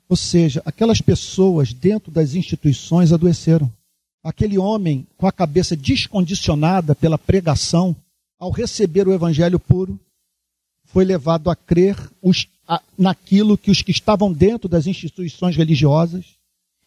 Ou 0.08 0.16
seja, 0.16 0.62
aquelas 0.66 1.02
pessoas 1.02 1.74
dentro 1.74 2.12
das 2.12 2.34
instituições 2.34 3.12
adoeceram. 3.12 3.72
Aquele 4.26 4.58
homem 4.58 5.06
com 5.18 5.28
a 5.28 5.32
cabeça 5.32 5.76
descondicionada 5.76 6.96
pela 6.96 7.16
pregação, 7.16 7.96
ao 8.40 8.50
receber 8.50 9.08
o 9.08 9.14
evangelho 9.14 9.60
puro, 9.60 10.00
foi 10.86 11.06
levado 11.06 11.48
a 11.48 11.56
crer 11.56 11.96
os- 12.24 12.48
a- 12.68 12.82
naquilo 12.98 13.56
que 13.56 13.70
os 13.70 13.84
que 13.84 13.92
estavam 13.92 14.34
dentro 14.34 14.68
das 14.68 14.88
instituições 14.88 15.56
religiosas, 15.56 16.26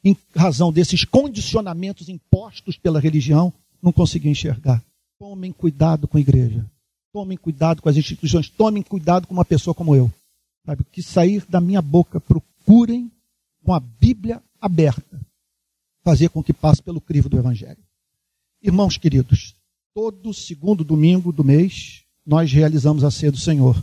em 0.05 0.16
razão 0.34 0.72
desses 0.72 1.05
condicionamentos 1.05 2.09
impostos 2.09 2.76
pela 2.76 2.99
religião, 2.99 3.53
não 3.80 3.93
conseguiam 3.93 4.32
enxergar. 4.32 4.82
Tomem 5.16 5.53
cuidado 5.53 6.09
com 6.09 6.16
a 6.16 6.20
igreja. 6.20 6.66
Tomem 7.12 7.39
cuidado 7.39 7.80
com 7.80 7.89
as 7.89 7.97
instituições. 7.97 8.49
Tomem 8.49 8.82
cuidado 8.82 9.28
com 9.28 9.34
uma 9.34 9.45
pessoa 9.45 9.72
como 9.72 9.95
eu. 9.95 10.11
Sabe? 10.66 10.82
O 10.82 10.86
que 10.86 11.05
sair 11.05 11.45
da 11.49 11.61
minha 11.61 11.80
boca, 11.80 12.18
procurem 12.18 13.09
com 13.62 13.72
a 13.72 13.78
Bíblia 13.78 14.43
aberta 14.61 15.28
fazer 16.09 16.31
com 16.31 16.43
que 16.43 16.55
passe 16.55 16.83
pelo 16.83 17.03
crivo 17.03 17.29
do 17.29 17.37
Evangelho. 17.39 17.77
Irmãos 18.63 18.97
queridos, 18.97 19.55
todo 19.95 20.33
segundo 20.33 20.83
domingo 20.83 21.31
do 21.31 21.45
mês 21.45 22.03
nós 22.25 22.51
realizamos 22.51 23.05
a 23.05 23.11
ceia 23.11 23.31
do 23.31 23.37
Senhor. 23.37 23.77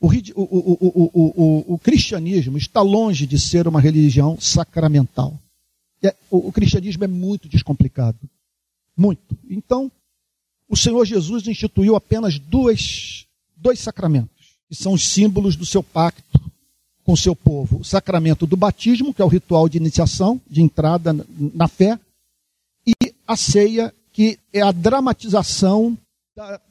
O, 0.00 0.06
o- 0.06 1.10
o- 1.12 1.74
o- 1.74 1.78
cristianismo 1.78 2.56
está 2.56 2.82
longe 2.82 3.26
de 3.26 3.36
ser 3.36 3.66
uma 3.66 3.80
religião 3.80 4.38
sacramental. 4.40 5.36
É- 6.00 6.14
o, 6.30 6.48
o 6.48 6.52
cristianismo 6.52 7.02
é 7.02 7.08
muito 7.08 7.48
descomplicado. 7.48 8.18
Muito. 8.96 9.36
Então, 9.50 9.90
o 10.68 10.76
Senhor 10.76 11.04
Jesus 11.04 11.48
instituiu 11.48 11.96
apenas 11.96 12.38
duas, 12.38 13.26
dois 13.56 13.80
sacramentos, 13.80 14.54
que 14.68 14.76
são 14.76 14.92
os 14.92 15.04
símbolos 15.04 15.56
do 15.56 15.66
seu 15.66 15.82
pacto 15.82 16.22
com 17.04 17.14
seu 17.14 17.36
povo. 17.36 17.80
O 17.80 17.84
sacramento 17.84 18.46
do 18.46 18.56
batismo, 18.56 19.12
que 19.12 19.20
é 19.20 19.24
o 19.24 19.28
ritual 19.28 19.68
de 19.68 19.76
iniciação, 19.78 20.40
de 20.48 20.62
entrada 20.62 21.12
na- 21.12 21.68
fé, 21.68 21.98
e 22.86 23.14
a 23.26 23.36
ceia, 23.36 23.92
que 24.12 24.38
é 24.52 24.62
a 24.62 24.72
dramatização 24.72 25.96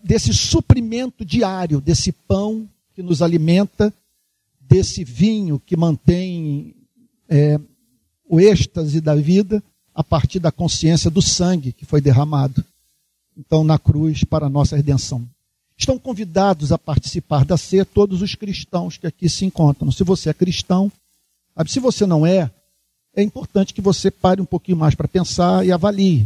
desse 0.04 0.34
suprimento 0.34 1.24
diário, 1.24 1.80
desse 1.80 2.12
pão 2.12 2.68
que 2.94 3.02
nos 3.02 3.22
alimenta, 3.22 3.94
desse 4.60 5.04
vinho 5.04 5.62
que 5.66 5.76
mantém 5.78 6.76
é, 7.30 7.60
o 8.28 8.40
êxtase 8.40 9.00
da 9.00 9.16
vida 9.16 9.64
a 9.96 10.04
partir 10.04 10.40
da 10.40 10.52
consciência 10.52 11.10
do 11.10 11.22
sangue 11.22 11.72
que 11.72 11.86
foi 11.86 12.02
derramado, 12.02 12.64
então, 13.38 13.64
na 13.64 13.80
cruz 13.80 14.24
para 14.24 14.46
a 14.48 14.50
nossa 14.50 14.76
redenção. 14.76 15.28
Estão 15.84 16.00
convidados 16.00 16.72
a 16.72 16.78
participar 16.78 17.44
da 17.44 17.58
ceia 17.58 17.84
todos 17.84 18.22
os 18.22 18.36
cristãos 18.36 18.96
que 18.96 19.06
aqui 19.06 19.28
se 19.28 19.44
encontram. 19.44 19.92
Se 19.92 20.02
você 20.02 20.30
é 20.30 20.34
cristão, 20.34 20.90
se 21.68 21.78
você 21.78 22.06
não 22.06 22.26
é, 22.26 22.50
é 23.14 23.22
importante 23.22 23.74
que 23.74 23.82
você 23.82 24.10
pare 24.10 24.40
um 24.40 24.46
pouquinho 24.46 24.78
mais 24.78 24.96
para 24.96 25.10
pensar 25.10 25.66
e 25.66 25.74
avalie 25.74 26.26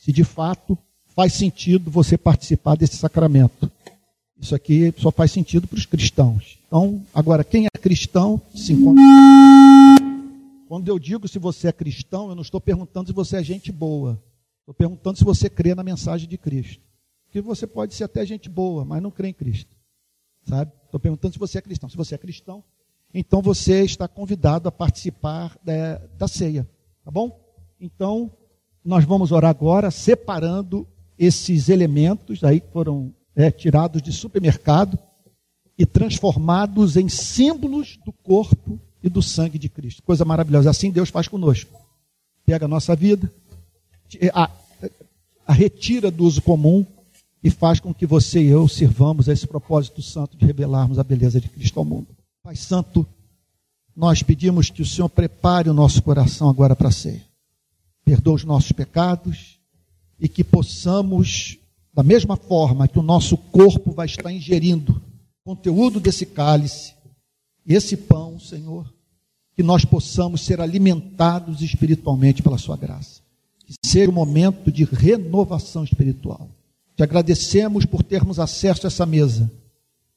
se 0.00 0.12
de 0.12 0.22
fato 0.22 0.78
faz 1.16 1.32
sentido 1.32 1.90
você 1.90 2.16
participar 2.16 2.76
desse 2.76 2.96
sacramento. 2.96 3.68
Isso 4.40 4.54
aqui 4.54 4.94
só 4.96 5.10
faz 5.10 5.32
sentido 5.32 5.66
para 5.66 5.78
os 5.78 5.84
cristãos. 5.84 6.56
Então, 6.68 7.04
agora, 7.12 7.42
quem 7.42 7.66
é 7.66 7.78
cristão 7.80 8.40
se 8.54 8.72
encontra. 8.72 9.02
Quando 10.68 10.86
eu 10.86 10.96
digo 11.00 11.26
se 11.26 11.40
você 11.40 11.66
é 11.66 11.72
cristão, 11.72 12.28
eu 12.28 12.36
não 12.36 12.42
estou 12.42 12.60
perguntando 12.60 13.08
se 13.08 13.12
você 13.12 13.38
é 13.38 13.42
gente 13.42 13.72
boa. 13.72 14.16
Estou 14.60 14.72
perguntando 14.72 15.18
se 15.18 15.24
você 15.24 15.50
crê 15.50 15.74
na 15.74 15.82
mensagem 15.82 16.28
de 16.28 16.38
Cristo. 16.38 16.91
Porque 17.32 17.40
você 17.40 17.66
pode 17.66 17.94
ser 17.94 18.04
até 18.04 18.26
gente 18.26 18.50
boa, 18.50 18.84
mas 18.84 19.00
não 19.00 19.10
crê 19.10 19.28
em 19.28 19.32
Cristo. 19.32 19.74
Sabe? 20.46 20.70
Estou 20.84 21.00
perguntando 21.00 21.32
se 21.32 21.38
você 21.38 21.56
é 21.56 21.62
cristão. 21.62 21.88
Se 21.88 21.96
você 21.96 22.14
é 22.14 22.18
cristão, 22.18 22.62
então 23.14 23.40
você 23.40 23.82
está 23.84 24.06
convidado 24.06 24.68
a 24.68 24.72
participar 24.72 25.56
da, 25.64 25.96
da 26.18 26.28
ceia. 26.28 26.68
Tá 27.02 27.10
bom? 27.10 27.40
Então, 27.80 28.30
nós 28.84 29.06
vamos 29.06 29.32
orar 29.32 29.48
agora, 29.48 29.90
separando 29.90 30.86
esses 31.18 31.70
elementos 31.70 32.44
aí 32.44 32.60
que 32.60 32.70
foram 32.70 33.14
é, 33.34 33.50
tirados 33.50 34.02
de 34.02 34.12
supermercado 34.12 34.98
e 35.78 35.86
transformados 35.86 36.98
em 36.98 37.08
símbolos 37.08 37.98
do 38.04 38.12
corpo 38.12 38.78
e 39.02 39.08
do 39.08 39.22
sangue 39.22 39.58
de 39.58 39.70
Cristo. 39.70 40.02
Coisa 40.02 40.22
maravilhosa. 40.22 40.68
Assim 40.68 40.90
Deus 40.90 41.08
faz 41.08 41.28
conosco. 41.28 41.80
Pega 42.44 42.66
a 42.66 42.68
nossa 42.68 42.94
vida, 42.94 43.32
a, 44.34 44.50
a 45.46 45.52
retira 45.54 46.10
do 46.10 46.24
uso 46.24 46.42
comum 46.42 46.84
e 47.42 47.50
faz 47.50 47.80
com 47.80 47.92
que 47.92 48.06
você 48.06 48.42
e 48.42 48.46
eu 48.46 48.68
sirvamos 48.68 49.28
a 49.28 49.32
esse 49.32 49.46
propósito 49.46 50.00
santo 50.00 50.36
de 50.36 50.46
revelarmos 50.46 50.98
a 50.98 51.04
beleza 51.04 51.40
de 51.40 51.48
Cristo 51.48 51.78
ao 51.78 51.84
mundo. 51.84 52.08
Pai 52.42 52.54
Santo, 52.54 53.06
nós 53.94 54.22
pedimos 54.22 54.70
que 54.70 54.82
o 54.82 54.86
Senhor 54.86 55.08
prepare 55.08 55.68
o 55.68 55.74
nosso 55.74 56.02
coração 56.02 56.48
agora 56.48 56.76
para 56.76 56.88
a 56.88 56.92
ceia. 56.92 57.24
Perdoa 58.04 58.34
os 58.34 58.44
nossos 58.44 58.72
pecados 58.72 59.58
e 60.18 60.28
que 60.28 60.44
possamos, 60.44 61.58
da 61.92 62.02
mesma 62.02 62.36
forma 62.36 62.86
que 62.86 62.98
o 62.98 63.02
nosso 63.02 63.36
corpo 63.36 63.92
vai 63.92 64.06
estar 64.06 64.32
ingerindo 64.32 65.00
conteúdo 65.44 65.98
desse 65.98 66.24
cálice, 66.24 66.94
esse 67.66 67.96
pão, 67.96 68.38
Senhor, 68.38 68.92
que 69.54 69.62
nós 69.62 69.84
possamos 69.84 70.40
ser 70.42 70.60
alimentados 70.60 71.60
espiritualmente 71.60 72.42
pela 72.42 72.58
Sua 72.58 72.76
graça. 72.76 73.20
Que 73.64 73.74
seja 73.84 74.10
um 74.10 74.14
momento 74.14 74.70
de 74.70 74.84
renovação 74.84 75.84
espiritual. 75.84 76.48
Te 77.02 77.04
agradecemos 77.04 77.84
por 77.84 78.04
termos 78.04 78.38
acesso 78.38 78.86
a 78.86 78.88
essa 78.88 79.04
mesa, 79.04 79.50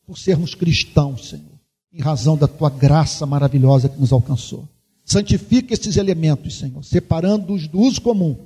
por 0.06 0.20
sermos 0.20 0.54
cristãos, 0.54 1.30
Senhor, 1.30 1.60
em 1.92 2.00
razão 2.00 2.38
da 2.38 2.48
Tua 2.48 2.70
graça 2.70 3.26
maravilhosa 3.26 3.90
que 3.90 4.00
nos 4.00 4.14
alcançou. 4.14 4.70
Santifica 5.04 5.74
esses 5.74 5.98
elementos, 5.98 6.60
Senhor, 6.60 6.84
separando-os 6.84 7.68
do 7.68 7.80
uso 7.80 8.00
comum 8.00 8.38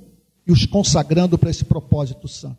e 0.46 0.52
os 0.52 0.64
consagrando 0.64 1.36
para 1.36 1.50
esse 1.50 1.66
propósito 1.66 2.26
santo. 2.28 2.56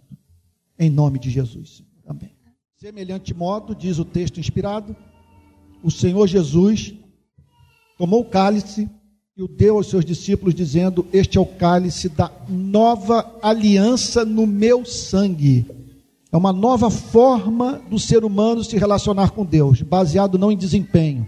Em 0.78 0.88
nome 0.88 1.18
de 1.18 1.32
Jesus. 1.32 1.78
Senhor. 1.78 1.90
Amém. 2.06 2.30
Semelhante 2.78 3.34
modo, 3.34 3.74
diz 3.74 3.98
o 3.98 4.06
texto 4.06 4.40
inspirado, 4.40 4.96
o 5.82 5.90
Senhor 5.90 6.28
Jesus 6.28 6.94
tomou 7.98 8.22
o 8.22 8.26
cálice 8.26 8.88
e 9.36 9.44
o 9.44 9.48
deu 9.48 9.78
aos 9.78 9.88
seus 9.88 10.04
discípulos, 10.04 10.54
dizendo: 10.54 11.08
Este 11.14 11.38
é 11.38 11.42
o 11.42 11.46
cálice 11.46 12.10
da 12.10 12.32
nova 12.50 13.40
aliança 13.42 14.26
no 14.26 14.46
meu 14.46 14.86
sangue. 14.86 15.66
É 16.32 16.38
uma 16.38 16.54
nova 16.54 16.90
forma 16.90 17.82
do 17.90 18.00
ser 18.00 18.24
humano 18.24 18.64
se 18.64 18.78
relacionar 18.78 19.32
com 19.32 19.46
Deus, 19.46 19.82
baseado 19.82 20.38
não 20.38 20.52
em 20.52 20.58
desempenho, 20.58 21.28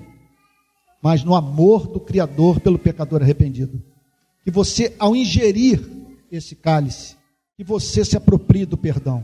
mas 1.02 1.24
no 1.24 1.36
amor 1.36 1.88
do 1.88 2.00
Criador 2.00 2.60
pelo 2.62 2.80
pecador 2.80 3.22
arrependido. 3.22 3.82
Que 4.44 4.52
você, 4.52 4.96
ao 4.98 5.16
ingerir 5.16 5.82
esse 6.32 6.56
cálice, 6.56 7.16
que 7.56 7.64
você 7.64 8.04
se 8.04 8.18
aproprie 8.18 8.66
do 8.66 8.78
perdão. 8.78 9.24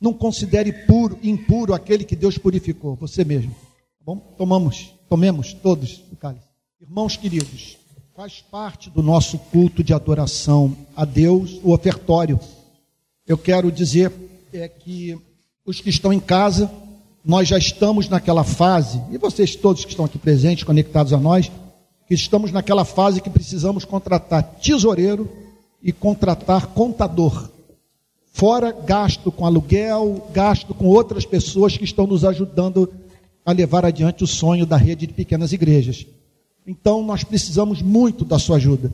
Não 0.00 0.12
considere 0.12 0.72
puro, 0.86 1.18
impuro 1.22 1.72
aquele 1.72 2.04
que 2.04 2.14
Deus 2.14 2.36
purificou, 2.36 2.94
você 2.94 3.24
mesmo. 3.24 3.52
Tá 3.52 4.04
bom? 4.04 4.18
Tomamos, 4.36 4.94
tomemos 5.08 5.54
todos 5.54 6.04
o 6.12 6.16
cálice. 6.16 6.46
Irmãos 6.80 7.16
queridos, 7.16 7.78
faz 8.16 8.42
parte 8.50 8.88
do 8.88 9.02
nosso 9.02 9.36
culto 9.36 9.84
de 9.84 9.92
adoração 9.92 10.74
a 10.96 11.04
Deus 11.04 11.60
o 11.62 11.74
ofertório. 11.74 12.40
eu 13.28 13.36
quero 13.36 13.70
dizer 13.70 14.10
é 14.54 14.66
que 14.66 15.18
os 15.66 15.82
que 15.82 15.90
estão 15.90 16.14
em 16.14 16.18
casa, 16.18 16.70
nós 17.22 17.46
já 17.46 17.58
estamos 17.58 18.08
naquela 18.08 18.42
fase, 18.42 19.02
e 19.10 19.18
vocês 19.18 19.54
todos 19.54 19.84
que 19.84 19.90
estão 19.90 20.06
aqui 20.06 20.18
presentes, 20.18 20.64
conectados 20.64 21.12
a 21.12 21.18
nós, 21.18 21.52
que 22.08 22.14
estamos 22.14 22.50
naquela 22.50 22.86
fase 22.86 23.20
que 23.20 23.28
precisamos 23.28 23.84
contratar 23.84 24.42
tesoureiro 24.62 25.30
e 25.82 25.92
contratar 25.92 26.68
contador. 26.68 27.50
Fora 28.32 28.72
gasto 28.72 29.30
com 29.30 29.44
aluguel, 29.44 30.26
gasto 30.32 30.72
com 30.72 30.86
outras 30.86 31.26
pessoas 31.26 31.76
que 31.76 31.84
estão 31.84 32.06
nos 32.06 32.24
ajudando 32.24 32.90
a 33.44 33.52
levar 33.52 33.84
adiante 33.84 34.24
o 34.24 34.26
sonho 34.26 34.64
da 34.64 34.78
rede 34.78 35.06
de 35.06 35.12
pequenas 35.12 35.52
igrejas. 35.52 36.06
Então 36.66 37.02
nós 37.02 37.22
precisamos 37.22 37.80
muito 37.80 38.24
da 38.24 38.38
sua 38.38 38.56
ajuda. 38.56 38.92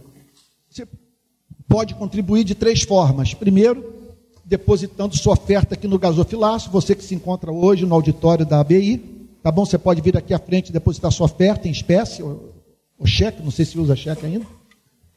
Você 0.69 0.87
pode 1.67 1.95
contribuir 1.95 2.45
de 2.45 2.55
três 2.55 2.83
formas. 2.83 3.33
Primeiro, 3.33 3.95
depositando 4.45 5.17
sua 5.17 5.33
oferta 5.33 5.75
aqui 5.75 5.89
no 5.89 5.99
gasofilaço, 5.99 6.71
você 6.71 6.95
que 6.95 7.03
se 7.03 7.15
encontra 7.15 7.51
hoje 7.51 7.87
no 7.87 7.95
auditório 7.95 8.45
da 8.45 8.61
ABI, 8.61 8.99
tá 9.43 9.51
bom? 9.51 9.65
Você 9.65 9.79
pode 9.79 10.03
vir 10.03 10.17
aqui 10.17 10.35
à 10.35 10.39
frente 10.39 10.69
e 10.69 10.73
depositar 10.73 11.11
sua 11.11 11.25
oferta 11.25 11.67
em 11.67 11.71
espécie, 11.71 12.23
ou, 12.23 12.53
ou 12.99 13.07
cheque, 13.07 13.43
não 13.43 13.51
sei 13.51 13.65
se 13.65 13.79
usa 13.79 13.97
cheque 13.97 14.27
ainda. 14.27 14.47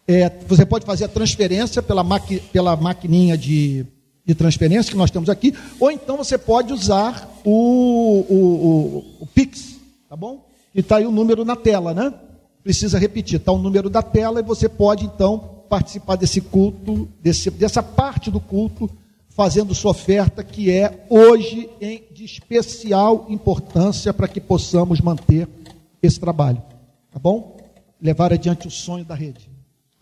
É, 0.07 0.29
você 0.47 0.65
pode 0.65 0.85
fazer 0.85 1.05
a 1.05 1.09
transferência 1.09 1.81
pela, 1.81 2.03
maqui, 2.03 2.39
pela 2.39 2.75
maquininha 2.77 3.37
de, 3.37 3.85
de 4.23 4.35
transferência 4.35 4.91
que 4.91 4.97
nós 4.97 5.11
temos 5.11 5.29
aqui, 5.29 5.53
ou 5.79 5.91
então 5.91 6.15
você 6.15 6.37
pode 6.37 6.71
usar 6.71 7.29
o, 7.43 8.25
o, 8.29 8.35
o, 8.35 9.05
o 9.21 9.27
Pix, 9.27 9.75
tá 10.07 10.15
bom? 10.15 10.47
E 10.73 10.79
está 10.79 10.97
aí 10.97 11.05
o 11.05 11.11
número 11.11 11.43
na 11.43 11.55
tela, 11.55 11.93
né? 11.93 12.13
Precisa 12.65 12.97
repetir, 12.97 13.37
está 13.39 13.51
o 13.51 13.59
número 13.59 13.91
da 13.91 14.01
tela 14.01 14.39
e 14.39 14.43
você 14.43 14.67
pode 14.67 15.05
então 15.05 15.37
participar 15.69 16.15
desse 16.15 16.41
culto, 16.41 17.07
desse, 17.21 17.51
dessa 17.51 17.83
parte 17.83 18.31
do 18.31 18.39
culto 18.39 18.89
fazendo 19.29 19.75
sua 19.75 19.91
oferta, 19.91 20.43
que 20.43 20.71
é 20.71 21.05
hoje 21.07 21.69
em, 21.79 22.01
de 22.11 22.25
especial 22.25 23.27
importância 23.29 24.11
para 24.11 24.27
que 24.27 24.41
possamos 24.41 24.99
manter 24.99 25.47
esse 26.01 26.19
trabalho. 26.19 26.59
Tá 27.11 27.19
bom? 27.19 27.55
Levar 28.01 28.33
adiante 28.33 28.67
o 28.67 28.71
sonho 28.71 29.05
da 29.05 29.13
rede. 29.13 29.47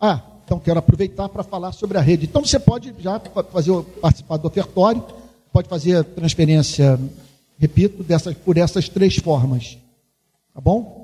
Ah, 0.00 0.22
então 0.42 0.58
quero 0.58 0.78
aproveitar 0.78 1.28
para 1.28 1.42
falar 1.42 1.72
sobre 1.72 1.98
a 1.98 2.00
rede. 2.00 2.24
Então 2.24 2.42
você 2.42 2.58
pode 2.58 2.94
já 2.98 3.20
fazer 3.52 3.78
participar 4.00 4.38
do 4.38 4.48
ofertório, 4.48 5.04
pode 5.52 5.68
fazer 5.68 6.02
transferência, 6.02 6.98
repito, 7.58 8.02
dessas, 8.02 8.34
por 8.34 8.56
essas 8.56 8.88
três 8.88 9.16
formas. 9.16 9.76
Tá 10.54 10.62
bom? 10.62 11.03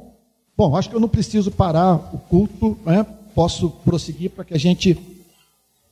Bom, 0.60 0.76
acho 0.76 0.90
que 0.90 0.94
eu 0.94 1.00
não 1.00 1.08
preciso 1.08 1.50
parar 1.50 1.94
o 2.12 2.18
culto, 2.18 2.76
né? 2.84 3.06
posso 3.34 3.70
prosseguir 3.70 4.28
para 4.28 4.44
que 4.44 4.52
a 4.52 4.58
gente 4.58 4.94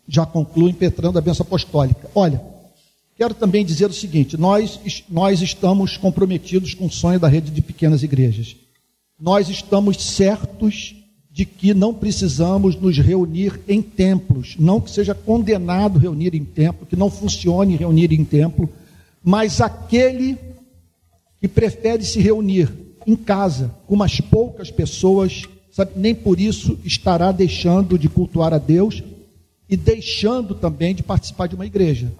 já 0.06 0.26
concluo 0.26 0.68
impetrando 0.68 1.18
a 1.18 1.22
benção 1.22 1.42
apostólica. 1.46 2.10
Olha, 2.14 2.38
quero 3.16 3.32
também 3.32 3.64
dizer 3.64 3.88
o 3.88 3.94
seguinte: 3.94 4.36
nós, 4.36 4.78
nós 5.08 5.40
estamos 5.40 5.96
comprometidos 5.96 6.74
com 6.74 6.84
o 6.84 6.90
sonho 6.90 7.18
da 7.18 7.28
rede 7.28 7.50
de 7.50 7.62
pequenas 7.62 8.02
igrejas. 8.02 8.56
Nós 9.18 9.48
estamos 9.48 10.04
certos 10.04 10.94
de 11.30 11.46
que 11.46 11.72
não 11.72 11.94
precisamos 11.94 12.76
nos 12.76 12.98
reunir 12.98 13.58
em 13.66 13.80
templos, 13.80 14.54
não 14.58 14.82
que 14.82 14.90
seja 14.90 15.14
condenado 15.14 15.98
reunir 15.98 16.34
em 16.34 16.44
templo, 16.44 16.84
que 16.84 16.94
não 16.94 17.10
funcione 17.10 17.74
reunir 17.74 18.12
em 18.12 18.22
templo, 18.22 18.68
mas 19.24 19.62
aquele 19.62 20.36
que 21.40 21.48
prefere 21.48 22.04
se 22.04 22.20
reunir 22.20 22.87
em 23.08 23.16
casa, 23.16 23.74
com 23.86 23.94
umas 23.94 24.20
poucas 24.20 24.70
pessoas, 24.70 25.44
sabe, 25.72 25.92
nem 25.96 26.14
por 26.14 26.38
isso 26.38 26.78
estará 26.84 27.32
deixando 27.32 27.98
de 27.98 28.06
cultuar 28.06 28.52
a 28.52 28.58
Deus 28.58 29.02
e 29.66 29.78
deixando 29.78 30.54
também 30.54 30.94
de 30.94 31.02
participar 31.02 31.46
de 31.46 31.54
uma 31.54 31.64
igreja. 31.64 32.12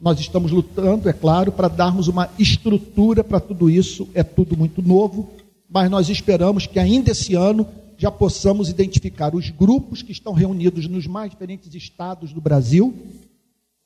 Nós 0.00 0.18
estamos 0.18 0.50
lutando, 0.50 1.08
é 1.08 1.12
claro, 1.12 1.52
para 1.52 1.68
darmos 1.68 2.08
uma 2.08 2.28
estrutura 2.36 3.22
para 3.22 3.38
tudo 3.38 3.70
isso, 3.70 4.08
é 4.14 4.24
tudo 4.24 4.56
muito 4.56 4.82
novo, 4.82 5.30
mas 5.70 5.88
nós 5.88 6.08
esperamos 6.08 6.66
que 6.66 6.80
ainda 6.80 7.12
esse 7.12 7.36
ano 7.36 7.64
já 7.96 8.10
possamos 8.10 8.68
identificar 8.68 9.36
os 9.36 9.48
grupos 9.48 10.02
que 10.02 10.10
estão 10.10 10.32
reunidos 10.32 10.88
nos 10.88 11.06
mais 11.06 11.30
diferentes 11.30 11.72
estados 11.72 12.32
do 12.32 12.40
Brasil, 12.40 12.92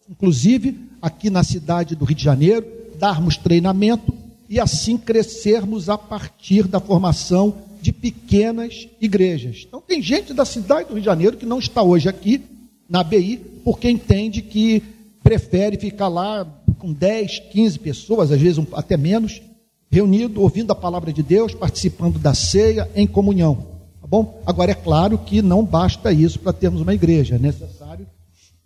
inclusive 0.09 0.74
aqui 1.02 1.28
na 1.28 1.44
cidade 1.44 1.94
do 1.94 2.07
Rio 2.07 2.16
de 2.16 2.24
Janeiro, 2.24 2.66
darmos 2.98 3.36
treinamento 3.36 4.14
e 4.49 4.61
assim 4.61 4.97
crescermos 4.97 5.88
a 5.88 5.99
partir 5.99 6.66
da 6.66 6.80
formação 6.80 7.55
de 7.80 7.92
pequenas 7.92 8.88
igrejas. 9.01 9.64
Então, 9.66 9.80
tem 9.80 10.03
gente 10.03 10.34
da 10.34 10.44
cidade 10.44 10.88
do 10.88 10.94
Rio 10.94 11.01
de 11.01 11.07
Janeiro 11.07 11.36
que 11.36 11.47
não 11.47 11.59
está 11.59 11.82
hoje 11.82 12.09
aqui, 12.09 12.42
na 12.88 13.03
BI, 13.03 13.40
porque 13.64 13.90
entende 13.90 14.42
que 14.42 14.82
prefere 15.22 15.76
ficar 15.76 16.09
lá 16.09 16.47
com 16.78 16.92
10, 16.92 17.40
15 17.51 17.78
pessoas, 17.80 18.30
às 18.30 18.40
vezes 18.40 18.64
até 18.72 18.97
menos, 18.97 19.42
reunido, 19.90 20.40
ouvindo 20.40 20.70
a 20.70 20.74
palavra 20.74 21.12
de 21.12 21.22
Deus, 21.22 21.55
participando 21.55 22.18
da 22.18 22.34
ceia, 22.34 22.88
em 22.94 23.07
comunhão. 23.07 23.66
Tá 24.01 24.07
bom? 24.07 24.40
Agora, 24.47 24.70
é 24.70 24.74
claro 24.74 25.18
que 25.18 25.42
não 25.42 25.64
basta 25.64 26.12
isso 26.12 26.38
para 26.38 26.53
termos 26.53 26.80
uma 26.80 26.94
igreja, 26.94 27.34
é 27.34 27.38
necessário 27.38 28.07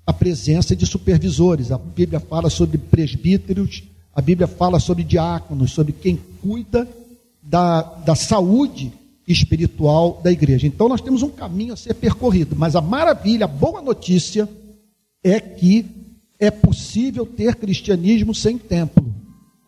a 0.07 0.13
presença 0.13 0.75
de 0.75 0.85
supervisores. 0.87 1.71
A 1.71 1.79
Bíblia 1.79 2.19
fala 2.19 2.51
sobre 2.51 2.77
presbíteros, 2.77 3.85
a 4.15 4.21
Bíblia 4.21 4.47
fala 4.47 4.81
sobre 4.81 5.05
diáconos, 5.05 5.73
sobre 5.73 5.93
quem 5.93 6.19
cuida 6.43 6.89
da, 7.43 7.83
da 7.83 8.15
saúde 8.15 8.93
espiritual 9.27 10.21
da 10.23 10.33
igreja. 10.33 10.67
Então 10.67 10.89
nós 10.89 11.01
temos 11.01 11.23
um 11.23 11.31
caminho 11.31 11.73
a 11.75 11.77
ser 11.77 11.95
percorrido, 11.95 12.57
mas 12.57 12.75
a 12.75 12.81
maravilha, 12.81 13.45
a 13.45 13.49
boa 13.49 13.81
notícia 13.81 14.49
é 15.23 15.39
que 15.39 15.87
é 16.39 16.51
possível 16.51 17.27
ter 17.27 17.55
cristianismo 17.57 18.35
sem 18.35 18.59
templo. 18.59 19.15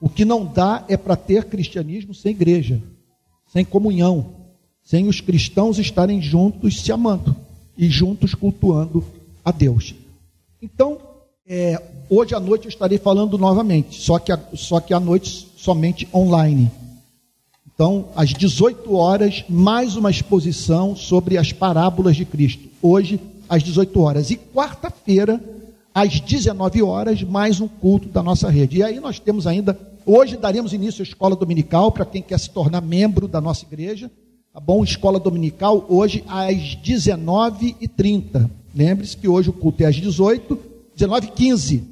O 0.01 0.09
que 0.09 0.24
não 0.24 0.45
dá 0.45 0.84
é 0.88 0.97
para 0.97 1.14
ter 1.14 1.45
cristianismo 1.45 2.12
sem 2.12 2.32
igreja, 2.32 2.82
sem 3.47 3.64
comunhão, 3.64 4.34
sem 4.82 5.07
os 5.07 5.20
cristãos 5.20 5.78
estarem 5.78 6.20
juntos 6.20 6.80
se 6.80 6.90
amando 6.90 7.36
e 7.76 7.88
juntos 7.88 8.34
cultuando 8.34 9.05
a 9.45 9.53
Deus. 9.53 9.95
Então, 10.61 10.99
é, 11.47 11.82
hoje 12.09 12.34
à 12.34 12.40
noite 12.40 12.66
eu 12.66 12.68
estarei 12.68 12.99
falando 12.99 13.36
novamente, 13.36 14.01
só 14.01 14.18
que, 14.18 14.32
só 14.55 14.80
que 14.80 14.95
à 14.95 15.01
noite 15.01 15.49
somente 15.57 16.09
online. 16.14 16.70
Então, 17.74 18.09
às 18.14 18.30
18 18.30 18.95
horas, 18.95 19.45
mais 19.49 19.97
uma 19.97 20.11
exposição 20.11 20.95
sobre 20.95 21.38
as 21.38 21.53
parábolas 21.53 22.16
de 22.16 22.24
Cristo. 22.24 22.68
Hoje, 22.80 23.18
às 23.49 23.62
18 23.62 24.01
horas. 24.01 24.30
E 24.30 24.36
quarta-feira, 24.36 25.43
às 25.95 26.20
19 26.20 26.82
horas, 26.82 27.22
mais 27.22 27.61
um 27.61 27.66
culto 27.66 28.09
da 28.09 28.22
nossa 28.22 28.49
rede. 28.49 28.78
E 28.78 28.82
aí 28.82 29.01
nós 29.01 29.18
temos 29.18 29.47
ainda, 29.47 29.76
hoje 30.07 30.36
daremos 30.36 30.72
início 30.72 31.03
à 31.03 31.05
escola 31.05 31.34
dominical 31.34 31.90
para 31.90 32.05
quem 32.05 32.22
quer 32.22 32.38
se 32.38 32.51
tornar 32.51 32.82
membro 32.82 33.26
da 33.26 33.40
nossa 33.40 33.64
igreja. 33.64 34.11
Tá 34.53 34.61
bom? 34.61 34.84
Escola 34.84 35.18
dominical, 35.18 35.86
hoje 35.88 36.22
às 36.28 36.76
19h30. 36.76 38.51
Lembre-se 38.74 39.16
que 39.16 39.26
hoje 39.26 39.49
o 39.49 39.53
culto 39.53 39.82
é 39.82 39.86
às 39.86 39.97
18 39.97 40.71
19h15. 41.03 41.82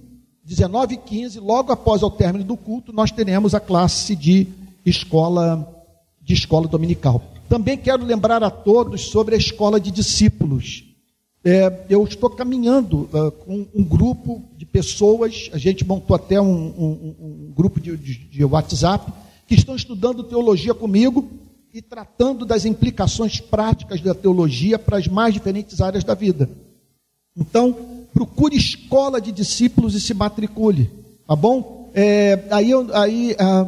19h15, 0.47 1.41
logo 1.41 1.73
após 1.73 2.03
o 2.03 2.11
término 2.11 2.45
do 2.45 2.57
culto, 2.57 2.93
nós 2.93 3.11
teremos 3.11 3.55
a 3.55 3.61
classe 3.61 4.17
de 4.17 4.49
escola 4.85 5.77
de 6.23 6.35
escola 6.35 6.69
dominical. 6.69 7.23
Também 7.49 7.77
quero 7.77 8.05
lembrar 8.05 8.43
a 8.45 8.51
todos 8.51 9.09
sobre 9.09 9.35
a 9.35 9.39
escola 9.39 9.81
de 9.81 9.91
discípulos. 9.91 10.85
É, 11.43 11.87
eu 11.89 12.05
estou 12.05 12.31
caminhando 12.31 13.09
uh, 13.13 13.33
com 13.33 13.67
um 13.75 13.83
grupo 13.83 14.45
de 14.57 14.65
pessoas, 14.65 15.51
a 15.53 15.59
gente 15.59 15.85
montou 15.85 16.15
até 16.15 16.41
um, 16.41 16.47
um, 16.47 17.17
um 17.21 17.53
grupo 17.53 17.81
de, 17.81 17.97
de, 17.97 18.15
de 18.15 18.45
WhatsApp, 18.45 19.11
que 19.47 19.55
estão 19.55 19.75
estudando 19.75 20.23
teologia 20.23 20.75
comigo 20.75 21.29
e 21.73 21.81
tratando 21.83 22.45
das 22.45 22.65
implicações 22.65 23.41
práticas 23.41 24.01
da 24.01 24.15
teologia 24.15 24.79
para 24.79 24.99
as 24.99 25.09
mais 25.09 25.35
diferentes 25.35 25.81
áreas 25.81 26.05
da 26.05 26.15
vida. 26.15 26.49
Então, 27.37 28.00
procure 28.13 28.57
escola 28.57 29.21
de 29.21 29.33
discípulos 29.33 29.95
e 29.95 30.01
se 30.01 30.15
matricule, 30.15 30.91
tá 31.27 31.37
bom? 31.37 31.91
É, 31.95 32.45
aí, 32.51 32.71
aí 32.93 33.37
ah, 33.39 33.67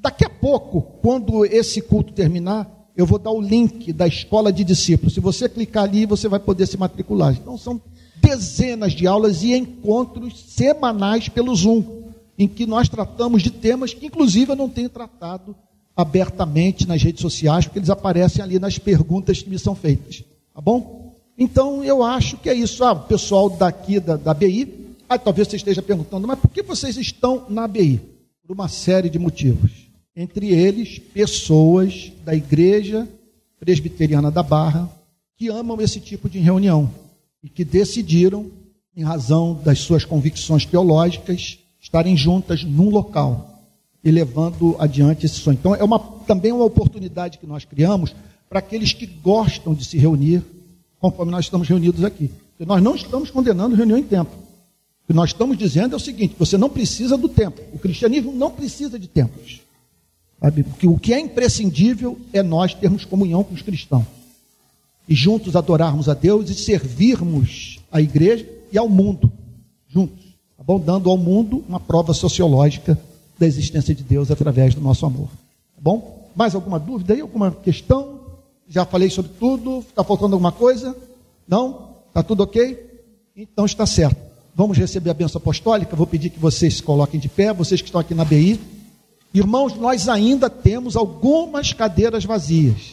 Daqui 0.00 0.24
a 0.24 0.30
pouco, 0.30 0.80
quando 1.02 1.44
esse 1.44 1.82
culto 1.82 2.12
terminar, 2.14 2.88
eu 2.96 3.04
vou 3.04 3.18
dar 3.18 3.32
o 3.32 3.40
link 3.40 3.92
da 3.92 4.06
escola 4.06 4.50
de 4.50 4.64
discípulos. 4.64 5.12
Se 5.12 5.20
você 5.20 5.46
clicar 5.46 5.84
ali, 5.84 6.06
você 6.06 6.26
vai 6.26 6.40
poder 6.40 6.66
se 6.66 6.78
matricular. 6.78 7.34
Então, 7.34 7.58
são 7.58 7.78
dezenas 8.16 8.92
de 8.92 9.06
aulas 9.06 9.42
e 9.42 9.54
encontros 9.54 10.40
semanais 10.48 11.28
pelo 11.28 11.54
Zoom, 11.54 11.84
em 12.38 12.48
que 12.48 12.66
nós 12.66 12.88
tratamos 12.88 13.42
de 13.42 13.50
temas 13.50 13.92
que, 13.92 14.06
inclusive, 14.06 14.52
eu 14.52 14.56
não 14.56 14.70
tenho 14.70 14.88
tratado 14.88 15.54
abertamente 15.94 16.88
nas 16.88 17.02
redes 17.02 17.20
sociais, 17.20 17.66
porque 17.66 17.78
eles 17.78 17.90
aparecem 17.90 18.42
ali 18.42 18.58
nas 18.58 18.78
perguntas 18.78 19.42
que 19.42 19.50
me 19.50 19.58
são 19.58 19.74
feitas. 19.74 20.24
Tá 20.54 20.62
bom? 20.62 20.99
Então, 21.40 21.82
eu 21.82 22.02
acho 22.02 22.36
que 22.36 22.50
é 22.50 22.54
isso. 22.54 22.84
Ah, 22.84 22.92
o 22.92 23.00
pessoal 23.00 23.48
daqui 23.48 23.98
da, 23.98 24.16
da 24.16 24.34
BI, 24.34 24.94
ah, 25.08 25.18
talvez 25.18 25.48
você 25.48 25.56
esteja 25.56 25.80
perguntando, 25.80 26.28
mas 26.28 26.38
por 26.38 26.50
que 26.50 26.62
vocês 26.62 26.98
estão 26.98 27.46
na 27.48 27.66
BI? 27.66 27.98
Por 28.46 28.52
uma 28.52 28.68
série 28.68 29.08
de 29.08 29.18
motivos 29.18 29.88
entre 30.14 30.52
eles 30.52 30.98
pessoas 30.98 32.12
da 32.26 32.34
Igreja 32.34 33.08
Presbiteriana 33.58 34.30
da 34.30 34.42
Barra 34.42 34.90
que 35.34 35.48
amam 35.48 35.80
esse 35.80 35.98
tipo 35.98 36.28
de 36.28 36.38
reunião 36.38 36.90
e 37.42 37.48
que 37.48 37.64
decidiram 37.64 38.50
em 38.94 39.02
razão 39.02 39.58
das 39.64 39.78
suas 39.78 40.04
convicções 40.04 40.66
teológicas, 40.66 41.58
estarem 41.80 42.14
juntas 42.16 42.64
num 42.64 42.90
local 42.90 43.62
e 44.04 44.10
levando 44.10 44.76
adiante 44.78 45.24
esse 45.24 45.36
sonho. 45.36 45.56
Então, 45.58 45.74
é 45.74 45.82
uma, 45.82 45.98
também 45.98 46.52
uma 46.52 46.64
oportunidade 46.64 47.38
que 47.38 47.46
nós 47.46 47.64
criamos 47.64 48.14
para 48.48 48.58
aqueles 48.58 48.92
que 48.92 49.06
gostam 49.06 49.72
de 49.72 49.86
se 49.86 49.96
reunir, 49.96 50.42
conforme 51.00 51.32
nós 51.32 51.46
estamos 51.46 51.68
reunidos 51.68 52.04
aqui. 52.04 52.30
E 52.58 52.66
nós 52.66 52.82
não 52.82 52.94
estamos 52.94 53.30
condenando 53.30 53.74
reunião 53.74 53.98
em 53.98 54.02
templo. 54.02 54.38
O 55.04 55.06
que 55.06 55.12
nós 55.12 55.30
estamos 55.30 55.56
dizendo 55.56 55.94
é 55.94 55.96
o 55.96 56.00
seguinte: 56.00 56.36
você 56.38 56.58
não 56.58 56.68
precisa 56.68 57.16
do 57.16 57.28
templo. 57.28 57.64
O 57.72 57.78
cristianismo 57.78 58.32
não 58.32 58.50
precisa 58.50 58.98
de 58.98 59.08
templos. 59.08 59.60
Sabe? 60.38 60.62
Porque 60.62 60.86
o 60.86 60.98
que 60.98 61.12
é 61.12 61.18
imprescindível 61.18 62.18
é 62.32 62.42
nós 62.42 62.74
termos 62.74 63.04
comunhão 63.04 63.42
com 63.42 63.54
os 63.54 63.62
cristãos. 63.62 64.04
E 65.08 65.14
juntos 65.14 65.56
adorarmos 65.56 66.08
a 66.08 66.14
Deus 66.14 66.48
e 66.50 66.54
servirmos 66.54 67.80
a 67.90 68.00
igreja 68.00 68.46
e 68.70 68.78
ao 68.78 68.88
mundo. 68.88 69.32
Juntos. 69.88 70.24
Tá 70.56 70.62
bom? 70.62 70.78
Dando 70.78 71.10
ao 71.10 71.16
mundo 71.16 71.64
uma 71.68 71.80
prova 71.80 72.14
sociológica 72.14 72.98
da 73.38 73.46
existência 73.46 73.94
de 73.94 74.04
Deus 74.04 74.30
através 74.30 74.74
do 74.74 74.80
nosso 74.80 75.04
amor. 75.04 75.28
Tá 75.74 75.80
bom? 75.80 76.30
Mais 76.36 76.54
alguma 76.54 76.78
dúvida 76.78 77.14
aí? 77.14 77.20
Alguma 77.20 77.50
questão? 77.50 78.19
Já 78.70 78.86
falei 78.86 79.10
sobre 79.10 79.32
tudo. 79.32 79.80
Está 79.80 80.04
faltando 80.04 80.36
alguma 80.36 80.52
coisa? 80.52 80.96
Não? 81.46 81.96
Está 82.06 82.22
tudo 82.22 82.44
ok? 82.44 83.02
Então 83.36 83.66
está 83.66 83.84
certo. 83.84 84.16
Vamos 84.54 84.78
receber 84.78 85.10
a 85.10 85.14
benção 85.14 85.40
apostólica. 85.40 85.96
Vou 85.96 86.06
pedir 86.06 86.30
que 86.30 86.38
vocês 86.38 86.76
se 86.76 86.82
coloquem 86.82 87.18
de 87.18 87.28
pé, 87.28 87.52
vocês 87.52 87.82
que 87.82 87.88
estão 87.88 88.00
aqui 88.00 88.14
na 88.14 88.24
BI. 88.24 88.60
Irmãos, 89.34 89.74
nós 89.74 90.08
ainda 90.08 90.48
temos 90.48 90.94
algumas 90.94 91.72
cadeiras 91.72 92.24
vazias. 92.24 92.92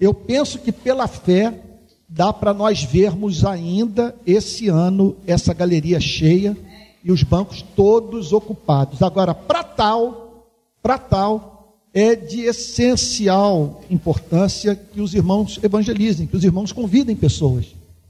Eu 0.00 0.14
penso 0.14 0.58
que 0.58 0.72
pela 0.72 1.06
fé 1.06 1.60
dá 2.08 2.32
para 2.32 2.54
nós 2.54 2.82
vermos 2.82 3.44
ainda 3.44 4.14
esse 4.26 4.68
ano 4.68 5.16
essa 5.26 5.52
galeria 5.52 6.00
cheia 6.00 6.56
e 7.04 7.12
os 7.12 7.22
bancos 7.22 7.62
todos 7.76 8.32
ocupados. 8.32 9.02
Agora, 9.02 9.34
para 9.34 9.62
tal, 9.62 10.48
para 10.82 10.96
tal, 10.96 11.51
é 11.94 12.16
de 12.16 12.40
essencial 12.42 13.82
importância 13.90 14.74
que 14.74 15.00
os 15.00 15.14
irmãos 15.14 15.58
evangelizem, 15.62 16.26
que 16.26 16.36
os 16.36 16.44
irmãos 16.44 16.72
convidem 16.72 17.14
pessoas. 17.14 17.66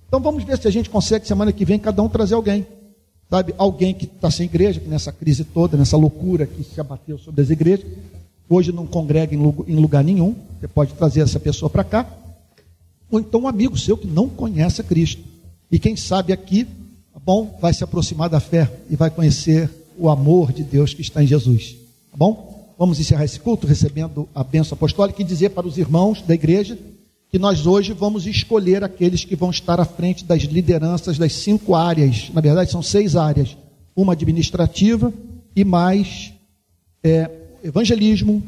Então 0.06 0.20
vamos 0.20 0.44
ver 0.44 0.58
se 0.58 0.68
a 0.68 0.70
gente 0.70 0.90
consegue 0.90 1.26
semana 1.26 1.52
que 1.52 1.64
vem 1.64 1.78
cada 1.78 2.02
um 2.02 2.08
trazer 2.08 2.34
alguém. 2.34 2.66
Sabe, 3.28 3.54
alguém 3.56 3.94
que 3.94 4.04
está 4.04 4.30
sem 4.30 4.44
igreja, 4.44 4.78
que 4.78 4.88
nessa 4.88 5.10
crise 5.10 5.42
toda, 5.42 5.76
nessa 5.76 5.96
loucura 5.96 6.46
que 6.46 6.62
se 6.62 6.78
abateu 6.78 7.16
sobre 7.18 7.40
as 7.40 7.48
igrejas, 7.48 7.86
hoje 8.48 8.70
não 8.70 8.86
congrega 8.86 9.34
em 9.34 9.76
lugar 9.76 10.04
nenhum, 10.04 10.36
você 10.60 10.68
pode 10.68 10.92
trazer 10.92 11.22
essa 11.22 11.40
pessoa 11.40 11.70
para 11.70 11.82
cá, 11.82 12.06
ou 13.10 13.18
então 13.18 13.40
um 13.40 13.48
amigo 13.48 13.78
seu 13.78 13.96
que 13.96 14.06
não 14.06 14.28
conhece 14.28 14.82
a 14.82 14.84
Cristo. 14.84 15.22
E 15.70 15.78
quem 15.78 15.96
sabe 15.96 16.34
aqui, 16.34 16.64
tá 16.64 17.18
bom, 17.24 17.58
vai 17.58 17.72
se 17.72 17.82
aproximar 17.82 18.28
da 18.28 18.38
fé 18.38 18.70
e 18.90 18.96
vai 18.96 19.08
conhecer 19.08 19.70
o 19.98 20.10
amor 20.10 20.52
de 20.52 20.62
Deus 20.62 20.92
que 20.92 21.00
está 21.00 21.22
em 21.22 21.26
Jesus. 21.26 21.76
Tá 22.10 22.18
bom? 22.18 22.51
Vamos 22.82 22.98
encerrar 22.98 23.24
esse 23.24 23.38
culto 23.38 23.64
recebendo 23.64 24.28
a 24.34 24.42
bênção 24.42 24.74
apostólica 24.74 25.22
e 25.22 25.24
dizer 25.24 25.50
para 25.50 25.68
os 25.68 25.78
irmãos 25.78 26.20
da 26.20 26.34
igreja 26.34 26.76
que 27.28 27.38
nós 27.38 27.64
hoje 27.64 27.92
vamos 27.92 28.26
escolher 28.26 28.82
aqueles 28.82 29.24
que 29.24 29.36
vão 29.36 29.50
estar 29.50 29.78
à 29.78 29.84
frente 29.84 30.24
das 30.24 30.42
lideranças 30.42 31.16
das 31.16 31.32
cinco 31.32 31.76
áreas. 31.76 32.28
Na 32.34 32.40
verdade, 32.40 32.72
são 32.72 32.82
seis 32.82 33.14
áreas: 33.14 33.56
uma 33.94 34.14
administrativa 34.14 35.14
e 35.54 35.64
mais 35.64 36.32
é, 37.04 37.30
evangelismo, 37.62 38.42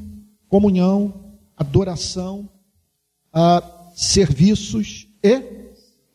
comunhão, 0.49 1.14
adoração, 1.57 2.49
a, 3.32 3.62
serviços 3.95 5.07
e, 5.22 5.43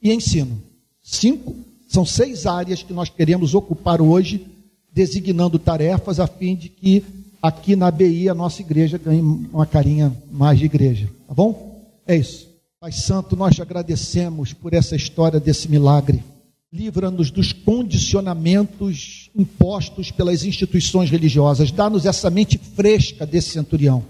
e 0.04 0.12
ensino. 0.12 0.62
Cinco 1.02 1.56
são 1.88 2.06
seis 2.06 2.46
áreas 2.46 2.84
que 2.84 2.92
nós 2.92 3.08
queremos 3.08 3.56
ocupar 3.56 4.02
hoje, 4.02 4.46
designando 4.92 5.58
tarefas 5.58 6.20
a 6.20 6.28
fim 6.28 6.54
de 6.54 6.68
que 6.68 7.02
aqui 7.42 7.76
na 7.76 7.90
BI 7.90 8.30
a 8.30 8.34
nossa 8.34 8.62
igreja 8.62 8.98
ganhe 8.98 9.22
uma 9.22 9.66
carinha 9.66 10.16
mais 10.32 10.60
de 10.60 10.66
igreja. 10.66 11.10
Tá 11.28 11.34
bom? 11.34 11.86
É 12.06 12.16
isso. 12.16 12.50
Pai 12.80 12.92
Santo, 12.92 13.36
nós 13.36 13.56
te 13.56 13.62
agradecemos 13.62 14.54
por 14.54 14.74
essa 14.74 14.96
história 14.96 15.40
desse 15.40 15.70
milagre. 15.70 16.24
Livra-nos 16.72 17.32
dos 17.32 17.52
condicionamentos 17.52 19.30
impostos 19.36 20.12
pelas 20.12 20.44
instituições 20.44 21.10
religiosas. 21.10 21.72
Dá-nos 21.72 22.06
essa 22.06 22.30
mente 22.30 22.58
fresca 22.58 23.26
desse 23.26 23.50
centurião. 23.50 24.06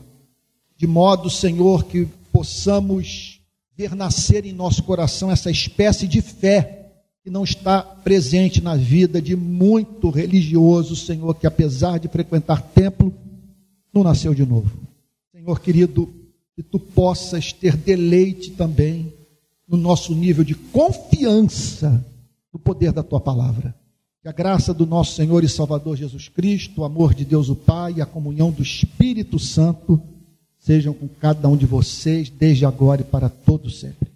De 0.77 0.85
modo, 0.85 1.29
Senhor, 1.29 1.85
que 1.85 2.07
possamos 2.31 3.39
ver 3.75 3.95
nascer 3.95 4.45
em 4.45 4.53
nosso 4.53 4.83
coração 4.83 5.31
essa 5.31 5.49
espécie 5.49 6.07
de 6.07 6.21
fé 6.21 6.78
que 7.29 7.33
não 7.33 7.43
está 7.43 7.83
presente 7.83 8.59
na 8.59 8.75
vida 8.75 9.21
de 9.21 9.35
muito 9.35 10.09
religioso, 10.09 10.95
Senhor, 10.95 11.35
que 11.35 11.45
apesar 11.45 11.99
de 11.99 12.07
frequentar 12.07 12.59
templo, 12.59 13.13
não 13.93 14.03
nasceu 14.03 14.33
de 14.33 14.43
novo. 14.43 14.71
Senhor 15.31 15.59
querido, 15.59 16.11
que 16.55 16.63
tu 16.63 16.79
possas 16.79 17.53
ter 17.53 17.77
deleite 17.77 18.49
também 18.49 19.13
no 19.67 19.77
nosso 19.77 20.15
nível 20.15 20.43
de 20.43 20.55
confiança 20.55 22.03
no 22.51 22.59
poder 22.59 22.91
da 22.91 23.03
tua 23.03 23.19
palavra. 23.19 23.75
Que 24.23 24.27
a 24.27 24.31
graça 24.31 24.73
do 24.73 24.87
nosso 24.87 25.13
Senhor 25.13 25.43
e 25.43 25.47
Salvador 25.47 25.97
Jesus 25.97 26.27
Cristo, 26.29 26.81
o 26.81 26.83
amor 26.83 27.13
de 27.13 27.25
Deus 27.25 27.47
o 27.47 27.55
Pai 27.55 27.93
e 27.97 28.01
a 28.01 28.07
comunhão 28.07 28.49
do 28.49 28.63
Espírito 28.63 29.37
Santo 29.37 30.01
sejam 30.57 30.95
com 30.95 31.07
cada 31.07 31.47
um 31.47 31.55
de 31.55 31.67
vocês, 31.67 32.27
desde 32.27 32.65
agora 32.65 33.01
e 33.01 33.05
para 33.05 33.29
todo 33.29 33.69
sempre. 33.69 34.09